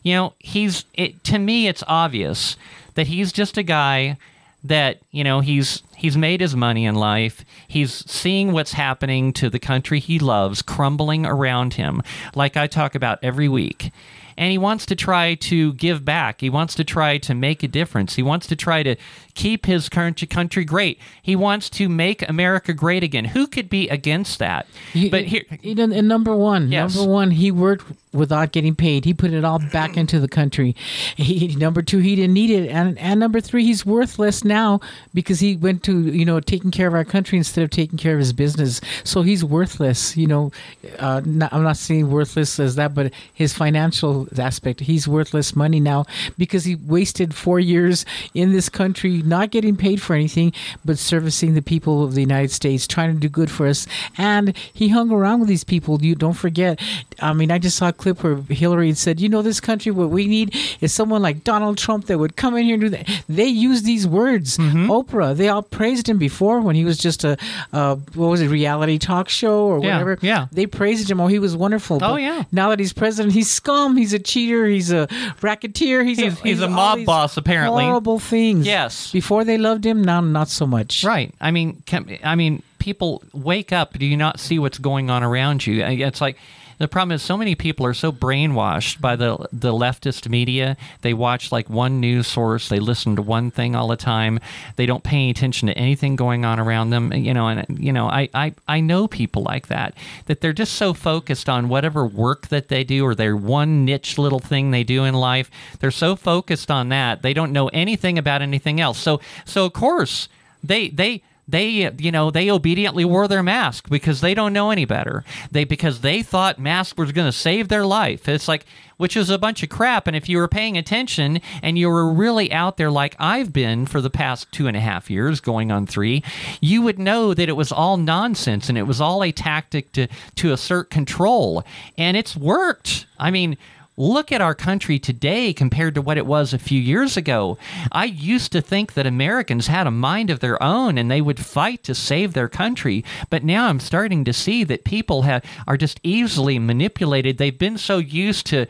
You 0.03 0.15
know, 0.15 0.33
he's 0.39 0.85
it, 0.95 1.25
to 1.25 1.39
me. 1.39 1.67
It's 1.67 1.85
obvious 1.87 2.57
that 2.95 3.07
he's 3.07 3.33
just 3.33 3.57
a 3.57 3.63
guy 3.63 4.19
that 4.65 5.01
you 5.11 5.25
know 5.25 5.41
he's 5.41 5.83
he's 5.97 6.17
made 6.17 6.41
his 6.41 6.57
money 6.57 6.85
in 6.85 6.95
life. 6.95 7.45
He's 7.67 7.93
seeing 8.11 8.53
what's 8.53 8.73
happening 8.73 9.33
to 9.35 9.51
the 9.51 9.59
country 9.59 10.01
he 10.01 10.19
loves 10.19 10.63
crumbling 10.63 11.27
around 11.27 11.75
him. 11.75 12.03
Like 12.35 12.57
i 12.57 12.67
talk 12.67 12.95
about 12.95 13.19
every 13.23 13.49
week 13.49 13.93
and 14.39 14.51
he 14.53 14.57
wants 14.59 14.87
to 14.87 14.95
try 14.97 15.35
to 15.35 15.73
give 15.75 16.05
back 16.05 16.41
he 16.41 16.49
wants 16.49 16.75
to 16.75 16.85
try 16.85 17.19
to 17.19 17.35
make 17.35 17.63
a 17.63 17.69
difference 17.69 18.15
he 18.15 18.23
wants 18.23 18.47
to 18.47 18.57
try 18.57 18.83
to 18.83 18.97
keep 19.35 19.67
his 19.67 19.89
country 19.89 20.27
country 20.27 20.65
great 20.65 20.99
he 21.23 21.37
wants 21.37 21.69
to 21.69 21.89
make 21.89 22.27
america 22.29 22.73
great 22.73 23.03
again 23.03 23.27
who 23.27 23.47
could 23.47 23.69
be 23.69 23.89
against 23.89 24.39
that 24.39 24.67
You- 24.95 25.11
but 25.11 25.25
here 25.27 25.43
you 25.63 25.75
and 25.79 26.09
number 26.09 26.35
one, 26.35 26.71
Yes. 26.71 26.95
number 26.97 27.11
one, 27.11 27.31
he 27.33 27.51
worked 27.51 27.85
without 28.13 28.53
getting 28.53 28.75
paid. 28.75 29.05
He 29.05 29.13
put 29.15 29.33
it 29.33 29.45
all 29.45 29.59
back 29.59 29.97
into 29.97 30.19
the 30.19 30.29
country. 30.29 30.75
He, 31.17 31.55
number 31.57 31.83
two, 31.83 31.99
he 31.99 32.17
didn't 32.17 32.33
need 32.35 32.51
it, 32.51 32.69
and 32.69 32.99
and 32.99 33.21
number 33.21 33.41
three, 33.41 33.65
he's 33.65 33.85
worthless 33.85 34.45
now 34.45 34.81
because 35.15 35.41
he 35.41 35.57
went 35.57 35.83
to 35.85 36.09
you 36.09 36.25
know 36.25 36.41
taking 36.41 36.71
care 36.71 36.87
of 36.89 36.95
our 36.95 37.05
country 37.05 37.39
instead 37.39 37.65
of 37.65 37.71
taking 37.71 37.99
care 37.99 38.15
of 38.15 38.19
his 38.21 38.33
business. 38.33 38.81
So 39.05 39.23
he's 39.23 39.45
worthless. 39.45 40.17
You 40.17 40.27
know, 40.27 40.53
uh, 40.99 41.21
not, 41.25 41.53
I'm 41.53 41.63
not 41.63 41.77
saying 41.77 42.11
worthless 42.11 42.59
as 42.61 42.75
that, 42.77 42.95
but 42.95 43.13
his 43.35 43.53
financial 43.53 44.28
aspect, 44.37 44.81
he's 44.81 45.07
worthless 45.07 45.55
money 45.55 45.81
now 45.81 46.05
because 46.37 46.65
he 46.65 46.75
wasted 46.75 47.35
four 47.35 47.61
years 47.61 48.05
in 48.35 48.53
this 48.53 48.69
country 48.69 49.23
not 49.23 49.51
getting 49.51 49.77
paid 49.77 50.01
for 50.03 50.15
anything, 50.15 50.53
but 50.85 50.99
servicing 50.99 51.55
the 51.55 51.63
people 51.63 52.03
of 52.05 52.15
the 52.15 52.21
United 52.21 52.51
States, 52.51 52.87
trying 52.87 53.15
to 53.15 53.21
do 53.21 53.29
good 53.29 53.51
for 53.51 53.67
us, 53.67 53.87
and 54.17 54.57
he 54.73 54.89
hung 54.89 55.11
around 55.11 55.41
with 55.41 55.49
these 55.49 55.65
people. 55.65 56.03
You 56.03 56.15
don't 56.15 56.33
forget. 56.35 56.81
I 57.21 57.33
mean, 57.33 57.51
I 57.51 57.59
just 57.59 57.77
saw 57.77 57.89
a 57.89 57.93
clip 57.93 58.23
where 58.23 58.37
Hillary 58.49 58.93
said, 58.95 59.21
"You 59.21 59.29
know, 59.29 59.43
this 59.43 59.61
country, 59.61 59.93
what 59.93 60.11
we 60.11 60.27
need 60.27 60.55
is 60.81 60.93
someone 60.93 61.23
like 61.23 61.45
Donald 61.45 61.79
Trump 61.79 62.07
that 62.07 62.19
would 62.19 62.37
come 62.37 62.57
in 62.57 62.65
here 62.65 62.75
and 62.75 62.83
do 62.83 62.89
that." 62.91 63.09
They 63.29 63.47
use 63.47 63.83
these 63.83 64.07
words. 64.07 64.59
Oprah, 64.59 65.37
they 65.37 65.49
all 65.49 65.63
praised 65.63 66.09
him 66.09 66.19
before 66.19 66.61
when 66.61 66.75
he 66.77 66.85
was 66.85 66.99
just 66.99 67.25
a, 67.25 67.37
uh, 67.73 67.97
what 68.15 68.29
was 68.29 68.41
it, 68.41 68.49
reality 68.49 68.99
talk 68.99 69.29
show 69.29 69.67
or 69.67 69.79
whatever. 69.81 70.19
yeah. 70.23 70.47
They 70.53 70.67
praised 70.67 71.11
him. 71.11 71.21
Oh, 71.21 71.27
he 71.27 71.39
was 71.39 71.57
wonderful. 71.57 71.99
Oh, 72.03 72.17
yeah. 72.17 72.45
Now 72.53 72.71
that 72.71 72.79
he's 72.79 72.93
president, 72.93 73.35
he's 73.35 73.51
scum. 73.51 73.97
He's 73.97 74.13
a 74.13 74.18
cheater. 74.19 74.67
He's 74.67 74.91
a 74.93 75.09
racketeer. 75.43 76.05
He's, 76.05 76.19
He's- 76.19 76.39
a, 76.39 76.43
he's 76.43 76.61
a 76.61 76.69
mob 76.69 77.05
boss, 77.05 77.37
apparently. 77.37 77.85
Horrible 77.85 78.19
things. 78.19 78.67
Yes. 78.67 79.11
Before 79.13 79.45
they 79.45 79.59
loved 79.59 79.85
him, 79.85 80.03
now 80.03 80.21
not 80.21 80.49
so 80.49 80.67
much. 80.67 81.05
Right. 81.05 81.35
I 81.41 81.51
mean, 81.51 81.83
can, 81.87 82.19
I 82.25 82.35
mean, 82.35 82.63
people 82.79 83.23
wake 83.33 83.73
up. 83.73 83.99
Do 83.99 84.07
you 84.07 84.17
not 84.17 84.41
see 84.41 84.59
what's 84.59 84.79
going 84.79 85.11
on 85.11 85.23
around 85.23 85.67
you? 85.67 85.85
It's 85.85 86.21
like 86.21 86.37
The 86.79 86.89
problem 86.89 87.15
is 87.15 87.23
so 87.23 87.37
many 87.37 87.55
people 87.55 87.85
are 87.87 87.95
so 87.95 88.13
brainwashed 88.13 89.01
by 89.01 89.17
the 89.17 89.37
the 89.53 89.73
leftist 89.73 90.29
media. 90.29 90.77
They 91.03 91.13
watch 91.13 91.53
like 91.53 91.69
one 91.69 92.01
news 92.01 92.27
source, 92.27 92.69
they 92.69 92.79
listen 92.79 93.17
to 93.17 93.23
one 93.23 93.51
thing 93.51 93.75
all 93.75 93.89
the 93.89 93.97
time. 93.97 94.41
They 94.77 94.87
don't 94.87 95.03
pay 95.05 95.17
any 95.17 95.31
attention 95.31 95.69
to 95.69 95.77
anything 95.77 96.17
going 96.17 96.45
on 96.45 96.61
around 96.61 96.91
them. 96.91 97.13
You 97.13 97.35
know, 97.35 97.49
and 97.49 97.79
you 97.79 97.93
know, 97.93 98.09
I 98.09 98.29
I, 98.33 98.55
I 98.67 98.81
know 98.81 99.09
people 99.09 99.43
like 99.43 99.67
that 99.69 99.95
that 100.27 100.41
they're 100.41 100.53
just 100.53 100.75
so 100.75 100.95
focused 100.95 101.49
on 101.49 101.69
whatever 101.69 102.07
work 102.07 102.49
that 102.49 102.69
they 102.69 102.85
do 102.85 103.05
or 103.05 103.15
their 103.15 103.37
one 103.37 103.85
niche 103.85 104.19
little 104.19 104.41
thing 104.41 104.71
they 104.71 104.85
do 104.85 105.05
in 105.05 105.15
life. 105.15 105.51
They're 105.81 105.91
so 105.91 106.17
focused 106.17 106.71
on 106.71 106.89
that 106.91 107.23
they 107.23 107.35
don't 107.35 107.53
know 107.53 107.69
anything 107.69 108.19
about 108.19 108.43
anything 108.43 108.81
else. 108.81 108.99
So 108.99 109.21
so 109.45 109.67
of 109.67 109.73
course 109.73 110.29
they 110.63 110.89
they 110.89 111.23
they 111.49 111.91
you 111.99 112.13
know 112.13 112.31
they 112.31 112.51
obediently 112.51 113.05
wore 113.05 113.27
their 113.27 113.43
mask 113.43 113.89
because 113.89 114.21
they 114.21 114.35
don't 114.35 114.53
know 114.53 114.71
any 114.71 114.85
better. 114.85 115.25
They 115.51 115.65
because 115.65 116.01
they 116.01 116.23
thought 116.23 116.59
mask 116.59 116.99
was 116.99 117.13
going 117.13 117.29
to 117.29 117.33
save 117.33 117.69
their 117.69 117.87
life. 117.87 118.29
It's 118.29 118.49
like 118.49 118.67
which 118.99 119.17
is 119.17 119.31
a 119.31 119.39
bunch 119.39 119.63
of 119.63 119.69
crap 119.69 120.09
and 120.09 120.17
if 120.17 120.29
you 120.29 120.39
were 120.39 120.49
paying 120.49 120.77
attention 120.77 121.41
and 121.63 121.79
you 121.79 121.89
were 121.89 122.13
really 122.13 122.53
out 122.53 122.79
there 122.79 122.91
like 122.91 123.15
i've 123.21 123.53
been 123.53 123.87
for 123.87 124.01
the 124.01 124.11
past 124.11 124.51
two 124.51 124.67
and 124.67 124.77
a 124.77 124.81
half 124.81 125.09
years 125.09 125.39
going 125.39 125.71
on 125.71 125.87
three 125.87 126.21
you 126.61 126.83
would 126.83 126.99
know 126.99 127.33
that 127.33 127.49
it 127.49 127.53
was 127.53 127.71
all 127.71 127.97
nonsense 127.97 128.69
and 128.69 128.77
it 128.77 128.83
was 128.83 129.01
all 129.01 129.23
a 129.23 129.31
tactic 129.31 129.93
to 129.93 130.09
to 130.35 130.53
assert 130.53 130.91
control. 130.91 131.65
And 131.97 132.17
it's 132.17 132.37
worked. 132.37 133.07
I 133.19 133.31
mean 133.31 133.57
Look 133.99 134.31
at 134.31 134.41
our 134.41 134.55
country 134.55 135.01
today 135.01 135.53
compared 135.53 135.97
to 135.97 136.01
what 136.01 136.19
it 136.19 136.25
was 136.25 136.55
a 136.55 136.59
few 136.59 136.81
years 136.81 137.17
ago. 137.17 137.59
I 137.91 138.05
used 138.05 138.53
to 138.53 138.61
think 138.61 138.95
that 138.95 139.09
Americans 139.09 139.67
had 139.67 139.89
a 139.89 139.91
mind 139.91 140.31
of 140.31 140.39
their 140.39 140.63
own 140.63 140.97
and 140.97 141.11
they 141.11 141.21
would 141.21 141.41
fight 141.41 141.83
to 141.83 141.97
save 141.97 142.33
their 142.33 142.49
country, 142.49 143.05
but 143.29 143.43
now 143.43 143.67
I'm 143.67 143.81
starting 143.81 144.25
to 144.25 144.33
see 144.33 144.63
that 144.63 144.85
people 144.85 145.23
have, 145.23 145.45
are 145.67 145.77
just 145.77 145.99
easily 146.05 146.61
manipulated. 146.61 147.39
They've 147.39 147.59
been 147.59 147.77
so 147.77 147.99
used 147.99 148.47
to 148.47 148.67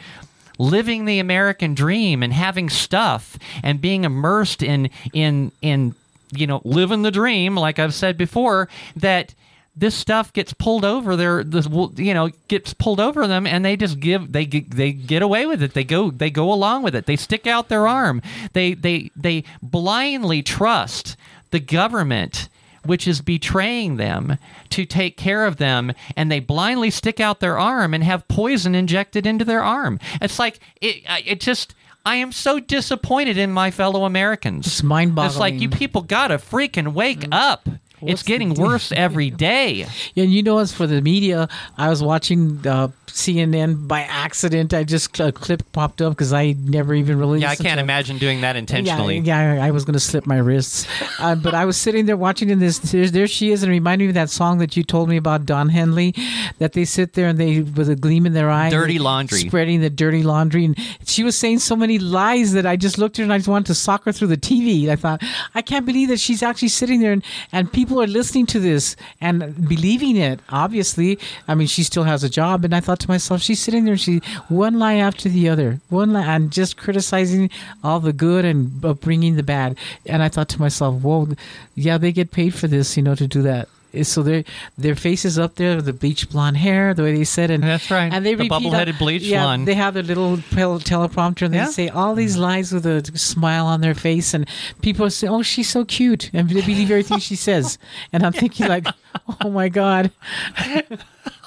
living 0.59 1.05
the 1.05 1.18
American 1.18 1.74
dream 1.74 2.22
and 2.22 2.33
having 2.33 2.70
stuff 2.70 3.39
and 3.62 3.83
being 3.83 4.05
immersed 4.05 4.62
in 4.62 4.89
in 5.12 5.53
in 5.61 5.95
you 6.33 6.47
know 6.47 6.62
living 6.64 7.03
the 7.03 7.11
dream 7.11 7.55
like 7.55 7.79
I've 7.79 7.95
said 7.95 8.16
before 8.16 8.68
that 8.97 9.35
this 9.79 9.95
stuff 9.95 10.33
gets 10.33 10.53
pulled 10.53 10.85
over 10.85 11.14
their 11.14 11.45
this 11.45 11.68
you 11.97 12.12
know 12.12 12.31
gets 12.49 12.74
pulled 12.74 13.01
over 13.01 13.26
them 13.26 13.47
and 13.47 13.64
they 13.64 13.76
just 13.76 14.01
give 14.01 14.33
they 14.33 14.45
they 14.45 14.93
get 14.93 15.22
away 15.22 15.47
with 15.47 15.62
it 15.62 15.74
they 15.74 15.85
go 15.85 16.11
they 16.11 16.31
go 16.31 16.53
along 16.53 16.83
with 16.83 16.95
it 16.95 17.07
they 17.07 17.16
stick 17.16 17.47
out 17.47 17.68
their 17.68 17.87
arm 17.87 18.20
they 18.53 18.74
they 18.74 19.11
they 19.14 19.45
blindly 19.62 20.43
trust 20.43 21.16
the 21.51 21.61
government 21.61 22.49
which 22.85 23.07
is 23.07 23.20
betraying 23.20 23.97
them 23.97 24.37
to 24.70 24.85
take 24.85 25.16
care 25.16 25.45
of 25.45 25.59
them 25.59 25.93
and 26.16 26.31
they 26.31 26.41
blindly 26.41 26.91
stick 26.91 27.20
out 27.20 27.41
their 27.41 27.59
arm 27.59 27.95
and 27.95 28.03
have 28.03 28.26
poison 28.29 28.74
injected 28.74 29.26
into 29.26 29.45
their 29.45 29.62
arm 29.62 30.01
it's 30.20 30.39
like 30.39 30.59
it 30.81 31.03
it 31.24 31.41
just 31.41 31.74
I 32.07 32.16
am 32.16 32.33
so 32.33 32.59
disappointed 32.59 33.37
in 33.37 33.53
my 33.53 33.70
fellow 33.70 34.07
Americans. 34.07 34.66
It's 34.66 34.83
mind-boggling. 34.83 35.31
It's 35.31 35.39
like 35.39 35.61
you 35.61 35.68
people 35.68 36.01
gotta 36.01 36.39
freaking 36.39 36.95
wake 36.95 37.20
mm. 37.20 37.29
up 37.33 37.68
it's 38.03 38.23
getting 38.23 38.55
worse 38.55 38.93
every 38.97 39.31
day. 39.31 39.87
And 40.17 40.33
you 40.33 40.43
know, 40.43 40.59
as 40.59 40.73
for 40.73 40.87
the 40.87 41.01
media, 41.01 41.49
I 41.77 41.89
was 41.89 42.03
watching 42.03 42.67
uh, 42.67 42.89
CNN 43.07 43.89
by 43.89 44.03
accident. 44.03 44.73
I 44.73 44.85
just 44.85 45.19
a 45.21 45.33
clip 45.33 45.71
popped 45.73 46.01
up 46.01 46.13
because 46.13 46.33
I 46.33 46.55
never 46.59 46.95
even 46.95 47.19
really. 47.19 47.41
Yeah, 47.41 47.51
I 47.51 47.57
can't 47.57 47.81
imagine 47.81 48.19
doing 48.19 48.43
that 48.43 48.57
intentionally. 48.57 49.19
Yeah, 49.19 49.55
yeah 49.55 49.65
I 49.65 49.71
was 49.71 49.85
going 49.85 49.95
to 49.95 50.01
slip 50.01 50.27
my 50.27 50.39
wrists, 50.39 50.87
uh, 51.19 51.35
but 51.43 51.55
I 51.55 51.65
was 51.65 51.77
sitting 51.77 52.07
there 52.07 52.17
watching. 52.17 52.51
And 52.51 52.63
this, 52.63 52.79
there, 52.79 53.09
there 53.09 53.27
she 53.27 53.51
is, 53.51 53.63
and 53.63 53.71
it 53.71 53.75
reminded 53.75 54.05
me 54.05 54.09
of 54.11 54.15
that 54.15 54.31
song 54.31 54.59
that 54.59 54.77
you 54.77 54.83
told 54.83 55.09
me 55.09 55.17
about, 55.17 55.47
Don 55.47 55.69
Henley, 55.69 56.15
that 56.59 56.73
they 56.73 56.85
sit 56.85 57.15
there 57.15 57.29
and 57.29 57.39
they 57.39 57.61
with 57.61 57.89
a 57.89 57.97
gleam 57.97 58.27
in 58.27 58.33
their 58.33 58.51
eye, 58.51 58.71
dirty 58.71 58.99
laundry, 58.99 59.41
spreading 59.41 59.81
the 59.81 59.91
dirty 59.91 60.23
laundry, 60.23 60.65
and 60.65 60.79
she 61.05 61.25
was 61.25 61.37
saying 61.37 61.59
so 61.59 61.77
many 61.77 61.99
lies 61.99 62.53
that 62.53 62.67
I 62.67 62.77
just 62.77 62.99
looked 62.99 63.17
at 63.17 63.19
her 63.19 63.25
and 63.25 63.33
I 63.33 63.39
just 63.39 63.49
wanted 63.49 63.67
to 63.67 63.75
sock 63.75 64.05
her 64.05 64.13
through 64.13 64.29
the 64.29 64.37
TV. 64.37 64.89
I 64.89 64.97
thought, 64.97 65.23
I 65.55 65.63
can't 65.63 65.87
believe 65.87 66.09
that 66.09 66.21
she's 66.21 66.43
actually 66.43 66.69
sitting 66.69 67.01
there 67.01 67.13
and 67.13 67.25
and 67.53 67.73
people 67.73 67.88
are 67.97 68.07
listening 68.07 68.47
to 68.47 68.61
this 68.61 68.97
and 69.20 69.68
believing 69.68 70.16
it. 70.16 70.41
Obviously, 70.51 71.18
I 71.47 71.55
mean, 71.55 71.66
she 71.66 71.82
still 71.82 72.05
has 72.05 72.24
a 72.24 72.28
job, 72.28 72.64
and 72.64 72.74
I 72.74 72.80
thought 72.80 73.01
to 73.01 73.09
myself, 73.09 73.41
she's 73.41 73.61
sitting 73.61 73.84
there, 73.84 73.97
she 73.97 74.20
one 74.49 74.78
lie 74.78 74.95
after 74.95 75.28
the 75.28 75.49
other, 75.49 75.80
one 75.89 76.12
lie, 76.12 76.24
and 76.24 76.51
just 76.51 76.76
criticizing 76.76 77.51
all 77.82 78.01
the 78.01 78.12
good 78.12 78.45
and 78.45 78.80
bringing 79.01 79.36
the 79.36 79.43
bad. 79.43 79.76
And 80.07 80.22
I 80.22 80.28
thought 80.28 80.49
to 80.51 80.61
myself, 80.61 81.03
whoa, 81.03 81.28
yeah, 81.74 81.99
they 81.99 82.12
get 82.12 82.30
paid 82.32 82.55
for 82.55 82.66
this, 82.66 82.97
you 82.97 83.03
know, 83.03 83.14
to 83.14 83.26
do 83.26 83.43
that 83.43 83.68
so 84.03 84.22
their 84.22 84.45
their 84.76 84.95
faces 84.95 85.39
up 85.39 85.55
there, 85.57 85.80
the 85.80 85.93
bleach 85.93 86.28
blonde 86.28 86.57
hair, 86.57 86.95
the 86.95 87.03
way 87.03 87.16
they 87.16 87.24
said 87.24 87.51
it. 87.51 87.61
That's 87.61 87.91
right. 87.91 88.12
And 88.12 88.24
they 88.24 88.34
the 88.34 88.49
bubble-headed 88.49 88.99
bleach 88.99 89.22
yeah, 89.22 89.43
blonde. 89.43 89.66
They 89.66 89.74
have 89.74 89.95
their 89.95 90.03
little 90.03 90.36
teleprompter, 90.36 91.43
and 91.43 91.55
they 91.55 91.59
yeah. 91.59 91.66
say 91.66 91.89
all 91.89 92.14
these 92.14 92.34
mm-hmm. 92.34 92.43
lies 92.43 92.72
with 92.72 92.86
a 92.86 93.05
smile 93.18 93.66
on 93.66 93.80
their 93.80 93.95
face, 93.95 94.34
and 94.34 94.49
people 94.82 95.09
say, 95.11 95.28
"Oh, 95.28 95.43
she's 95.43 95.68
so 95.68 95.84
cute," 95.84 96.30
and 96.32 96.49
they 96.49 96.61
believe 96.61 96.91
everything 96.91 97.18
she 97.18 97.36
says. 97.36 97.78
And 98.12 98.24
I'm 98.24 98.32
thinking, 98.32 98.68
like, 98.68 98.86
"Oh 99.45 99.51
my 99.51 99.68
god." 99.68 100.11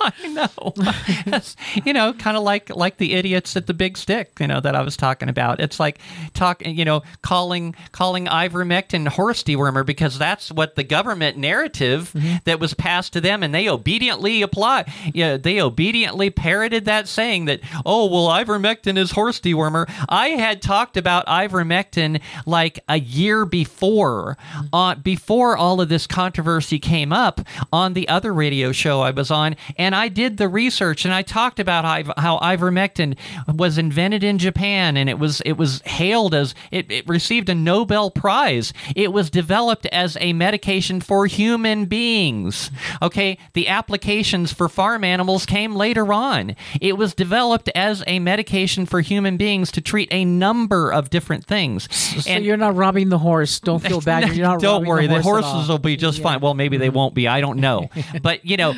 I 0.24 0.28
know. 0.28 1.42
you 1.86 1.94
know, 1.94 2.14
kind 2.14 2.36
of 2.36 2.44
like 2.44 2.76
like 2.76 2.98
the 2.98 3.14
idiots 3.14 3.56
at 3.56 3.68
the 3.68 3.74
big 3.74 3.98
stick, 3.98 4.32
you 4.40 4.48
know, 4.48 4.60
that 4.60 4.76
I 4.76 4.82
was 4.82 4.98
talking 4.98 5.30
about. 5.30 5.60
It's 5.60 5.80
like 5.80 6.00
talking, 6.34 6.78
you 6.78 6.86
know, 6.86 7.04
calling 7.22 7.76
calling 7.92 8.26
ivermectin 8.26 9.08
horse 9.08 9.44
dewormer 9.44 9.86
because 9.86 10.18
that's 10.18 10.52
what 10.52 10.76
the 10.76 10.84
government 10.84 11.38
narrative 11.38 12.12
mm-hmm. 12.16 12.38
that 12.46 12.60
was 12.60 12.74
passed 12.74 13.14
to 13.14 13.22
them, 13.22 13.44
and 13.44 13.54
they 13.54 13.70
obediently 13.70 14.42
apply. 14.42 14.86
Yeah, 14.88 15.12
you 15.14 15.24
know, 15.26 15.38
they 15.38 15.62
obediently 15.62 16.30
parroted 16.30 16.86
that 16.86 17.08
saying 17.08 17.46
that, 17.46 17.60
oh 17.86 18.08
well, 18.08 18.28
ivermectin 18.28 18.98
is 18.98 19.12
horse 19.12 19.40
dewormer. 19.40 19.86
I 20.10 20.30
had 20.30 20.62
talked 20.62 20.98
about 20.98 21.28
ivermectin 21.28 22.22
like 22.46 22.80
a 22.90 23.00
year 23.00 23.46
before, 23.46 24.38
uh, 24.74 24.96
before 24.96 25.56
all 25.58 25.80
of 25.80 25.90
this 25.90 26.08
controversy 26.08 26.80
came 26.80 27.14
up 27.14 27.42
on 27.72 27.94
the 27.94 28.08
other 28.08 28.34
radio 28.34 28.72
show 28.72 29.02
I 29.02 29.12
was 29.12 29.30
on 29.30 29.56
and 29.78 29.91
I 29.96 30.08
did 30.08 30.38
the 30.38 30.48
research 30.48 31.06
and 31.06 31.14
I 31.14 31.22
talked 31.22 31.60
about 31.60 31.86
how 32.18 32.40
ivermectin 32.40 33.18
was 33.54 33.78
invented 33.78 34.24
in 34.24 34.38
Japan 34.38 34.98
and 34.98 35.10
it 35.10 35.20
was 35.20 35.42
it 35.42 35.54
was 35.54 35.82
hailed 35.82 36.34
as 36.34 36.54
it, 36.72 36.92
it 36.92 37.08
received 37.08 37.50
a 37.50 37.56
Nobel 37.56 38.12
Prize. 38.12 38.74
It 38.96 39.14
was 39.14 39.30
developed 39.30 39.86
as 39.88 40.18
a 40.20 40.34
medication 40.34 41.02
for 41.02 41.26
human 41.26 41.86
beings. 41.86 42.72
Okay, 43.02 43.38
the 43.54 43.68
applications 43.68 44.52
for 44.52 44.70
farm 44.70 45.04
animals 45.04 45.46
came 45.46 45.76
later 45.76 46.14
on. 46.14 46.56
It 46.80 46.98
was 46.98 47.14
developed 47.14 47.70
as 47.76 48.04
a 48.08 48.20
medication 48.20 48.86
for 48.86 49.02
human 49.02 49.38
beings 49.38 49.72
to 49.72 49.82
treat 49.82 50.10
a 50.12 50.26
number 50.26 50.92
of 50.92 51.10
different 51.10 51.46
things. 51.46 51.94
So 51.94 52.30
and 52.30 52.46
you're 52.46 52.58
not 52.58 52.76
robbing 52.76 53.10
the 53.10 53.18
horse. 53.18 53.60
Don't 53.60 53.80
feel 53.80 54.02
bad. 54.02 54.36
You're 54.36 54.46
not. 54.46 54.60
Don't 54.62 54.86
worry. 54.86 55.08
The, 55.08 55.16
the 55.16 55.22
horses 55.22 55.70
will 55.70 55.80
be 55.80 55.98
just 55.98 56.20
yeah. 56.20 56.24
fine. 56.24 56.40
Well, 56.42 56.54
maybe 56.54 56.78
they 56.78 56.90
won't 56.90 57.14
be. 57.14 57.28
I 57.28 57.42
don't 57.42 57.60
know. 57.60 57.90
but 58.22 58.46
you 58.46 58.58
know, 58.58 58.74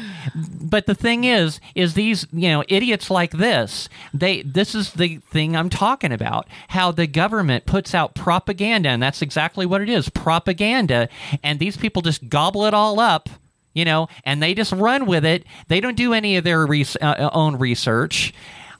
but 0.61 0.86
the 0.86 0.95
thing 1.04 1.26
is, 1.26 1.60
is 1.76 1.93
these 1.93 2.26
you 2.34 2.49
know 2.49 2.64
idiots 2.68 3.12
like 3.12 3.32
this. 3.32 3.89
They 4.14 4.41
this 4.41 4.74
is 4.74 4.93
the 4.93 5.18
thing 5.18 5.56
I'm 5.56 5.70
talking 5.70 6.12
about. 6.12 6.47
How 6.70 6.91
the 6.91 7.06
government 7.06 7.68
puts 7.68 7.93
out 7.93 8.16
propaganda, 8.16 8.89
and 8.89 9.04
that's 9.04 9.22
exactly 9.22 9.68
what 9.68 9.82
it 9.82 9.89
is, 9.89 10.10
propaganda. 10.10 11.10
And 11.43 11.60
these 11.60 11.78
people 11.78 12.01
just 12.01 12.28
gobble 12.30 12.66
it 12.66 12.74
all 12.74 12.99
up 12.99 13.30
you 13.76 13.86
know, 13.86 14.08
and 14.24 14.39
they 14.39 14.54
just 14.54 14.72
run 14.72 15.08
with 15.08 15.26
it. 15.26 15.45
They 15.68 15.80
don't 15.80 15.97
do 15.97 16.14
any 16.14 16.38
of 16.38 16.43
their 16.43 16.64
res- 16.64 16.95
uh, 17.01 17.32
own 17.34 17.58
research. 17.58 18.32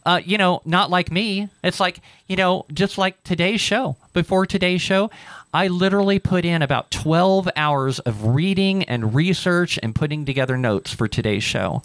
Uh, 0.06 0.22
you 0.24 0.38
know, 0.38 0.62
not 0.66 0.92
like 0.92 1.12
me. 1.12 1.50
It's 1.64 1.80
like, 1.80 2.00
you 2.28 2.36
know, 2.36 2.68
just 2.72 3.00
like 3.00 3.24
today's 3.24 3.60
show. 3.60 3.96
Before 4.14 4.46
today's 4.46 4.84
show, 4.84 5.10
I 5.52 5.68
literally 5.68 6.20
put 6.20 6.46
in 6.46 6.62
about 6.62 6.92
12 6.92 7.50
hours 7.56 7.98
of 7.98 8.36
reading 8.36 8.84
and 8.84 9.16
research 9.16 9.80
and 9.82 9.96
putting 9.96 10.26
together 10.26 10.58
notes 10.58 10.94
for 10.94 11.08
today's 11.08 11.44
show 11.44 11.82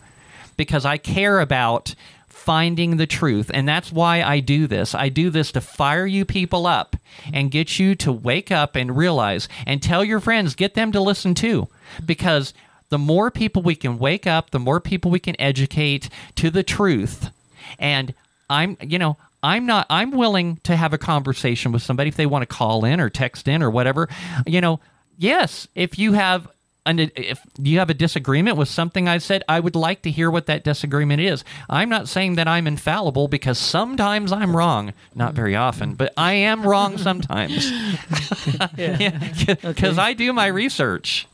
because 0.58 0.84
I 0.84 0.98
care 0.98 1.40
about 1.40 1.94
finding 2.28 2.96
the 2.96 3.06
truth. 3.06 3.50
And 3.52 3.66
that's 3.66 3.90
why 3.90 4.22
I 4.22 4.40
do 4.40 4.66
this. 4.66 4.94
I 4.94 5.08
do 5.08 5.30
this 5.30 5.52
to 5.52 5.60
fire 5.60 6.06
you 6.06 6.24
people 6.24 6.66
up 6.66 6.96
and 7.32 7.50
get 7.50 7.78
you 7.78 7.94
to 7.96 8.12
wake 8.12 8.50
up 8.50 8.76
and 8.76 8.96
realize 8.96 9.48
and 9.66 9.82
tell 9.82 10.04
your 10.04 10.20
friends, 10.20 10.54
get 10.54 10.74
them 10.74 10.92
to 10.92 11.00
listen 11.00 11.34
too. 11.34 11.68
Because 12.04 12.52
the 12.90 12.98
more 12.98 13.30
people 13.30 13.62
we 13.62 13.74
can 13.74 13.98
wake 13.98 14.26
up, 14.26 14.50
the 14.50 14.58
more 14.58 14.80
people 14.80 15.10
we 15.10 15.20
can 15.20 15.36
educate 15.38 16.08
to 16.36 16.50
the 16.50 16.62
truth. 16.62 17.30
And 17.78 18.14
I'm, 18.48 18.76
you 18.80 18.98
know, 18.98 19.16
I'm 19.42 19.66
not 19.66 19.86
I'm 19.88 20.10
willing 20.10 20.56
to 20.64 20.74
have 20.74 20.92
a 20.92 20.98
conversation 20.98 21.70
with 21.70 21.82
somebody 21.82 22.08
if 22.08 22.16
they 22.16 22.26
want 22.26 22.42
to 22.42 22.46
call 22.46 22.84
in 22.84 23.00
or 23.00 23.10
text 23.10 23.46
in 23.46 23.62
or 23.62 23.70
whatever. 23.70 24.08
You 24.46 24.60
know, 24.60 24.80
yes, 25.16 25.68
if 25.74 25.98
you 25.98 26.14
have 26.14 26.48
and 26.88 27.12
if 27.16 27.40
you 27.58 27.78
have 27.80 27.90
a 27.90 27.94
disagreement 27.94 28.56
with 28.56 28.68
something 28.68 29.08
I 29.08 29.18
said, 29.18 29.44
I 29.46 29.60
would 29.60 29.76
like 29.76 30.00
to 30.02 30.10
hear 30.10 30.30
what 30.30 30.46
that 30.46 30.64
disagreement 30.64 31.20
is. 31.20 31.44
I'm 31.68 31.90
not 31.90 32.08
saying 32.08 32.36
that 32.36 32.48
I'm 32.48 32.66
infallible 32.66 33.28
because 33.28 33.58
sometimes 33.58 34.32
I'm 34.32 34.56
wrong. 34.56 34.94
Not 35.14 35.34
very 35.34 35.54
often, 35.54 35.94
but 35.94 36.14
I 36.16 36.32
am 36.32 36.66
wrong 36.66 36.96
sometimes. 36.96 37.70
Because 38.08 38.68
yeah. 38.78 39.56
okay. 39.64 39.90
I 39.90 40.14
do 40.14 40.32
my 40.32 40.46
research. 40.46 41.28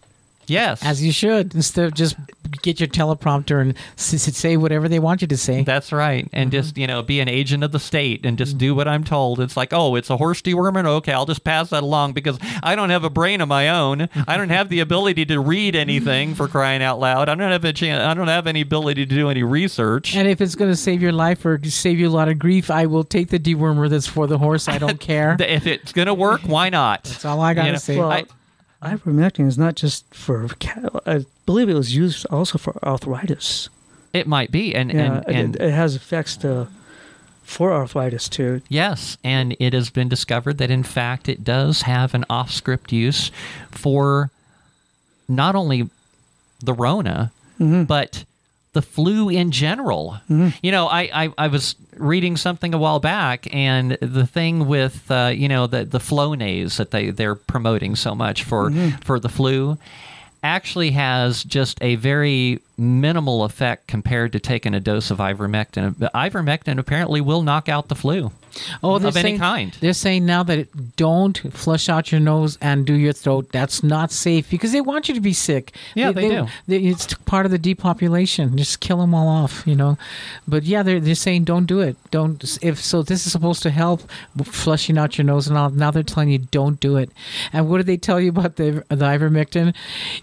Yes. 0.47 0.85
As 0.85 1.05
you 1.05 1.13
should, 1.13 1.55
instead 1.55 1.87
of 1.87 1.95
just 1.95 2.17
get 2.63 2.79
your 2.79 2.89
teleprompter 2.89 3.61
and 3.61 3.75
s- 3.99 4.15
s- 4.15 4.37
say 4.37 4.57
whatever 4.57 4.89
they 4.89 4.99
want 4.99 5.21
you 5.23 5.27
to 5.29 5.37
say. 5.37 5.63
That's 5.65 5.93
right. 5.93 6.29
And 6.33 6.51
mm-hmm. 6.51 6.61
just, 6.61 6.77
you 6.79 6.87
know, 6.87 7.03
be 7.03 7.21
an 7.21 7.29
agent 7.29 7.65
of 7.65 7.73
the 7.73 7.81
state 7.81 8.25
and 8.25 8.39
just 8.39 8.59
do 8.59 8.75
what 8.75 8.87
I'm 8.87 9.03
told. 9.05 9.41
It's 9.41 9.57
like, 9.57 9.73
oh, 9.73 9.95
it's 9.97 10.11
a 10.11 10.17
horse 10.17 10.41
dewormer. 10.43 10.85
Okay, 10.87 11.13
I'll 11.13 11.27
just 11.27 11.45
pass 11.45 11.71
that 11.71 11.83
along 11.83 12.13
because 12.13 12.39
I 12.63 12.77
don't 12.77 12.91
have 12.91 13.05
a 13.05 13.11
brain 13.11 13.41
of 13.41 13.49
my 13.49 13.69
own. 13.71 14.09
I 14.29 14.37
don't 14.37 14.51
have 14.51 14.69
the 14.69 14.81
ability 14.81 15.25
to 15.27 15.41
read 15.41 15.75
anything 15.75 16.35
for 16.35 16.47
crying 16.49 16.83
out 16.83 17.01
loud. 17.01 17.29
I 17.29 17.35
don't 17.35 17.51
have 17.51 17.65
a 17.65 17.73
chance. 17.73 18.03
I 18.03 18.15
don't 18.15 18.29
have 18.29 18.47
any 18.47 18.61
ability 18.61 19.07
to 19.07 19.15
do 19.15 19.29
any 19.31 19.43
research. 19.43 20.15
and 20.15 20.29
if 20.29 20.41
it's 20.41 20.55
going 20.55 20.71
to 20.71 20.77
save 20.77 21.03
your 21.03 21.13
life 21.13 21.45
or 21.45 21.61
save 21.65 21.99
you 21.99 22.09
a 22.09 22.11
lot 22.11 22.29
of 22.29 22.39
grief, 22.39 22.71
I 22.71 22.87
will 22.87 23.05
take 23.05 23.29
the 23.31 23.39
dewormer 23.39 23.89
that's 23.89 24.07
for 24.07 24.27
the 24.27 24.39
horse. 24.39 24.69
I 24.69 24.79
don't 24.79 25.01
care. 25.01 25.37
If 25.41 25.67
it's 25.67 25.93
going 25.93 26.07
to 26.07 26.15
work, 26.15 26.43
why 26.43 26.69
not? 26.69 27.05
That's 27.05 27.25
all 27.25 27.41
I 27.41 27.55
got 27.55 27.63
to 27.63 27.67
You 27.67 27.73
know, 27.73 27.79
say. 27.79 27.99
Well, 27.99 28.13
I- 28.13 28.25
ivermectin 28.85 29.47
is 29.47 29.59
not 29.59 29.75
just 29.75 30.13
for 30.15 30.49
cattle. 30.59 31.01
I 31.07 31.25
believe 31.47 31.69
it 31.69 31.75
was 31.75 31.95
used 31.95 32.27
also 32.31 32.59
for 32.59 32.79
arthritis. 32.85 33.69
It 34.13 34.27
might 34.27 34.51
be. 34.51 34.75
And, 34.75 34.93
Yeah, 34.93 35.23
and, 35.27 35.29
and 35.29 35.57
it, 35.57 35.63
it 35.63 35.71
has 35.73 35.97
effects 35.97 36.37
to, 36.39 36.69
for 37.43 37.73
arthritis 37.73 38.29
too. 38.29 38.63
Yes, 38.69 39.19
and 39.25 39.57
it 39.59 39.73
has 39.73 39.91
been 39.91 40.09
discovered 40.09 40.59
that 40.59 40.71
in 40.71 40.83
fact 40.83 41.29
it 41.29 41.45
does 41.45 41.83
have 41.83 42.15
an 42.15 42.25
off 42.31 42.51
script 42.51 42.93
use 42.93 43.31
for 43.71 44.31
not 45.29 45.55
only 45.55 45.89
the 46.61 46.75
Rona, 46.75 47.33
mm-hmm. 47.59 47.85
but 47.85 48.25
the 48.75 48.83
flu 48.83 49.31
in 49.31 49.51
general. 49.51 50.19
You 50.63 50.71
know, 50.71 50.87
I, 50.87 51.09
I, 51.25 51.33
I 51.39 51.47
was 51.49 51.75
reading 51.97 52.37
something 52.37 52.75
a 52.75 52.79
while 52.79 53.01
back, 53.01 53.53
and 53.55 53.93
the 54.01 54.27
thing 54.27 54.67
with 54.69 55.11
uh, 55.11 55.33
you 55.35 55.49
know 55.49 55.67
the 55.67 55.85
the 55.87 55.99
Flonase 55.99 56.77
that 56.77 56.91
they 56.91 57.11
they're 57.11 57.35
promoting 57.37 57.97
so 57.97 58.15
much 58.15 58.43
for 58.45 58.71
for 59.03 59.19
the 59.19 59.29
flu 59.31 59.79
actually 60.43 60.91
has 60.91 61.43
just 61.43 61.79
a 61.81 61.95
very 61.95 62.61
minimal 62.77 63.45
effect 63.45 63.87
compared 63.87 64.31
to 64.33 64.39
taking 64.39 64.75
a 64.75 64.81
dose 64.81 65.11
of 65.11 65.17
ivermectin. 65.19 65.95
Ivermectin 66.15 66.79
apparently 66.79 67.23
will 67.23 67.43
knock 67.43 67.69
out 67.71 67.89
the 67.89 67.95
flu. 67.95 68.31
Oh, 68.83 68.99
they're 68.99 69.09
any 69.09 69.23
saying, 69.23 69.39
kind. 69.39 69.77
They're 69.81 69.93
saying 69.93 70.27
now 70.27 70.43
that 70.45 70.59
it, 70.59 70.97
don't 70.97 71.37
flush 71.53 71.89
out 71.89 72.13
your 72.13 72.21
nose 72.21 72.57
and 72.61 72.87
do 72.87 72.95
your 72.95 73.13
throat. 73.13 73.49
That's 73.53 73.83
not 73.83 74.13
safe 74.13 74.49
because 74.51 74.73
they 74.73 74.81
want 74.81 75.09
you 75.09 75.15
to 75.15 75.21
be 75.21 75.33
sick. 75.33 75.75
Yeah, 75.95 76.13
they 76.13 76.29
do. 76.29 76.47
they- 76.67 76.79
it's 76.79 77.13
part 77.25 77.47
of 77.47 77.53
the 77.53 77.59
depopulation. 77.59 78.57
Just 78.57 78.81
kill 78.81 78.99
them 78.99 79.15
all 79.15 79.29
off, 79.29 79.63
you 79.67 79.75
know. 79.75 79.99
But 80.47 80.65
yeah, 80.65 80.83
they're 80.83 81.01
they're 81.01 81.15
saying 81.15 81.45
don't 81.45 81.67
do 81.67 81.81
it. 81.81 81.97
Don't 82.11 82.43
if 82.63 82.79
so. 82.81 83.03
This 83.03 83.27
is 83.27 83.33
supposed 83.33 83.63
to 83.63 83.71
help 83.71 84.03
flushing 84.45 84.99
out 84.99 85.19
your 85.19 85.25
nose 85.25 85.49
and 85.49 85.57
all. 85.59 85.71
Now 85.71 85.91
they're 85.91 86.03
telling 86.03 86.31
you 86.31 86.39
don't 86.39 86.79
do 86.81 86.97
it. 86.97 87.11
And 87.53 87.69
what 87.69 87.79
do 87.79 87.83
they 87.83 87.97
tell 87.97 88.21
you 88.21 88.31
about 88.31 88.57
the 88.57 88.85
the 88.89 89.05
ivermectin? 89.05 89.75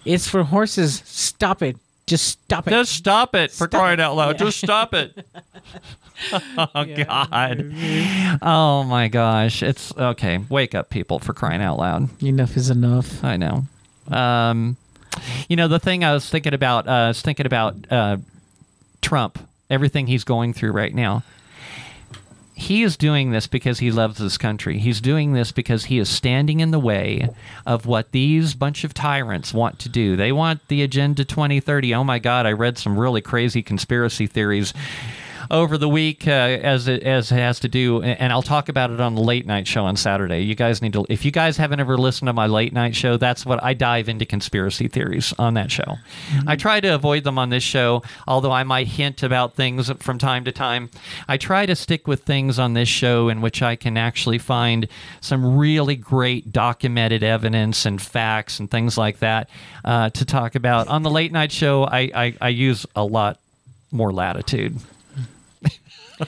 It's 0.04 0.26
for 0.28 0.42
horses. 0.44 1.02
Stop 1.04 1.62
it. 1.62 1.76
Just 2.06 2.26
stop 2.28 2.66
it. 2.66 2.70
Just 2.70 2.92
stop 2.92 3.34
it 3.34 3.50
for 3.50 3.66
Stop 3.68 3.70
crying 3.80 4.00
it. 4.00 4.02
out 4.02 4.16
loud. 4.16 4.38
Yeah. 4.40 4.46
Just 4.46 4.58
stop 4.58 4.94
it. 4.94 5.26
oh 6.32 6.84
God. 7.06 7.74
Oh 8.42 8.84
my 8.84 9.08
gosh. 9.08 9.62
It's 9.62 9.96
okay. 9.96 10.38
Wake 10.48 10.74
up, 10.74 10.90
people, 10.90 11.18
for 11.18 11.32
crying 11.32 11.62
out 11.62 11.78
loud. 11.78 12.22
Enough 12.22 12.56
is 12.56 12.70
enough. 12.70 13.24
I 13.24 13.36
know. 13.36 13.64
Um, 14.08 14.76
you 15.48 15.56
know 15.56 15.68
the 15.68 15.78
thing 15.78 16.04
I 16.04 16.12
was 16.12 16.28
thinking 16.28 16.54
about. 16.54 16.86
Uh, 16.88 16.90
I 16.90 17.08
was 17.08 17.22
thinking 17.22 17.46
about 17.46 17.76
uh, 17.90 18.16
Trump. 19.00 19.38
Everything 19.70 20.06
he's 20.06 20.24
going 20.24 20.52
through 20.52 20.72
right 20.72 20.94
now. 20.94 21.22
He 22.62 22.84
is 22.84 22.96
doing 22.96 23.32
this 23.32 23.48
because 23.48 23.80
he 23.80 23.90
loves 23.90 24.18
this 24.18 24.38
country. 24.38 24.78
He's 24.78 25.00
doing 25.00 25.32
this 25.32 25.50
because 25.50 25.86
he 25.86 25.98
is 25.98 26.08
standing 26.08 26.60
in 26.60 26.70
the 26.70 26.78
way 26.78 27.28
of 27.66 27.86
what 27.86 28.12
these 28.12 28.54
bunch 28.54 28.84
of 28.84 28.94
tyrants 28.94 29.52
want 29.52 29.80
to 29.80 29.88
do. 29.88 30.14
They 30.14 30.30
want 30.30 30.68
the 30.68 30.82
Agenda 30.82 31.24
2030. 31.24 31.92
Oh 31.92 32.04
my 32.04 32.20
God, 32.20 32.46
I 32.46 32.52
read 32.52 32.78
some 32.78 32.96
really 32.96 33.20
crazy 33.20 33.62
conspiracy 33.62 34.28
theories 34.28 34.72
over 35.50 35.78
the 35.78 35.88
week 35.88 36.26
uh, 36.26 36.30
as 36.30 36.88
it 36.88 37.02
as 37.02 37.32
it 37.32 37.36
has 37.36 37.60
to 37.60 37.68
do, 37.68 38.02
and 38.02 38.32
I'll 38.32 38.42
talk 38.42 38.68
about 38.68 38.90
it 38.90 39.00
on 39.00 39.14
the 39.14 39.20
late 39.20 39.46
night 39.46 39.66
show 39.66 39.84
on 39.84 39.96
Saturday. 39.96 40.40
You 40.40 40.54
guys 40.54 40.82
need 40.82 40.92
to, 40.94 41.04
if 41.08 41.24
you 41.24 41.30
guys 41.30 41.56
haven't 41.56 41.80
ever 41.80 41.96
listened 41.96 42.26
to 42.28 42.32
my 42.32 42.46
late 42.46 42.72
night 42.72 42.94
show, 42.94 43.16
that's 43.16 43.44
what 43.44 43.62
I 43.62 43.74
dive 43.74 44.08
into 44.08 44.24
conspiracy 44.24 44.88
theories 44.88 45.32
on 45.38 45.54
that 45.54 45.70
show. 45.70 45.96
I 46.46 46.56
try 46.56 46.80
to 46.80 46.94
avoid 46.94 47.24
them 47.24 47.38
on 47.38 47.50
this 47.50 47.62
show, 47.62 48.02
although 48.26 48.52
I 48.52 48.62
might 48.62 48.86
hint 48.86 49.22
about 49.22 49.54
things 49.54 49.90
from 50.00 50.18
time 50.18 50.44
to 50.44 50.52
time. 50.52 50.90
I 51.28 51.36
try 51.36 51.66
to 51.66 51.74
stick 51.74 52.06
with 52.06 52.22
things 52.22 52.58
on 52.58 52.74
this 52.74 52.88
show 52.88 53.28
in 53.28 53.40
which 53.40 53.62
I 53.62 53.76
can 53.76 53.96
actually 53.96 54.38
find 54.38 54.88
some 55.20 55.56
really 55.56 55.96
great 55.96 56.52
documented 56.52 57.22
evidence 57.22 57.86
and 57.86 58.00
facts 58.00 58.60
and 58.60 58.70
things 58.70 58.96
like 58.98 59.18
that 59.20 59.48
uh, 59.84 60.10
to 60.10 60.24
talk 60.24 60.54
about. 60.54 60.88
On 60.88 61.02
the 61.02 61.10
late 61.10 61.32
night 61.32 61.52
show, 61.52 61.84
I, 61.84 62.10
I, 62.14 62.36
I 62.40 62.48
use 62.48 62.86
a 62.94 63.04
lot 63.04 63.38
more 63.90 64.12
latitude. 64.12 64.78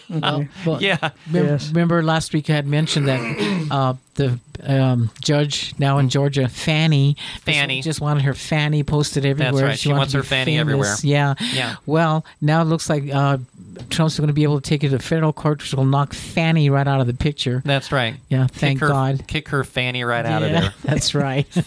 Well, 0.09 0.47
Yeah. 0.80 1.11
Remember, 1.26 1.53
Yes. 1.53 1.68
remember 1.68 2.03
last 2.03 2.32
week 2.32 2.49
I 2.51 2.55
had 2.55 2.66
mentioned 2.66 3.09
that 3.09 3.66
uh, 3.70 3.95
the 4.14 4.38
um, 4.62 5.11
judge 5.20 5.74
now 5.78 5.99
in 5.99 6.09
Georgia, 6.09 6.49
Fani, 6.49 7.14
just- 7.14 7.42
Fani. 7.45 7.82
just, 7.82 8.01
wanted 8.01 8.22
her 8.24 8.34
Fanny 8.34 8.82
posted 8.84 9.26
everywhere. 9.26 9.64
right. 9.66 9.78
She 9.78 9.88
wanted 9.88 9.99
wants 9.99 10.12
her 10.14 10.22
Fanny 10.22 10.53
famous. 10.57 10.61
everywhere. 10.61 10.95
Yeah. 11.03 11.34
Yeah. 11.53 11.76
Well, 11.86 12.24
now 12.40 12.62
it 12.62 12.66
looks 12.66 12.88
like 12.88 13.05
uh, 13.12 13.38
Trump's 13.90 14.16
going 14.18 14.28
to 14.28 14.32
be 14.34 14.45
able 14.45 14.61
to 14.61 14.68
take 14.68 14.84
it 14.84 14.90
to 14.90 14.99
federal 15.01 15.32
court, 15.32 15.59
which 15.61 15.74
will 15.74 15.84
knock 15.84 16.12
Fani 16.14 16.70
right 16.70 16.86
out 16.86 17.01
of 17.01 17.07
the 17.09 17.14
picture. 17.14 17.61
That's 17.64 17.90
right. 17.90 18.14
Yeah, 18.28 18.47
Kick 18.47 18.55
thank 18.57 18.80
her, 18.80 18.88
God. 18.88 19.26
Kick 19.26 19.49
her 19.49 19.64
fanny 19.64 20.05
right 20.05 20.24
out 20.24 20.42
yeah, 20.42 20.47
of 20.47 20.53
there. 20.62 20.74
That's 20.84 21.12
right. 21.14 21.47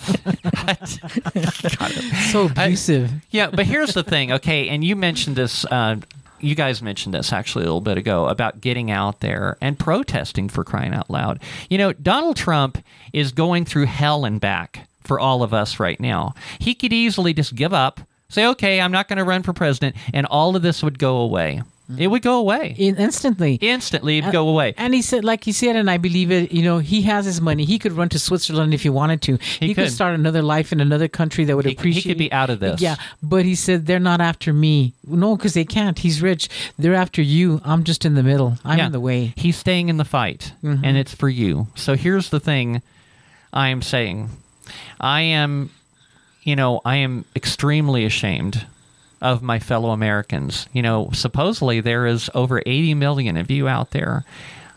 so 2.32 2.46
abusive. 2.46 3.12
Yeah, 3.32 3.50
but 3.52 3.66
here's 3.66 3.94
the 3.94 4.04
thing, 4.04 4.32
okay? 4.34 4.70
And 4.70 4.84
you 4.84 4.96
mentioned 4.96 5.36
this. 5.36 5.66
Uh, 5.66 5.98
you 6.40 6.56
guys 6.56 6.82
mentioned 6.82 7.14
this 7.14 7.34
actually 7.34 7.64
a 7.64 7.68
little 7.68 7.82
bit 7.82 7.98
ago 7.98 8.28
about 8.28 8.62
getting 8.62 8.92
out 8.92 9.20
there 9.20 9.58
and 9.62 9.78
protesting 9.78 10.50
for 10.50 10.64
crying 10.64 10.94
out 10.94 11.10
loud. 11.10 11.42
You 11.70 11.78
know, 11.78 11.94
Donald 11.94 12.36
Trump 12.36 12.78
is 13.14 13.32
going 13.32 13.66
through 13.66 13.86
hell 13.86 14.26
and 14.26 14.40
back 14.40 14.88
for 15.04 15.20
all 15.20 15.44
of 15.44 15.54
us 15.54 15.80
right 15.80 16.00
now. 16.00 16.34
He 16.60 16.76
could 16.76 16.94
easily 16.94 17.34
just 17.34 17.56
give 17.56 17.74
up, 17.74 18.02
say, 18.30 18.46
"Okay, 18.46 18.82
I'm 18.82 18.92
not 18.92 19.08
going 19.08 19.18
to 19.18 19.24
run 19.24 19.44
for 19.44 19.54
president," 19.54 19.96
and 20.14 20.26
all 20.26 20.56
of 20.56 20.62
this 20.62 20.84
would 20.84 21.00
go 21.00 21.18
away. 21.18 21.62
It 21.98 22.08
would 22.08 22.22
go 22.22 22.40
away 22.40 22.76
In, 22.78 22.98
instantly. 22.98 23.56
instantly. 23.62 24.18
It'd 24.18 24.30
uh, 24.30 24.32
go 24.32 24.50
away. 24.50 24.74
And 24.78 24.94
he 24.94 25.02
said, 25.02 25.24
like 25.24 25.46
he 25.46 25.54
said, 25.54 25.78
and 25.78 25.90
I 25.90 25.98
believe 25.98 26.32
it. 26.32 26.52
You 26.52 26.62
know, 26.62 26.80
he 26.80 27.04
has 27.04 27.26
his 27.26 27.40
money. 27.40 27.64
He 27.64 27.80
could 27.80 27.94
run 27.94 28.10
to 28.10 28.20
Switzerland 28.20 28.74
if 28.74 28.84
he 28.84 28.90
wanted 28.90 29.22
to. 29.24 29.38
He, 29.38 29.74
could. 29.74 29.86
could. 29.86 29.92
start 29.94 30.14
another 30.14 30.42
life 30.42 30.74
in 30.74 30.82
another 30.82 31.08
country 31.08 31.46
that 31.46 31.56
would 31.56 31.66
He- 31.66 31.92
he 31.92 32.02
could 32.02 32.18
be 32.18 32.32
out 32.32 32.50
of 32.50 32.60
this. 32.60 32.82
Yeah, 32.82 32.98
but 33.24 33.46
he 33.46 33.56
said 33.56 33.86
they're 33.86 34.00
not 34.00 34.20
after 34.20 34.52
me. 34.52 34.94
No, 35.06 35.38
because 35.38 35.54
they 35.54 35.64
can't. 35.64 35.98
He's 36.00 36.22
rich. 36.22 36.50
They're 36.78 36.94
after 36.94 37.22
you. 37.22 37.62
I'm 37.64 37.84
just 37.86 38.04
in 38.04 38.16
the 38.16 38.24
middle. 38.24 38.58
I'm 38.66 38.80
in 38.80 38.92
the 38.92 39.00
way. 39.00 39.34
He's 39.38 39.56
staying 39.56 39.88
in 39.88 39.98
the 39.98 40.06
fight, 40.06 40.54
mm-hmm. 40.62 40.84
and 40.84 40.98
it's 40.98 41.14
for 41.14 41.30
you. 41.30 41.68
So 41.76 41.96
here's 41.96 42.30
the 42.30 42.40
thing 42.40 42.82
I 43.54 43.70
am 43.70 43.82
saying 43.82 44.30
I 45.00 45.22
am, 45.22 45.70
you 46.44 46.56
know, 46.56 46.82
I 46.84 46.98
am 46.98 47.24
extremely 47.36 48.04
ashamed 48.04 48.66
of 49.22 49.42
my 49.42 49.60
fellow 49.60 49.92
Americans. 49.92 50.68
You 50.74 50.82
know, 50.82 51.10
supposedly 51.14 51.80
there 51.80 52.06
is 52.06 52.30
over 52.34 52.62
80 52.66 52.94
million 52.96 53.38
of 53.38 53.50
you 53.52 53.68
out 53.68 53.92
there 53.92 54.24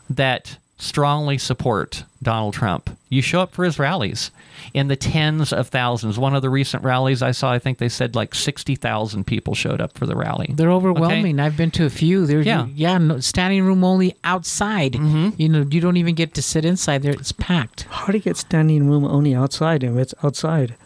that 0.09 0.57
strongly 0.79 1.39
support 1.39 2.05
Donald 2.23 2.55
Trump. 2.55 2.91
You 3.09 3.23
show 3.23 3.41
up 3.41 3.53
for 3.53 3.65
his 3.65 3.79
rallies 3.79 4.31
in 4.73 4.89
the 4.89 4.97
tens 4.97 5.53
of 5.53 5.69
thousands. 5.69 6.19
One 6.19 6.35
of 6.35 6.43
the 6.43 6.51
recent 6.51 6.85
rallies 6.85 7.23
I 7.23 7.33
saw, 7.33 7.53
I 7.53 7.59
think 7.59 7.79
they 7.79 7.89
said 7.89 8.15
like 8.15 8.35
60,000 8.35 9.27
people 9.27 9.55
showed 9.55 9.81
up 9.81 9.97
for 9.97 10.07
the 10.07 10.17
rally. 10.17 10.51
They're 10.55 10.71
overwhelming. 10.71 11.41
I've 11.41 11.57
been 11.57 11.71
to 11.73 11.87
a 11.87 11.91
few. 11.91 12.27
They're 12.27 12.41
Yeah. 12.41 12.67
yeah, 12.75 12.99
no, 12.99 13.21
standing 13.21 13.65
room 13.65 13.85
only 13.85 14.15
outside. 14.25 14.93
Mm-hmm. 14.93 15.41
You 15.41 15.49
know, 15.49 15.67
you 15.71 15.81
don't 15.81 15.97
even 15.97 16.15
get 16.15 16.35
to 16.35 16.43
sit 16.43 16.65
inside 16.65 17.03
there. 17.03 17.13
It's 17.13 17.33
packed. 17.33 17.83
How 17.91 18.07
do 18.07 18.19
you 18.19 18.23
get 18.23 18.37
standing 18.37 18.89
room 18.89 19.05
only 19.05 19.35
outside 19.35 19.83
if 19.83 19.97
it's 19.97 20.15
outside? 20.23 20.77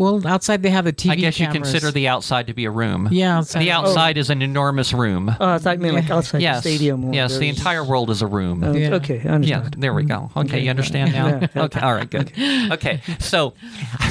Well, 0.00 0.26
outside 0.26 0.62
they 0.62 0.70
have 0.70 0.86
the 0.86 0.94
TV 0.94 1.10
I 1.10 1.14
guess 1.16 1.36
cameras. 1.36 1.54
you 1.54 1.60
consider 1.60 1.90
the 1.92 2.08
outside 2.08 2.46
to 2.46 2.54
be 2.54 2.64
a 2.64 2.70
room. 2.70 3.10
yeah 3.10 3.36
outside. 3.36 3.60
The 3.60 3.70
outside 3.70 4.16
is 4.16 4.30
an 4.30 4.40
enormous 4.40 4.94
room. 4.94 5.28
Oh, 5.38 5.46
I 5.46 5.58
thought 5.58 5.76
you 5.76 5.82
meant 5.82 5.94
like 5.94 6.10
outside 6.10 6.40
yes. 6.40 6.62
the 6.62 6.70
stadium. 6.70 7.04
or 7.04 7.12
yes, 7.12 7.36
the 7.36 7.50
entire 7.50 7.84
world 7.84 8.08
is 8.08 8.22
a 8.22 8.26
room. 8.26 8.64
Uh, 8.64 8.72
Yeah. 8.72 8.94
Okay, 8.94 9.20
I 9.28 9.36
yeah, 9.40 9.68
there 9.76 9.92
we 9.92 10.04
go. 10.04 10.30
Okay, 10.34 10.60
you 10.60 10.70
understand 10.70 11.12
now? 11.12 11.26
Yeah, 11.26 11.46
yeah. 11.54 11.62
Okay, 11.64 11.80
all 11.80 11.94
right, 11.94 12.08
good. 12.08 12.32
Okay, 12.72 13.02
so 13.18 13.52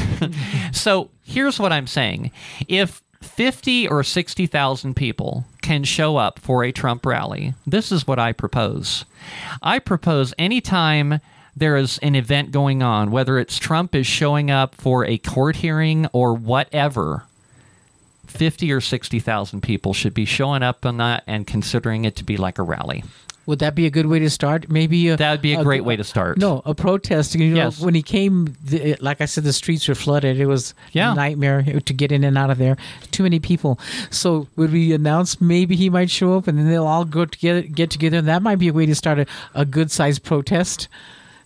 so 0.71 1.09
here's 1.23 1.59
what 1.59 1.71
I'm 1.73 1.87
saying. 1.87 2.29
If 2.67 3.01
50 3.21 3.87
or 3.87 4.03
60,000 4.03 4.93
people 4.95 5.45
can 5.63 5.83
show 5.83 6.17
up 6.17 6.37
for 6.37 6.63
a 6.63 6.71
Trump 6.71 7.03
rally, 7.03 7.55
this 7.65 7.91
is 7.91 8.05
what 8.05 8.19
I 8.19 8.31
propose. 8.31 9.05
I 9.63 9.79
propose 9.79 10.35
anytime 10.37 11.19
there 11.56 11.76
is 11.78 11.97
an 12.00 12.16
event 12.16 12.52
going 12.52 12.82
on, 12.84 13.12
whether 13.12 13.38
it's 13.38 13.58
Trump 13.58 13.95
is 13.95 14.08
showing 14.08 14.50
up 14.52 14.76
for 14.76 15.06
a 15.06 15.18
court 15.18 15.58
hearing 15.58 16.08
or 16.14 16.34
whatever, 16.34 17.24
50 18.28 18.72
or 18.72 18.82
60,000 18.82 19.62
people 19.62 19.93
should 19.93 20.14
be 20.14 20.26
showing 20.26 20.64
up 20.64 20.86
on 20.86 20.97
that 20.97 21.24
and 21.28 21.47
considering 21.47 22.06
it 22.06 22.16
to 22.18 22.24
be 22.24 22.38
like 22.38 22.60
a 22.60 22.64
rally. 22.64 23.04
Would 23.47 23.60
that 23.60 23.74
be 23.74 23.88
a 23.88 23.89
good 23.89 24.06
way 24.06 24.20
to 24.20 24.30
start? 24.30 24.70
Maybe 24.70 25.08
a, 25.08 25.18
That 25.18 25.32
would 25.32 25.41
be 25.41 25.56
a 25.56 25.64
great 25.64 25.84
way 25.84 25.95
to 25.95 26.04
start. 26.04 26.38
No, 26.38 26.62
a 26.66 26.76
protest. 26.76 27.34
You 27.34 27.50
know, 27.50 27.56
Yes. 27.56 27.80
when 27.82 27.95
he 27.95 28.04
came, 28.04 28.56
the, 28.64 28.95
like 29.02 29.22
I 29.22 29.26
said, 29.26 29.43
the 29.43 29.54
streets 29.54 29.88
were 29.88 29.95
flooded. 29.95 30.39
It 30.39 30.45
was 30.45 30.76
Yeah. 30.91 31.14
a 31.14 31.16
nightmare 31.16 31.64
to 31.64 31.93
get 31.93 32.12
in 32.12 32.24
and 32.24 32.38
out 32.38 32.52
of 32.52 32.60
there. 32.60 32.78
Too 33.10 33.24
many 33.24 33.39
people. 33.39 33.80
So 34.12 34.47
would 34.56 34.72
we 34.72 34.93
announce 34.93 35.41
maybe 35.41 35.76
he 35.76 35.89
might 35.89 36.12
show 36.12 36.38
up, 36.38 36.47
and 36.47 36.60
then 36.60 36.70
they'll 36.70 36.86
all 36.86 37.06
go 37.06 37.26
together, 37.26 37.64
get 37.64 37.89
together, 37.89 38.18
and 38.20 38.28
that 38.28 38.43
might 38.43 38.60
be 38.60 38.68
a 38.68 38.74
way 38.74 38.86
to 38.86 38.93
start 38.93 39.18
a, 39.18 39.26
a 39.56 39.66
good 39.66 39.89
sized 39.89 40.22
protest. 40.24 40.88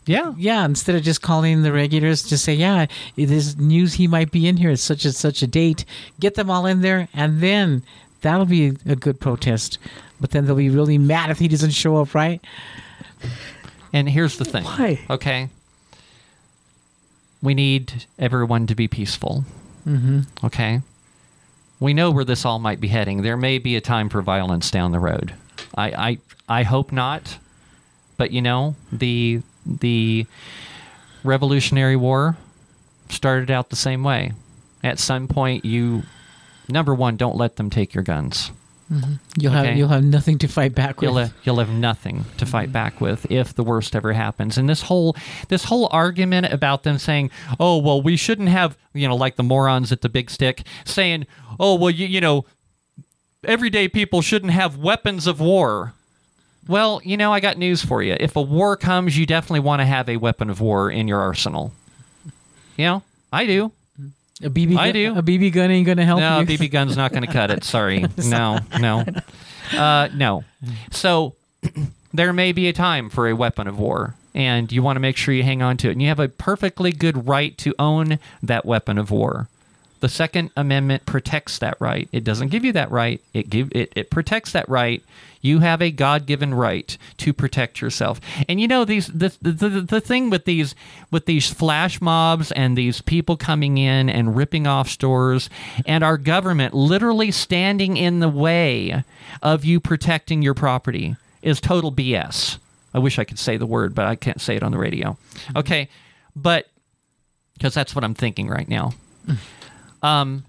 Yeah. 0.05 0.33
Yeah, 0.37 0.65
instead 0.65 0.95
of 0.95 1.03
just 1.03 1.21
calling 1.21 1.63
the 1.63 1.71
regulars, 1.71 2.23
just 2.23 2.43
say, 2.43 2.53
yeah, 2.53 2.87
it 3.15 3.31
is 3.31 3.57
news 3.57 3.93
he 3.93 4.07
might 4.07 4.31
be 4.31 4.47
in 4.47 4.57
here 4.57 4.71
at 4.71 4.79
such 4.79 5.05
and 5.05 5.15
such 5.15 5.41
a 5.41 5.47
date. 5.47 5.85
Get 6.19 6.35
them 6.35 6.49
all 6.49 6.65
in 6.65 6.81
there, 6.81 7.07
and 7.13 7.41
then 7.41 7.83
that'll 8.21 8.45
be 8.45 8.73
a 8.85 8.95
good 8.95 9.19
protest. 9.19 9.77
But 10.19 10.31
then 10.31 10.45
they'll 10.45 10.55
be 10.55 10.69
really 10.69 10.97
mad 10.97 11.29
if 11.29 11.39
he 11.39 11.47
doesn't 11.47 11.71
show 11.71 11.97
up, 11.97 12.15
right? 12.15 12.41
And 13.91 14.09
here's 14.09 14.37
the 14.37 14.45
thing. 14.45 14.63
Why? 14.63 14.99
Okay. 15.09 15.49
We 17.41 17.53
need 17.53 18.05
everyone 18.17 18.67
to 18.67 18.75
be 18.75 18.87
peaceful. 18.87 19.43
Mm-hmm. 19.85 20.45
Okay. 20.45 20.81
We 21.79 21.93
know 21.93 22.11
where 22.11 22.23
this 22.23 22.45
all 22.45 22.59
might 22.59 22.79
be 22.79 22.87
heading. 22.87 23.21
There 23.21 23.35
may 23.35 23.57
be 23.57 23.75
a 23.75 23.81
time 23.81 24.07
for 24.09 24.21
violence 24.21 24.71
down 24.71 24.93
the 24.93 24.99
road. 24.99 25.33
I, 25.75 25.91
I, 25.91 26.17
I 26.47 26.63
hope 26.63 26.91
not. 26.91 27.37
But 28.15 28.31
you 28.31 28.41
know, 28.41 28.75
the 28.91 29.41
the 29.65 30.25
Revolutionary 31.23 31.95
War 31.95 32.37
started 33.09 33.51
out 33.51 33.69
the 33.69 33.75
same 33.75 34.03
way. 34.03 34.33
At 34.83 34.99
some 34.99 35.27
point, 35.27 35.63
you 35.63 36.03
number 36.67 36.93
one, 36.93 37.17
don't 37.17 37.37
let 37.37 37.55
them 37.55 37.69
take 37.69 37.93
your 37.93 38.03
guns. 38.03 38.51
Mm-hmm. 38.91 39.13
You'll 39.37 39.53
Okay. 39.53 39.67
have 39.69 39.77
you'll 39.77 39.87
have 39.89 40.03
nothing 40.03 40.37
to 40.39 40.47
fight 40.47 40.75
back 40.75 40.99
with. 40.99 41.09
You'll 41.09 41.17
have, 41.17 41.33
you'll 41.43 41.59
have 41.59 41.69
nothing 41.69 42.25
to 42.37 42.45
fight 42.45 42.65
mm-hmm. 42.65 42.73
back 42.73 43.01
with 43.01 43.29
if 43.31 43.53
the 43.53 43.63
worst 43.63 43.95
ever 43.95 44.13
happens. 44.13 44.57
And 44.57 44.69
this 44.69 44.83
whole 44.83 45.15
this 45.47 45.65
whole 45.65 45.87
argument 45.91 46.51
about 46.51 46.83
them 46.83 46.97
saying, 46.97 47.31
"Oh, 47.59 47.77
well, 47.77 48.01
we 48.01 48.17
shouldn't 48.17 48.49
have," 48.49 48.77
you 48.93 49.07
know, 49.07 49.15
like 49.15 49.35
the 49.35 49.43
morons 49.43 49.91
at 49.91 50.01
the 50.01 50.09
Big 50.09 50.29
Stick 50.29 50.63
saying, 50.85 51.25
"Oh, 51.59 51.75
well, 51.75 51.89
you, 51.89 52.05
you 52.05 52.21
know, 52.21 52.45
everyday 53.45 53.87
people 53.87 54.21
shouldn't 54.21 54.51
have 54.51 54.77
weapons 54.77 55.27
of 55.27 55.39
war." 55.39 55.93
Well, 56.67 57.01
you 57.03 57.17
know, 57.17 57.33
I 57.33 57.39
got 57.39 57.57
news 57.57 57.83
for 57.83 58.01
you. 58.01 58.15
If 58.19 58.35
a 58.35 58.41
war 58.41 58.77
comes, 58.77 59.17
you 59.17 59.25
definitely 59.25 59.59
want 59.61 59.81
to 59.81 59.85
have 59.85 60.07
a 60.09 60.17
weapon 60.17 60.49
of 60.49 60.61
war 60.61 60.89
in 60.89 61.07
your 61.07 61.19
arsenal. 61.19 61.73
You 62.77 62.85
know, 62.85 63.03
I 63.31 63.45
do. 63.45 63.71
a 64.41 64.49
BB 64.49 64.77
I 64.77 64.91
gun, 64.91 64.93
do. 64.93 65.19
a 65.19 65.21
BB 65.23 65.51
gun 65.53 65.71
ain't 65.71 65.85
gonna 65.85 66.05
help 66.05 66.19
No, 66.19 66.39
you. 66.39 66.45
BB 66.45 66.71
gun's 66.71 66.95
not 66.97 67.11
going 67.11 67.23
to 67.23 67.31
cut 67.31 67.51
it. 67.51 67.63
Sorry. 67.75 68.05
No, 68.17 68.59
no. 68.79 69.03
Uh, 69.75 70.07
no. 70.15 70.43
So 70.91 71.35
there 72.13 72.33
may 72.33 72.51
be 72.51 72.67
a 72.67 72.73
time 72.73 73.09
for 73.09 73.27
a 73.27 73.33
weapon 73.35 73.67
of 73.67 73.77
war, 73.77 74.15
and 74.33 74.71
you 74.71 74.81
want 74.81 74.95
to 74.95 74.99
make 75.01 75.17
sure 75.17 75.33
you 75.33 75.43
hang 75.43 75.61
on 75.61 75.77
to 75.77 75.89
it. 75.89 75.91
And 75.93 76.01
you 76.01 76.07
have 76.07 76.19
a 76.19 76.29
perfectly 76.29 76.91
good 76.91 77.27
right 77.27 77.57
to 77.59 77.75
own 77.77 78.19
that 78.41 78.65
weapon 78.65 78.97
of 78.97 79.11
war. 79.11 79.49
The 80.03 80.09
Second 80.09 80.51
Amendment 80.57 81.05
protects 81.05 81.59
that 81.59 81.77
right. 81.79 82.09
It 82.11 82.25
doesn't 82.25 82.49
give 82.49 82.65
you 82.65 82.73
that 82.73 82.91
right. 82.91 83.21
It 83.33 83.49
give 83.49 83.71
it, 83.71 83.93
it 83.95 84.09
protects 84.09 84.51
that 84.51 84.67
right. 84.67 85.01
You 85.39 85.59
have 85.59 85.81
a 85.81 85.91
God-given 85.91 86.53
right 86.53 86.97
to 87.19 87.31
protect 87.31 87.79
yourself. 87.79 88.19
And 88.49 88.59
you 88.59 88.67
know 88.67 88.83
these 88.83 89.07
the, 89.07 89.33
the 89.41 89.69
the 89.69 90.01
thing 90.01 90.29
with 90.29 90.43
these 90.43 90.75
with 91.09 91.25
these 91.25 91.49
flash 91.49 92.01
mobs 92.01 92.51
and 92.51 92.77
these 92.77 92.99
people 92.99 93.37
coming 93.37 93.77
in 93.77 94.09
and 94.09 94.35
ripping 94.35 94.67
off 94.67 94.89
stores 94.89 95.49
and 95.85 96.03
our 96.03 96.17
government 96.17 96.73
literally 96.73 97.31
standing 97.31 97.95
in 97.95 98.19
the 98.19 98.27
way 98.27 99.05
of 99.41 99.63
you 99.63 99.79
protecting 99.79 100.41
your 100.41 100.53
property 100.53 101.15
is 101.41 101.61
total 101.61 101.93
BS. 101.93 102.57
I 102.93 102.99
wish 102.99 103.19
I 103.19 103.23
could 103.23 103.39
say 103.39 103.55
the 103.55 103.65
word, 103.65 103.95
but 103.95 104.05
I 104.05 104.17
can't 104.17 104.41
say 104.41 104.57
it 104.57 104.63
on 104.63 104.73
the 104.73 104.79
radio. 104.79 105.11
Mm-hmm. 105.11 105.59
Okay, 105.59 105.87
but 106.35 106.67
because 107.53 107.73
that's 107.73 107.95
what 107.95 108.03
I'm 108.03 108.15
thinking 108.15 108.49
right 108.49 108.67
now. 108.67 108.91
Mm. 109.25 109.37
Um, 110.03 110.43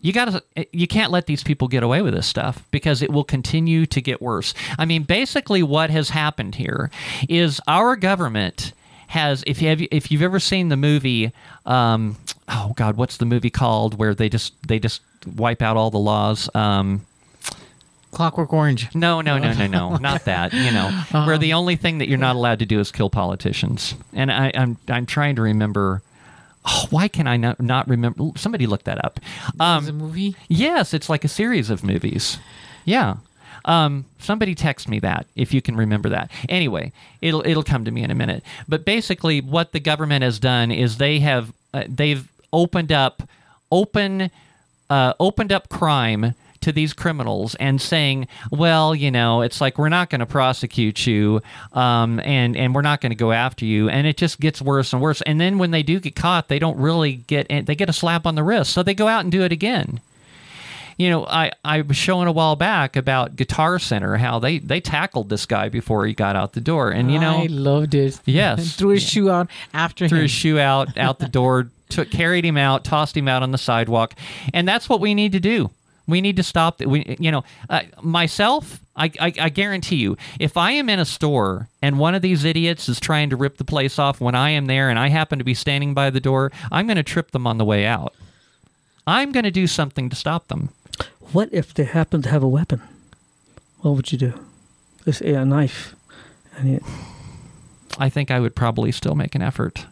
you 0.00 0.12
got 0.12 0.26
to 0.26 0.66
you 0.72 0.86
can't 0.86 1.10
let 1.10 1.26
these 1.26 1.42
people 1.42 1.66
get 1.66 1.82
away 1.82 2.00
with 2.02 2.14
this 2.14 2.26
stuff 2.26 2.62
because 2.70 3.02
it 3.02 3.10
will 3.10 3.24
continue 3.24 3.86
to 3.86 4.00
get 4.00 4.22
worse. 4.22 4.54
I 4.78 4.84
mean, 4.84 5.02
basically 5.02 5.62
what 5.64 5.90
has 5.90 6.10
happened 6.10 6.54
here 6.54 6.90
is 7.28 7.60
our 7.66 7.96
government 7.96 8.72
has 9.08 9.42
if 9.46 9.60
you 9.60 9.68
have 9.68 9.80
if 9.90 10.10
you've 10.10 10.22
ever 10.22 10.38
seen 10.38 10.68
the 10.68 10.76
movie 10.76 11.32
um, 11.64 12.16
oh 12.48 12.72
god, 12.76 12.96
what's 12.96 13.16
the 13.16 13.24
movie 13.24 13.50
called 13.50 13.98
where 13.98 14.14
they 14.14 14.28
just 14.28 14.52
they 14.66 14.78
just 14.78 15.00
wipe 15.36 15.62
out 15.62 15.76
all 15.76 15.90
the 15.90 15.98
laws 15.98 16.48
um, 16.54 17.04
Clockwork 18.12 18.52
Orange. 18.52 18.94
no, 18.94 19.20
no, 19.20 19.38
no, 19.38 19.52
no, 19.52 19.66
no, 19.66 19.96
not 20.00 20.24
that. 20.24 20.52
You 20.52 20.70
know, 20.70 20.90
where 21.26 21.36
the 21.36 21.52
only 21.52 21.76
thing 21.76 21.98
that 21.98 22.08
you're 22.08 22.16
not 22.16 22.36
allowed 22.36 22.60
to 22.60 22.66
do 22.66 22.80
is 22.80 22.90
kill 22.90 23.10
politicians. 23.10 23.94
And 24.12 24.32
I, 24.32 24.52
I'm 24.54 24.78
I'm 24.88 25.06
trying 25.06 25.36
to 25.36 25.42
remember. 25.42 26.02
Oh, 26.68 26.86
why 26.90 27.08
can 27.08 27.26
I 27.26 27.36
not, 27.36 27.60
not 27.60 27.86
remember? 27.88 28.30
Somebody 28.36 28.66
look 28.66 28.84
that 28.84 29.04
up. 29.04 29.20
Um, 29.60 29.82
Is 29.82 29.88
it 29.88 29.90
a 29.90 29.94
movie? 29.94 30.36
Yes, 30.48 30.92
it's 30.92 31.08
like 31.08 31.24
a 31.24 31.28
series 31.28 31.70
of 31.70 31.84
movies. 31.84 32.38
Yeah. 32.84 33.16
Um, 33.66 34.04
somebody 34.18 34.54
text 34.54 34.88
me 34.88 35.00
that 35.00 35.26
if 35.34 35.52
you 35.52 35.60
can 35.60 35.76
remember 35.76 36.08
that. 36.08 36.30
Anyway, 36.48 36.92
it'll 37.20 37.44
it'll 37.46 37.64
come 37.64 37.84
to 37.84 37.90
me 37.90 38.02
in 38.02 38.10
a 38.10 38.14
minute. 38.14 38.44
But 38.68 38.84
basically, 38.84 39.40
what 39.40 39.72
the 39.72 39.80
government 39.80 40.22
has 40.22 40.38
done 40.38 40.70
is 40.70 40.98
they 40.98 41.18
have 41.20 41.52
uh, 41.74 41.84
they've 41.88 42.28
opened 42.52 42.92
up 42.92 43.28
open 43.72 44.30
uh, 44.88 45.14
opened 45.18 45.52
up 45.52 45.68
crime 45.68 46.34
to 46.66 46.72
these 46.72 46.92
criminals 46.92 47.54
and 47.54 47.80
saying, 47.80 48.26
well, 48.50 48.92
you 48.92 49.10
know, 49.10 49.40
it's 49.40 49.60
like 49.60 49.78
we're 49.78 49.88
not 49.88 50.10
going 50.10 50.18
to 50.18 50.26
prosecute 50.26 51.06
you, 51.06 51.40
um, 51.72 52.20
and 52.20 52.56
and 52.56 52.74
we're 52.74 52.82
not 52.82 53.00
going 53.00 53.12
to 53.12 53.16
go 53.16 53.30
after 53.30 53.64
you, 53.64 53.88
and 53.88 54.06
it 54.06 54.16
just 54.16 54.40
gets 54.40 54.60
worse 54.60 54.92
and 54.92 55.00
worse. 55.00 55.22
And 55.22 55.40
then 55.40 55.58
when 55.58 55.70
they 55.70 55.84
do 55.84 56.00
get 56.00 56.16
caught, 56.16 56.48
they 56.48 56.58
don't 56.58 56.76
really 56.78 57.14
get 57.14 57.48
they 57.48 57.74
get 57.76 57.88
a 57.88 57.92
slap 57.92 58.26
on 58.26 58.34
the 58.34 58.42
wrist, 58.42 58.72
so 58.72 58.82
they 58.82 58.94
go 58.94 59.06
out 59.06 59.20
and 59.20 59.30
do 59.30 59.42
it 59.42 59.52
again 59.52 60.00
you 60.98 61.10
know, 61.10 61.26
I, 61.26 61.52
I 61.64 61.82
was 61.82 61.96
showing 61.96 62.26
a 62.26 62.32
while 62.32 62.56
back 62.56 62.96
about 62.96 63.36
Guitar 63.36 63.78
Center 63.78 64.16
how 64.16 64.38
they, 64.38 64.58
they 64.58 64.80
tackled 64.80 65.28
this 65.28 65.44
guy 65.44 65.68
before 65.68 66.06
he 66.06 66.14
got 66.14 66.36
out 66.36 66.54
the 66.54 66.60
door, 66.60 66.90
and 66.90 67.12
you 67.12 67.18
know, 67.18 67.42
I 67.42 67.46
loved 67.46 67.94
it. 67.94 68.18
Yes. 68.24 68.58
And 68.58 68.68
threw 68.72 68.90
his 68.90 69.02
shoe 69.02 69.30
out 69.30 69.50
after 69.74 70.08
threw 70.08 70.18
him. 70.18 70.22
his 70.22 70.30
shoe 70.30 70.58
out 70.58 70.96
out 70.96 71.18
the 71.18 71.28
door, 71.28 71.68
took 71.90 72.10
carried 72.10 72.44
him 72.44 72.56
out, 72.56 72.84
tossed 72.84 73.16
him 73.16 73.28
out 73.28 73.42
on 73.42 73.50
the 73.50 73.58
sidewalk, 73.58 74.14
and 74.54 74.66
that's 74.66 74.88
what 74.88 75.00
we 75.00 75.14
need 75.14 75.32
to 75.32 75.40
do. 75.40 75.70
We 76.06 76.20
need 76.20 76.36
to 76.36 76.42
stop. 76.42 76.80
We, 76.80 77.16
you 77.18 77.30
know, 77.30 77.42
uh, 77.68 77.82
myself, 78.00 78.80
I, 78.94 79.10
I, 79.20 79.32
I 79.40 79.48
guarantee 79.48 79.96
you, 79.96 80.16
if 80.38 80.56
I 80.56 80.70
am 80.72 80.88
in 80.88 81.00
a 81.00 81.04
store 81.04 81.68
and 81.82 81.98
one 81.98 82.14
of 82.14 82.22
these 82.22 82.44
idiots 82.44 82.88
is 82.88 83.00
trying 83.00 83.30
to 83.30 83.36
rip 83.36 83.56
the 83.56 83.64
place 83.64 83.98
off 83.98 84.20
when 84.20 84.34
I 84.34 84.50
am 84.50 84.66
there, 84.66 84.88
and 84.88 84.98
I 84.98 85.08
happen 85.08 85.38
to 85.38 85.44
be 85.44 85.54
standing 85.54 85.94
by 85.94 86.10
the 86.10 86.20
door, 86.20 86.52
I'm 86.70 86.86
going 86.86 86.96
to 86.96 87.02
trip 87.02 87.32
them 87.32 87.46
on 87.46 87.58
the 87.58 87.64
way 87.64 87.86
out. 87.86 88.14
I'm 89.06 89.32
going 89.32 89.44
to 89.44 89.50
do 89.50 89.66
something 89.66 90.08
to 90.10 90.16
stop 90.16 90.48
them. 90.48 90.70
What 91.32 91.48
if 91.52 91.74
they 91.74 91.84
happen 91.84 92.22
to 92.22 92.28
have 92.30 92.42
a 92.42 92.48
weapon? 92.48 92.82
What 93.80 93.96
would 93.96 94.12
you 94.12 94.18
do? 94.18 94.32
Let's 95.04 95.18
say 95.18 95.34
a 95.34 95.44
knife. 95.44 95.94
And 96.56 96.76
it, 96.76 96.82
I 97.98 98.08
think 98.08 98.30
I 98.30 98.40
would 98.40 98.54
probably 98.54 98.92
still 98.92 99.14
make 99.14 99.34
an 99.34 99.42
effort. 99.42 99.86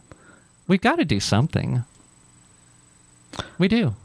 We've 0.67 0.81
got 0.81 0.95
to 0.95 1.05
do 1.05 1.19
something. 1.19 1.83
We 3.57 3.67
do. 3.67 3.95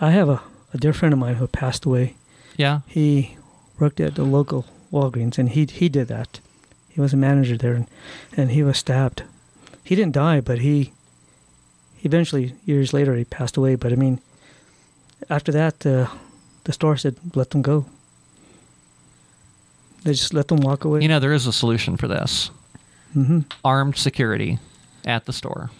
I 0.00 0.10
have 0.10 0.28
a, 0.28 0.40
a 0.74 0.78
dear 0.78 0.92
friend 0.92 1.12
of 1.12 1.18
mine 1.18 1.36
who 1.36 1.46
passed 1.46 1.86
away. 1.86 2.16
Yeah. 2.56 2.80
He 2.86 3.36
worked 3.78 4.00
at 4.00 4.16
the 4.16 4.24
local 4.24 4.66
Walgreens, 4.92 5.38
and 5.38 5.48
he 5.48 5.64
he 5.64 5.88
did 5.88 6.08
that. 6.08 6.40
He 6.88 7.00
was 7.00 7.12
a 7.12 7.16
manager 7.16 7.56
there, 7.56 7.74
and, 7.74 7.86
and 8.36 8.50
he 8.50 8.62
was 8.62 8.78
stabbed. 8.78 9.22
He 9.82 9.94
didn't 9.94 10.14
die, 10.14 10.40
but 10.40 10.58
he 10.58 10.92
eventually 12.02 12.54
years 12.64 12.92
later 12.92 13.14
he 13.16 13.24
passed 13.24 13.56
away. 13.56 13.76
But 13.76 13.92
I 13.92 13.96
mean, 13.96 14.20
after 15.30 15.52
that, 15.52 15.86
uh, 15.86 16.08
the 16.64 16.72
store 16.72 16.96
said 16.96 17.16
let 17.34 17.50
them 17.50 17.62
go. 17.62 17.86
They 20.02 20.12
just 20.12 20.34
let 20.34 20.48
them 20.48 20.60
walk 20.60 20.84
away. 20.84 21.00
You 21.00 21.08
know, 21.08 21.18
there 21.20 21.32
is 21.32 21.46
a 21.46 21.52
solution 21.52 21.96
for 21.96 22.08
this 22.08 22.50
hmm 23.12 23.40
armed 23.64 23.96
security 23.96 24.58
at 25.06 25.24
the 25.24 25.32
store. 25.32 25.70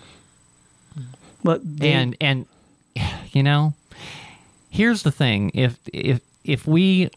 But 1.42 1.60
they, 1.64 1.92
and 1.92 2.16
and 2.20 2.46
you 3.32 3.42
know 3.42 3.74
here's 4.74 5.04
the 5.04 5.12
thing. 5.12 5.52
If 5.54 5.78
if 5.92 6.20
if 6.44 6.66
we 6.66 7.10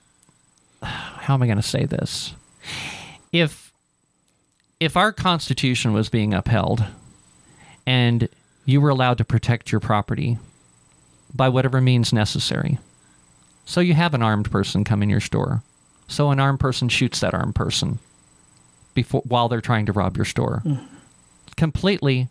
how 0.82 1.34
am 1.34 1.42
i 1.42 1.46
going 1.46 1.56
to 1.56 1.62
say 1.62 1.84
this? 1.84 2.34
If 3.32 3.72
if 4.80 4.96
our 4.96 5.12
constitution 5.12 5.92
was 5.92 6.08
being 6.08 6.34
upheld 6.34 6.84
and 7.86 8.28
you 8.64 8.80
were 8.80 8.90
allowed 8.90 9.18
to 9.18 9.24
protect 9.24 9.72
your 9.72 9.80
property 9.80 10.38
by 11.34 11.48
whatever 11.48 11.80
means 11.80 12.12
necessary 12.12 12.78
so 13.68 13.80
you 13.80 13.92
have 13.92 14.14
an 14.14 14.22
armed 14.22 14.50
person 14.50 14.82
come 14.82 15.02
in 15.02 15.10
your 15.10 15.20
store. 15.20 15.62
So 16.08 16.30
an 16.30 16.40
armed 16.40 16.58
person 16.58 16.88
shoots 16.88 17.20
that 17.20 17.34
armed 17.34 17.54
person 17.54 17.98
before 18.94 19.20
while 19.26 19.48
they're 19.48 19.60
trying 19.60 19.84
to 19.86 19.92
rob 19.92 20.16
your 20.16 20.24
store. 20.24 20.62
Mm. 20.64 20.80
Completely 21.56 22.28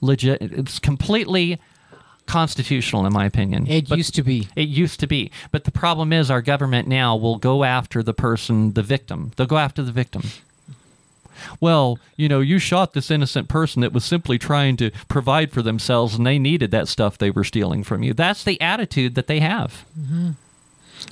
legit 0.00 0.40
it's 0.40 0.78
completely 0.78 1.58
constitutional, 2.26 3.06
in 3.06 3.12
my 3.12 3.24
opinion. 3.24 3.66
It 3.66 3.88
But- 3.88 3.98
used 3.98 4.14
to 4.16 4.22
be. 4.22 4.48
It 4.56 4.68
used 4.68 5.00
to 5.00 5.06
be. 5.06 5.30
But 5.50 5.64
the 5.64 5.70
problem 5.70 6.12
is 6.12 6.30
our 6.30 6.42
government 6.42 6.88
now 6.88 7.16
will 7.16 7.36
go 7.36 7.64
after 7.64 8.02
the 8.02 8.14
person, 8.14 8.72
the 8.72 8.82
victim. 8.82 9.32
They'll 9.36 9.46
go 9.46 9.58
after 9.58 9.82
the 9.82 9.92
victim. 9.92 10.22
Well, 11.60 11.98
you 12.16 12.28
know, 12.28 12.40
you 12.40 12.58
shot 12.58 12.94
this 12.94 13.10
innocent 13.10 13.48
person 13.48 13.82
that 13.82 13.92
was 13.92 14.04
simply 14.04 14.38
trying 14.38 14.76
to 14.78 14.90
provide 15.08 15.52
for 15.52 15.62
themselves 15.62 16.14
and 16.14 16.26
they 16.26 16.38
needed 16.38 16.70
that 16.70 16.88
stuff 16.88 17.18
they 17.18 17.30
were 17.30 17.44
stealing 17.44 17.84
from 17.84 18.02
you. 18.02 18.14
That's 18.14 18.42
the 18.42 18.60
attitude 18.60 19.14
that 19.16 19.26
they 19.26 19.40
have. 19.40 19.84
Mm-hmm. 19.98 20.30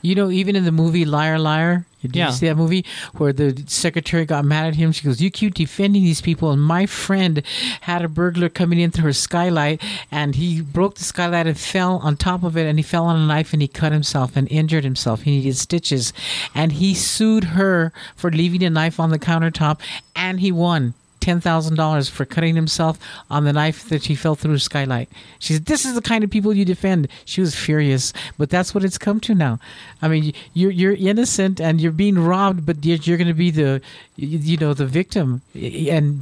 You 0.03 0.15
know, 0.15 0.31
even 0.31 0.57
in 0.57 0.65
the 0.65 0.73
movie 0.73 1.05
Liar 1.05 1.39
Liar, 1.39 1.87
did 2.03 2.15
Yeah. 2.15 2.27
you 2.27 2.33
see 2.35 2.47
that 2.49 2.57
movie 2.57 2.85
where 3.15 3.33
the 3.33 3.63
secretary 3.67 4.27
got 4.27 4.45
mad 4.45 4.67
at 4.67 4.75
him? 4.75 4.93
She 4.93 5.05
goes, 5.05 5.21
"You 5.23 5.31
keep 5.31 5.55
defending 5.55 6.05
these 6.05 6.21
people." 6.21 6.51
And 6.51 6.63
my 6.63 6.85
friend 6.85 7.43
had 7.83 8.05
a 8.05 8.09
burglar 8.09 8.51
coming 8.51 8.79
in 8.79 8.91
through 8.91 9.05
her 9.05 9.13
skylight, 9.15 9.81
and 10.11 10.35
he 10.35 10.61
broke 10.61 10.97
the 10.97 11.05
skylight 11.05 11.47
and 11.47 11.57
fell 11.59 11.99
on 12.03 12.17
top 12.17 12.43
of 12.43 12.57
it, 12.59 12.67
and 12.67 12.79
he 12.79 12.83
fell 12.83 13.07
on 13.07 13.17
a 13.19 13.27
knife 13.27 13.53
and 13.55 13.63
he 13.63 13.69
cut 13.69 13.93
himself 13.93 14.37
and 14.37 14.47
injured 14.51 14.85
himself. 14.85 15.23
He 15.23 15.31
needed 15.39 15.57
stitches, 15.57 16.13
and 16.55 16.73
he 16.73 16.93
sued 16.93 17.45
her 17.45 17.91
for 18.15 18.31
leaving 18.31 18.63
a 18.63 18.71
knife 18.71 19.01
on 19.01 19.09
the 19.11 19.19
countertop, 19.19 19.79
and 20.15 20.41
he 20.41 20.53
won. 20.53 20.93
Ten 21.25 21.41
thousand 21.41 21.77
dollars 21.77 22.11
for 22.11 22.27
cutting 22.27 22.55
himself 22.55 22.99
on 23.31 23.45
the 23.45 23.53
knife 23.55 23.89
that 23.89 24.05
he 24.05 24.15
fell 24.15 24.35
through 24.35 24.59
skylight. 24.59 25.09
She 25.39 25.55
said, 25.55 25.65
"This 25.65 25.87
is 25.87 25.95
the 25.95 26.03
kind 26.03 26.23
of 26.23 26.29
people 26.29 26.53
you 26.53 26.67
defend." 26.67 27.09
She 27.25 27.41
was 27.41 27.55
furious, 27.55 28.13
but 28.37 28.51
that's 28.51 28.75
what 28.75 28.85
it's 28.85 28.99
come 28.99 29.21
to 29.21 29.35
now. 29.35 29.59
I 30.03 30.09
mean, 30.09 30.35
you're 30.53 30.71
you're 30.71 30.93
innocent 30.93 31.63
and 31.63 31.81
you're 31.81 31.93
being 31.93 32.19
robbed, 32.19 32.67
but 32.67 32.85
you're, 32.85 32.99
you're 32.99 33.17
going 33.17 33.29
to 33.29 33.33
be 33.33 33.51
the, 33.51 33.81
you 34.17 34.59
know, 34.59 34.75
the 34.75 34.85
victim, 34.85 35.41
and 35.55 36.21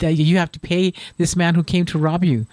you 0.00 0.38
have 0.38 0.50
to 0.50 0.58
pay 0.58 0.94
this 1.16 1.36
man 1.36 1.54
who 1.54 1.62
came 1.62 1.84
to 1.86 1.96
rob 1.96 2.24
you. 2.24 2.46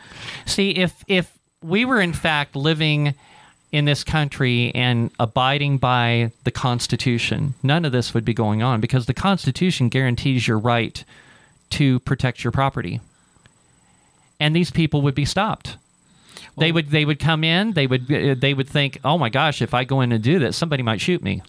See, 0.46 0.76
if 0.76 1.04
if 1.08 1.36
we 1.64 1.84
were 1.84 2.00
in 2.00 2.14
fact 2.14 2.56
living 2.56 3.16
in 3.72 3.86
this 3.86 4.04
country 4.04 4.72
and 4.76 5.10
abiding 5.20 5.80
by 5.80 6.32
the 6.44 6.52
Constitution, 6.52 7.56
none 7.64 7.86
of 7.86 7.92
this 7.92 8.14
would 8.14 8.24
be 8.24 8.36
going 8.36 8.62
on 8.62 8.82
because 8.82 9.08
the 9.08 9.16
Constitution 9.16 9.90
guarantees 9.90 10.48
your 10.48 10.60
right 10.60 11.04
to 11.72 12.00
protect 12.02 12.44
your 12.44 12.52
property. 12.52 13.02
And 14.40 14.56
these 14.56 14.72
people 14.72 15.02
would 15.02 15.16
be 15.16 15.26
stopped. 15.26 15.78
they 16.58 16.72
would 16.72 16.90
they 16.90 17.06
would 17.06 17.20
come 17.20 17.44
in, 17.44 17.74
they 17.74 17.88
would 17.88 18.12
uh, 18.12 18.36
they 18.38 18.54
would 18.54 18.70
think, 18.70 19.00
"Oh 19.04 19.18
my 19.18 19.30
gosh, 19.30 19.62
if 19.62 19.74
I 19.74 19.84
go 19.84 20.02
in 20.02 20.12
and 20.12 20.24
do 20.24 20.40
this, 20.40 20.56
somebody 20.58 20.84
might 20.84 21.02
shoot 21.02 21.24
me." 21.24 21.42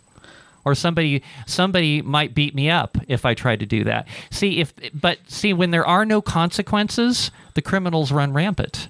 Or 0.65 0.75
somebody 0.75 1.23
somebody 1.47 2.03
might 2.03 2.35
beat 2.35 2.55
me 2.55 2.69
up 2.69 2.99
if 3.09 3.25
I 3.25 3.35
tried 3.35 3.61
to 3.61 3.67
do 3.67 3.85
that. 3.85 4.07
See 4.31 4.61
if 4.61 4.75
but 4.93 5.19
see 5.27 5.53
when 5.53 5.71
there 5.71 5.87
are 5.87 6.05
no 6.05 6.21
consequences, 6.21 7.31
the 7.55 7.63
criminals 7.63 8.13
run 8.13 8.33
rampant 8.33 8.89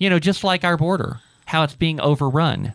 you 0.00 0.08
know, 0.10 0.18
just 0.18 0.42
like 0.42 0.64
our 0.64 0.76
border, 0.76 1.20
how 1.46 1.62
it's 1.62 1.74
being 1.74 2.00
overrun. 2.00 2.72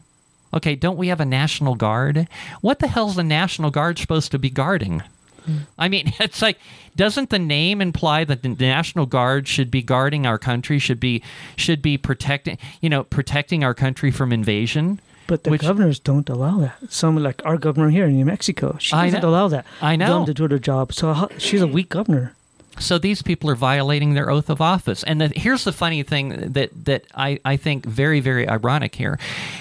Okay, 0.53 0.75
don't 0.75 0.95
we 0.95 1.09
have 1.09 1.19
a 1.19 1.25
National 1.25 1.75
Guard? 1.75 2.29
What 2.61 2.79
the 2.79 2.87
hell's 2.87 3.15
the 3.15 3.23
National 3.23 3.71
Guard 3.71 3.97
supposed 3.99 4.31
to 4.31 4.39
be 4.39 4.49
guarding? 4.49 5.03
Mm. 5.45 5.59
I 5.77 5.87
mean, 5.89 6.13
it's 6.19 6.41
like, 6.41 6.57
doesn't 6.95 7.29
the 7.29 7.39
name 7.39 7.81
imply 7.81 8.23
that 8.25 8.41
the 8.41 8.49
National 8.49 9.05
Guard 9.05 9.47
should 9.47 9.69
be 9.71 9.81
guarding 9.81 10.25
our 10.25 10.37
country, 10.37 10.79
should 10.79 10.99
be 10.99 11.21
should 11.55 11.81
be 11.81 11.97
protecting, 11.97 12.57
you 12.81 12.89
know, 12.89 13.03
protecting 13.03 13.63
our 13.63 13.73
country 13.73 14.11
from 14.11 14.31
invasion? 14.31 14.99
But 15.27 15.43
the 15.43 15.49
Which- 15.49 15.61
governors 15.61 15.99
don't 15.99 16.29
allow 16.29 16.59
that. 16.59 16.77
Some 16.89 17.17
like 17.17 17.41
our 17.45 17.57
governor 17.57 17.89
here 17.89 18.05
in 18.05 18.15
New 18.15 18.25
Mexico, 18.25 18.77
she 18.79 18.93
I 18.93 19.05
doesn't 19.07 19.21
know. 19.23 19.29
allow 19.29 19.47
that. 19.47 19.65
I 19.81 19.95
know. 19.95 20.17
them 20.19 20.25
to 20.27 20.33
do 20.35 20.47
their 20.47 20.59
job. 20.59 20.93
So 20.93 21.13
how, 21.13 21.29
she's 21.39 21.61
a 21.61 21.67
weak 21.67 21.89
governor. 21.89 22.33
So 22.79 22.97
these 22.97 23.21
people 23.21 23.49
are 23.49 23.55
violating 23.55 24.13
their 24.13 24.29
oath 24.29 24.49
of 24.49 24.61
office. 24.61 25.03
And 25.03 25.21
the, 25.21 25.31
here's 25.35 25.63
the 25.63 25.71
funny 25.71 26.03
thing 26.03 26.51
that 26.53 26.69
that 26.85 27.05
I, 27.15 27.39
I 27.45 27.57
think 27.57 27.85
very 27.85 28.19
very 28.19 28.47
ironic 28.47 28.95
here. 28.95 29.19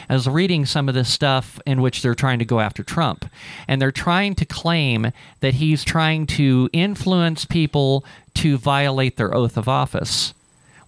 I 0.08 0.14
was 0.14 0.28
reading 0.28 0.66
some 0.66 0.88
of 0.88 0.94
this 0.94 1.08
stuff 1.08 1.60
in 1.66 1.80
which 1.80 2.02
they're 2.02 2.14
trying 2.14 2.38
to 2.40 2.44
go 2.44 2.60
after 2.60 2.82
Trump, 2.82 3.24
and 3.68 3.80
they're 3.80 3.92
trying 3.92 4.34
to 4.36 4.44
claim 4.44 5.12
that 5.40 5.54
he's 5.54 5.84
trying 5.84 6.26
to 6.26 6.68
influence 6.72 7.44
people 7.44 8.04
to 8.34 8.56
violate 8.58 9.16
their 9.16 9.34
oath 9.34 9.56
of 9.56 9.68
office. 9.68 10.34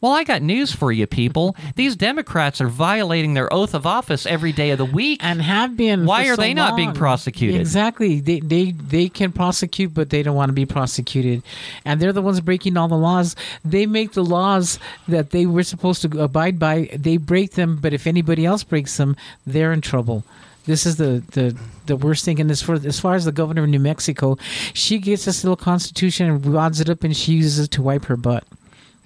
Well, 0.07 0.15
I 0.15 0.23
got 0.23 0.41
news 0.41 0.73
for 0.73 0.93
you, 0.93 1.05
people. 1.09 1.57
These 1.75 1.97
Democrats 1.97 2.61
are 2.61 2.69
violating 2.69 3.35
their 3.35 3.53
oath 3.53 3.75
of 3.75 3.87
office 3.87 4.25
every 4.25 4.53
day 4.53 4.71
of 4.71 4.79
the 4.79 4.85
week. 4.85 5.19
and 5.21 5.43
have 5.43 5.77
been. 5.77 6.07
Why 6.07 6.27
for 6.27 6.35
are 6.35 6.37
so 6.37 6.43
they 6.43 6.55
not 6.55 6.77
being 6.77 6.93
prosecuted? 6.93 7.61
Exactly. 7.61 8.21
They 8.21 8.39
they 8.39 8.71
they 8.71 9.09
can 9.09 9.33
prosecute, 9.33 9.93
but 9.93 10.11
they 10.11 10.23
don't 10.23 10.37
want 10.37 10.51
to 10.51 10.53
be 10.53 10.65
prosecuted, 10.65 11.43
and 11.85 12.01
they're 12.01 12.13
the 12.13 12.23
ones 12.23 12.41
breaking 12.41 12.77
all 12.77 12.87
the 12.87 12.97
laws. 12.97 13.35
They 13.65 13.85
make 13.85 14.13
the 14.13 14.23
laws 14.23 14.79
that 15.09 15.31
they 15.31 15.45
were 15.45 15.65
supposed 15.65 16.03
to 16.03 16.23
abide 16.23 16.61
by. 16.61 16.89
They 16.95 17.17
break 17.17 17.55
them, 17.55 17.81
but 17.83 17.93
if 17.93 18.07
anybody 18.07 18.47
else 18.47 18.63
breaks 18.63 18.97
them, 18.99 19.17
they're 19.45 19.73
in 19.73 19.81
trouble. 19.81 20.23
This 20.67 20.87
is 20.87 20.97
the, 20.97 21.25
the, 21.33 21.57
the 21.87 21.97
worst 21.97 22.25
thing. 22.25 22.41
And 22.41 22.51
as 22.51 22.63
far, 22.63 22.77
as 22.77 23.01
far 23.01 23.15
as 23.15 23.25
the 23.25 23.33
governor 23.33 23.65
of 23.65 23.69
New 23.69 23.81
Mexico, 23.81 24.37
she 24.73 24.99
gets 24.99 25.25
this 25.25 25.43
little 25.43 25.57
constitution 25.57 26.29
and 26.29 26.53
wads 26.53 26.81
it 26.81 26.89
up 26.89 27.03
and 27.05 27.17
she 27.17 27.33
uses 27.35 27.67
it 27.67 27.71
to 27.73 27.83
wipe 27.83 28.05
her 28.07 28.17
butt. 28.17 28.45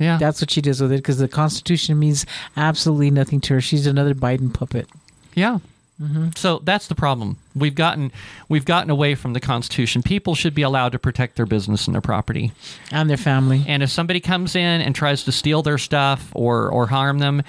Yeah, 0.00 0.16
That's 0.16 0.40
what 0.40 0.50
she 0.50 0.60
does 0.60 0.80
with 0.80 0.92
it 0.92 0.96
because 0.96 1.18
the 1.18 1.28
Constitution 1.28 1.98
means 1.98 2.26
absolutely 2.56 3.10
nothing 3.10 3.40
to 3.42 3.54
her. 3.54 3.60
She's 3.60 3.86
another 3.86 4.14
Biden 4.14 4.52
puppet. 4.52 4.88
Yeah. 5.34 5.58
So 6.34 6.60
that's 6.60 6.88
the 6.88 6.94
problem. 6.94 7.36
We've 7.54 7.74
gotten 7.74 8.10
we've 8.48 8.64
gotten 8.64 8.88
away 8.88 9.14
from 9.14 9.34
the 9.34 9.40
Constitution. 9.40 10.02
People 10.02 10.34
should 10.34 10.54
be 10.54 10.62
allowed 10.62 10.92
to 10.92 10.98
protect 10.98 11.36
their 11.36 11.44
business 11.44 11.86
and 11.86 11.94
their 11.94 12.00
property. 12.00 12.52
And 12.90 13.10
their 13.10 13.18
family. 13.18 13.62
And 13.68 13.82
if 13.82 13.90
somebody 13.90 14.18
comes 14.18 14.56
in 14.56 14.80
and 14.80 14.94
tries 14.94 15.24
to 15.24 15.32
steal 15.32 15.62
their 15.62 15.76
stuff 15.76 16.30
or 16.34 16.70
or 16.70 16.86
harm 16.86 17.18
them, 17.18 17.42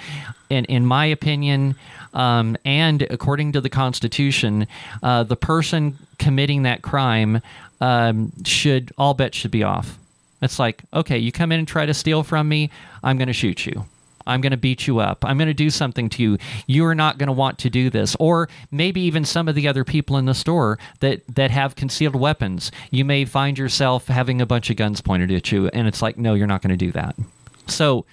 in 0.50 0.66
in 0.66 0.84
my 0.84 1.06
opinion, 1.06 1.76
um, 2.12 2.58
and 2.66 3.00
according 3.08 3.52
to 3.52 3.62
the 3.62 3.70
Constitution, 3.70 4.66
uh, 5.02 5.22
the 5.22 5.36
person 5.36 5.96
committing 6.18 6.64
that 6.64 6.82
crime 6.82 7.40
um, 7.80 8.32
should 8.44 8.92
all 8.98 9.14
bets 9.14 9.38
should 9.38 9.50
be 9.50 9.62
off. 9.62 9.98
It's 10.42 10.58
like, 10.58 10.82
okay, 10.92 11.18
you 11.18 11.32
come 11.32 11.52
in 11.52 11.60
and 11.60 11.68
try 11.68 11.86
to 11.86 11.94
steal 11.94 12.22
from 12.22 12.48
me, 12.48 12.70
I'm 13.02 13.16
going 13.16 13.28
to 13.28 13.32
shoot 13.32 13.64
you. 13.64 13.86
I'm 14.26 14.40
going 14.40 14.52
to 14.52 14.56
beat 14.56 14.86
you 14.86 14.98
up. 14.98 15.24
I'm 15.24 15.38
going 15.38 15.48
to 15.48 15.54
do 15.54 15.70
something 15.70 16.08
to 16.10 16.22
you. 16.22 16.38
You 16.66 16.84
are 16.86 16.94
not 16.94 17.18
going 17.18 17.28
to 17.28 17.32
want 17.32 17.58
to 17.60 17.70
do 17.70 17.90
this. 17.90 18.16
Or 18.20 18.48
maybe 18.70 19.00
even 19.00 19.24
some 19.24 19.48
of 19.48 19.54
the 19.54 19.66
other 19.66 19.84
people 19.84 20.16
in 20.16 20.26
the 20.26 20.34
store 20.34 20.78
that, 21.00 21.22
that 21.34 21.50
have 21.50 21.76
concealed 21.76 22.14
weapons. 22.14 22.70
You 22.90 23.04
may 23.04 23.24
find 23.24 23.58
yourself 23.58 24.06
having 24.06 24.40
a 24.40 24.46
bunch 24.46 24.70
of 24.70 24.76
guns 24.76 25.00
pointed 25.00 25.32
at 25.32 25.50
you, 25.50 25.68
and 25.68 25.88
it's 25.88 26.02
like, 26.02 26.18
no, 26.18 26.34
you're 26.34 26.46
not 26.46 26.62
going 26.62 26.70
to 26.70 26.76
do 26.76 26.92
that. 26.92 27.16
So 27.66 28.04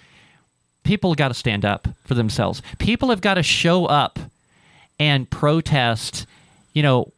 people 0.84 1.13
got 1.15 1.27
to 1.27 1.34
stand 1.34 1.65
up 1.65 1.88
for 2.05 2.15
themselves. 2.15 2.61
People 2.80 3.09
have 3.09 3.21
got 3.21 3.36
to 3.36 3.43
show 3.43 3.86
up 3.86 4.19
and 4.99 5.30
protest, 5.30 6.25
you 6.73 6.84
know, 6.84 7.11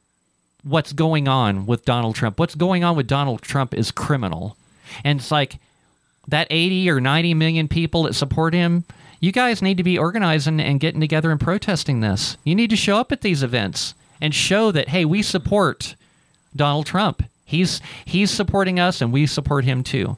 what's 0.63 0.93
going 0.93 1.27
on 1.27 1.65
with 1.65 1.85
Donald 1.85 2.15
Trump. 2.15 2.39
What's 2.39 2.55
going 2.55 2.83
on 2.83 2.95
with 2.95 3.07
Donald 3.07 3.41
Trump 3.41 3.73
is 3.73 3.91
criminal. 3.91 4.57
And 5.03 5.19
it's 5.19 5.31
like 5.31 5.57
that 6.27 6.47
80 6.49 6.89
or 6.89 6.99
90 6.99 7.33
million 7.33 7.67
people 7.67 8.03
that 8.03 8.15
support 8.15 8.53
him, 8.53 8.85
you 9.19 9.31
guys 9.31 9.61
need 9.61 9.77
to 9.77 9.83
be 9.83 9.97
organizing 9.97 10.59
and 10.59 10.79
getting 10.79 10.99
together 11.01 11.31
and 11.31 11.39
protesting 11.39 12.01
this. 12.01 12.37
You 12.43 12.55
need 12.55 12.69
to 12.71 12.75
show 12.75 12.97
up 12.97 13.11
at 13.11 13.21
these 13.21 13.43
events 13.43 13.93
and 14.19 14.33
show 14.33 14.71
that 14.71 14.89
hey, 14.89 15.05
we 15.05 15.21
support 15.21 15.95
Donald 16.55 16.85
Trump. 16.85 17.23
He's 17.45 17.81
he's 18.05 18.31
supporting 18.31 18.79
us 18.79 19.01
and 19.01 19.11
we 19.11 19.25
support 19.27 19.65
him 19.65 19.83
too. 19.83 20.17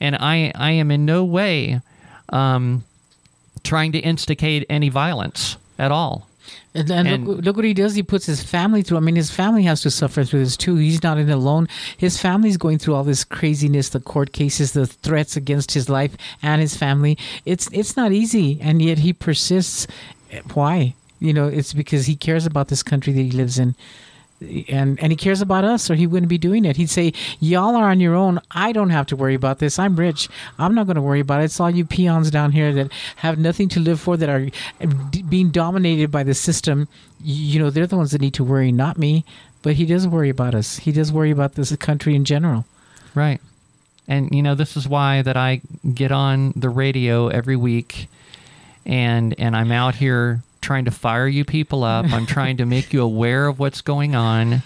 And 0.00 0.16
I 0.16 0.52
I 0.54 0.72
am 0.72 0.90
in 0.90 1.04
no 1.04 1.24
way 1.24 1.80
um, 2.28 2.84
trying 3.62 3.92
to 3.92 3.98
instigate 3.98 4.66
any 4.68 4.88
violence 4.88 5.56
at 5.78 5.90
all. 5.92 6.28
And, 6.76 6.90
and, 6.90 7.08
And- 7.08 7.26
look, 7.26 7.44
look 7.44 7.56
what 7.56 7.64
he 7.64 7.74
does. 7.74 7.94
He 7.94 8.02
puts 8.02 8.26
his 8.26 8.42
family 8.42 8.82
through. 8.82 8.98
I 8.98 9.00
mean, 9.00 9.16
his 9.16 9.30
family 9.30 9.62
has 9.64 9.80
to 9.82 9.90
suffer 9.90 10.24
through 10.24 10.44
this 10.44 10.56
too. 10.56 10.76
He's 10.76 11.02
not 11.02 11.18
in 11.18 11.30
alone. 11.30 11.68
His 11.96 12.18
family's 12.18 12.56
going 12.56 12.78
through 12.78 12.94
all 12.94 13.04
this 13.04 13.24
craziness, 13.24 13.88
the 13.90 14.00
court 14.00 14.32
cases, 14.32 14.72
the 14.72 14.86
threats 14.86 15.36
against 15.36 15.72
his 15.72 15.88
life 15.88 16.16
and 16.42 16.60
his 16.60 16.76
family. 16.76 17.16
It's 17.44 17.68
it's 17.72 17.96
not 17.96 18.12
easy, 18.12 18.58
and 18.60 18.82
yet 18.82 18.98
he 18.98 19.12
persists. 19.12 19.86
Why? 20.54 20.94
You 21.18 21.32
know, 21.32 21.46
it's 21.48 21.72
because 21.72 22.06
he 22.06 22.14
cares 22.16 22.44
about 22.44 22.68
this 22.68 22.82
country 22.82 23.12
that 23.12 23.22
he 23.22 23.30
lives 23.30 23.58
in. 23.58 23.74
And 24.68 25.00
and 25.00 25.12
he 25.12 25.16
cares 25.16 25.40
about 25.40 25.64
us, 25.64 25.90
or 25.90 25.94
he 25.94 26.06
wouldn't 26.06 26.28
be 26.28 26.36
doing 26.38 26.64
it. 26.64 26.76
He'd 26.76 26.90
say, 26.90 27.12
"Y'all 27.40 27.74
are 27.74 27.90
on 27.90 28.00
your 28.00 28.14
own. 28.14 28.40
I 28.50 28.72
don't 28.72 28.90
have 28.90 29.06
to 29.06 29.16
worry 29.16 29.34
about 29.34 29.60
this. 29.60 29.78
I'm 29.78 29.96
rich. 29.96 30.28
I'm 30.58 30.74
not 30.74 30.86
going 30.86 30.96
to 30.96 31.02
worry 31.02 31.20
about 31.20 31.40
it. 31.40 31.44
It's 31.44 31.58
all 31.58 31.70
you 31.70 31.86
peons 31.86 32.30
down 32.30 32.52
here 32.52 32.72
that 32.74 32.92
have 33.16 33.38
nothing 33.38 33.68
to 33.70 33.80
live 33.80 33.98
for, 33.98 34.16
that 34.16 34.28
are 34.28 34.50
d- 35.10 35.22
being 35.22 35.50
dominated 35.50 36.10
by 36.10 36.22
the 36.22 36.34
system. 36.34 36.86
You 37.22 37.58
know, 37.58 37.70
they're 37.70 37.86
the 37.86 37.96
ones 37.96 38.10
that 38.10 38.20
need 38.20 38.34
to 38.34 38.44
worry, 38.44 38.70
not 38.72 38.98
me. 38.98 39.24
But 39.62 39.74
he 39.74 39.86
does 39.86 40.06
worry 40.06 40.28
about 40.28 40.54
us. 40.54 40.78
He 40.78 40.92
does 40.92 41.10
worry 41.10 41.30
about 41.30 41.54
this 41.54 41.74
country 41.76 42.14
in 42.14 42.24
general. 42.24 42.66
Right. 43.14 43.40
And 44.06 44.30
you 44.32 44.42
know, 44.42 44.54
this 44.54 44.76
is 44.76 44.86
why 44.86 45.22
that 45.22 45.36
I 45.36 45.62
get 45.94 46.12
on 46.12 46.52
the 46.54 46.68
radio 46.68 47.28
every 47.28 47.56
week 47.56 48.08
and 48.86 49.34
and 49.38 49.56
I'm 49.56 49.72
out 49.72 49.96
here 49.96 50.42
trying 50.66 50.84
to 50.84 50.90
fire 50.90 51.28
you 51.28 51.44
people 51.44 51.84
up. 51.84 52.12
I'm 52.12 52.26
trying 52.26 52.56
to 52.56 52.66
make 52.66 52.92
you 52.92 53.00
aware 53.00 53.46
of 53.46 53.60
what's 53.60 53.80
going 53.82 54.16
on. 54.16 54.62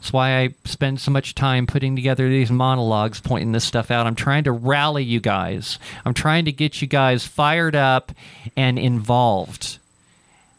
That's 0.00 0.12
why 0.12 0.38
I 0.38 0.54
spend 0.64 1.00
so 1.00 1.10
much 1.10 1.34
time 1.34 1.66
putting 1.66 1.96
together 1.96 2.28
these 2.28 2.52
monologues, 2.52 3.20
pointing 3.20 3.50
this 3.50 3.64
stuff 3.64 3.90
out. 3.90 4.06
I'm 4.06 4.14
trying 4.14 4.44
to 4.44 4.52
rally 4.52 5.02
you 5.02 5.18
guys. 5.18 5.80
I'm 6.04 6.14
trying 6.14 6.44
to 6.44 6.52
get 6.52 6.80
you 6.80 6.86
guys 6.86 7.26
fired 7.26 7.74
up 7.74 8.12
and 8.56 8.78
involved. 8.78 9.78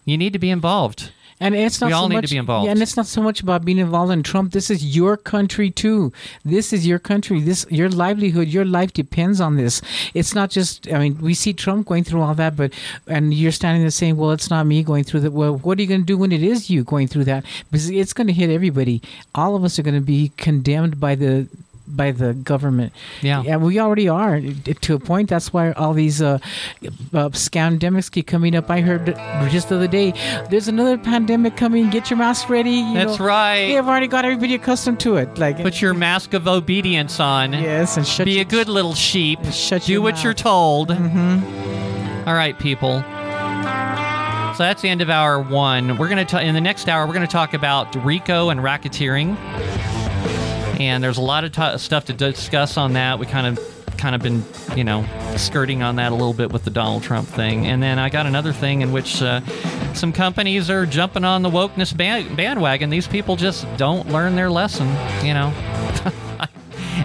You 0.03 0.17
need 0.17 0.33
to 0.33 0.39
be 0.39 0.49
involved. 0.49 1.11
And 1.41 1.55
it's 1.55 1.81
not 1.81 1.87
We 1.87 1.93
so 1.93 1.97
all 1.97 2.07
need 2.07 2.15
to 2.15 2.21
much, 2.21 2.29
be 2.29 2.37
involved. 2.37 2.65
Yeah, 2.65 2.71
and 2.71 2.81
it's 2.83 2.95
not 2.95 3.07
so 3.07 3.21
much 3.21 3.41
about 3.41 3.65
being 3.65 3.79
involved 3.79 4.11
in 4.13 4.21
Trump. 4.21 4.51
This 4.51 4.69
is 4.69 4.95
your 4.95 5.17
country 5.17 5.71
too. 5.71 6.13
This 6.45 6.71
is 6.71 6.85
your 6.85 6.99
country. 6.99 7.41
This 7.41 7.65
your 7.69 7.89
livelihood, 7.89 8.47
your 8.47 8.63
life 8.63 8.93
depends 8.93 9.41
on 9.41 9.57
this. 9.57 9.81
It's 10.13 10.35
not 10.35 10.51
just. 10.51 10.87
I 10.91 10.99
mean, 10.99 11.17
we 11.19 11.33
see 11.33 11.51
Trump 11.53 11.87
going 11.87 12.03
through 12.03 12.21
all 12.21 12.35
that, 12.35 12.55
but 12.55 12.71
and 13.07 13.33
you're 13.33 13.51
standing 13.51 13.81
there 13.81 13.89
saying, 13.89 14.17
"Well, 14.17 14.31
it's 14.31 14.51
not 14.51 14.67
me 14.67 14.83
going 14.83 15.03
through 15.03 15.21
that." 15.21 15.31
Well, 15.31 15.57
what 15.57 15.79
are 15.79 15.81
you 15.81 15.87
going 15.87 16.01
to 16.01 16.05
do 16.05 16.17
when 16.17 16.31
it 16.31 16.43
is 16.43 16.69
you 16.69 16.83
going 16.83 17.07
through 17.07 17.25
that? 17.25 17.43
Because 17.71 17.89
it's 17.89 18.13
going 18.13 18.27
to 18.27 18.33
hit 18.33 18.51
everybody. 18.51 19.01
All 19.33 19.55
of 19.55 19.63
us 19.63 19.79
are 19.79 19.83
going 19.83 19.95
to 19.95 20.01
be 20.01 20.31
condemned 20.37 20.99
by 20.99 21.15
the 21.15 21.47
by 21.95 22.11
the 22.11 22.33
government. 22.33 22.93
Yeah. 23.21 23.41
Yeah, 23.43 23.57
we 23.57 23.79
already 23.79 24.07
are 24.09 24.39
to 24.39 24.95
a 24.95 24.99
point. 24.99 25.29
That's 25.29 25.51
why 25.53 25.71
all 25.73 25.93
these 25.93 26.21
uh, 26.21 26.39
uh, 27.13 27.29
scandemics 27.29 28.09
keep 28.11 28.27
coming 28.27 28.55
up. 28.55 28.69
I 28.69 28.81
heard 28.81 29.05
just 29.51 29.69
the 29.69 29.75
other 29.75 29.87
day, 29.87 30.11
there's 30.49 30.67
another 30.67 30.97
pandemic 30.97 31.57
coming. 31.57 31.89
Get 31.89 32.09
your 32.09 32.17
mask 32.17 32.49
ready. 32.49 32.71
You 32.71 32.93
That's 32.93 33.19
know, 33.19 33.25
right. 33.25 33.67
They 33.67 33.73
have 33.73 33.87
already 33.87 34.07
got 34.07 34.25
everybody 34.25 34.55
accustomed 34.55 34.99
to 35.01 35.17
it. 35.17 35.37
Like 35.37 35.57
Put 35.61 35.81
your 35.81 35.93
mask 35.93 36.33
of 36.33 36.47
obedience 36.47 37.19
on. 37.19 37.53
yes, 37.53 37.97
and 37.97 38.05
shut 38.07 38.25
Be 38.25 38.33
your- 38.33 38.41
a 38.41 38.45
good 38.45 38.69
little 38.69 38.93
sheep. 38.93 39.39
Shut 39.51 39.83
Do 39.83 39.93
your 39.93 40.01
what 40.01 40.15
mouth. 40.15 40.23
you're 40.23 40.33
told. 40.33 40.89
Mm-hmm. 40.89 42.29
right, 42.29 42.57
people. 42.59 43.03
So 44.55 44.63
that's 44.63 44.81
the 44.81 44.89
end 44.89 45.01
of 45.01 45.09
hour 45.09 45.39
one. 45.41 45.97
We're 45.97 46.09
gonna 46.09 46.25
ta- 46.25 46.39
in 46.39 46.53
the 46.53 46.61
next 46.61 46.87
hour. 46.89 47.07
We're 47.07 47.13
gonna 47.13 47.25
talk 47.25 47.53
about 47.53 47.95
RICO 48.03 48.49
and 48.49 48.59
racketeering, 48.59 49.35
and 50.87 51.03
there's 51.03 51.17
a 51.17 51.21
lot 51.21 51.43
of 51.43 51.51
t- 51.51 51.77
stuff 51.77 52.05
to 52.05 52.13
discuss 52.13 52.77
on 52.77 52.93
that. 52.93 53.19
We 53.19 53.25
kind 53.25 53.47
of 53.47 53.59
kind 53.97 54.15
of 54.15 54.21
been 54.21 54.43
you 54.75 54.83
know 54.83 55.05
skirting 55.37 55.83
on 55.83 55.97
that 55.97 56.11
a 56.11 56.15
little 56.15 56.33
bit 56.33 56.51
with 56.51 56.63
the 56.63 56.71
Donald 56.71 57.03
Trump 57.03 57.27
thing, 57.27 57.67
and 57.67 57.81
then 57.81 57.99
I 57.99 58.09
got 58.09 58.25
another 58.25 58.53
thing 58.53 58.81
in 58.81 58.91
which 58.91 59.21
uh, 59.21 59.41
some 59.93 60.11
companies 60.13 60.69
are 60.69 60.85
jumping 60.85 61.23
on 61.23 61.41
the 61.41 61.49
wokeness 61.49 61.95
band- 61.95 62.35
bandwagon. 62.35 62.89
These 62.89 63.07
people 63.07 63.35
just 63.35 63.65
don't 63.77 64.07
learn 64.09 64.35
their 64.35 64.49
lesson, 64.49 64.87
you 65.25 65.33
know. 65.33 65.53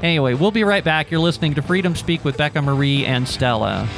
Anyway, 0.03 0.35
we'll 0.35 0.51
be 0.51 0.65
right 0.65 0.85
back. 0.85 1.11
You're 1.11 1.21
listening 1.21 1.55
to 1.55 1.63
Freedom 1.63 1.95
Speak 1.95 2.25
with 2.25 2.37
Becca 2.37 2.61
Mari 2.61 3.07
and 3.07 3.27
Stella. 3.27 3.89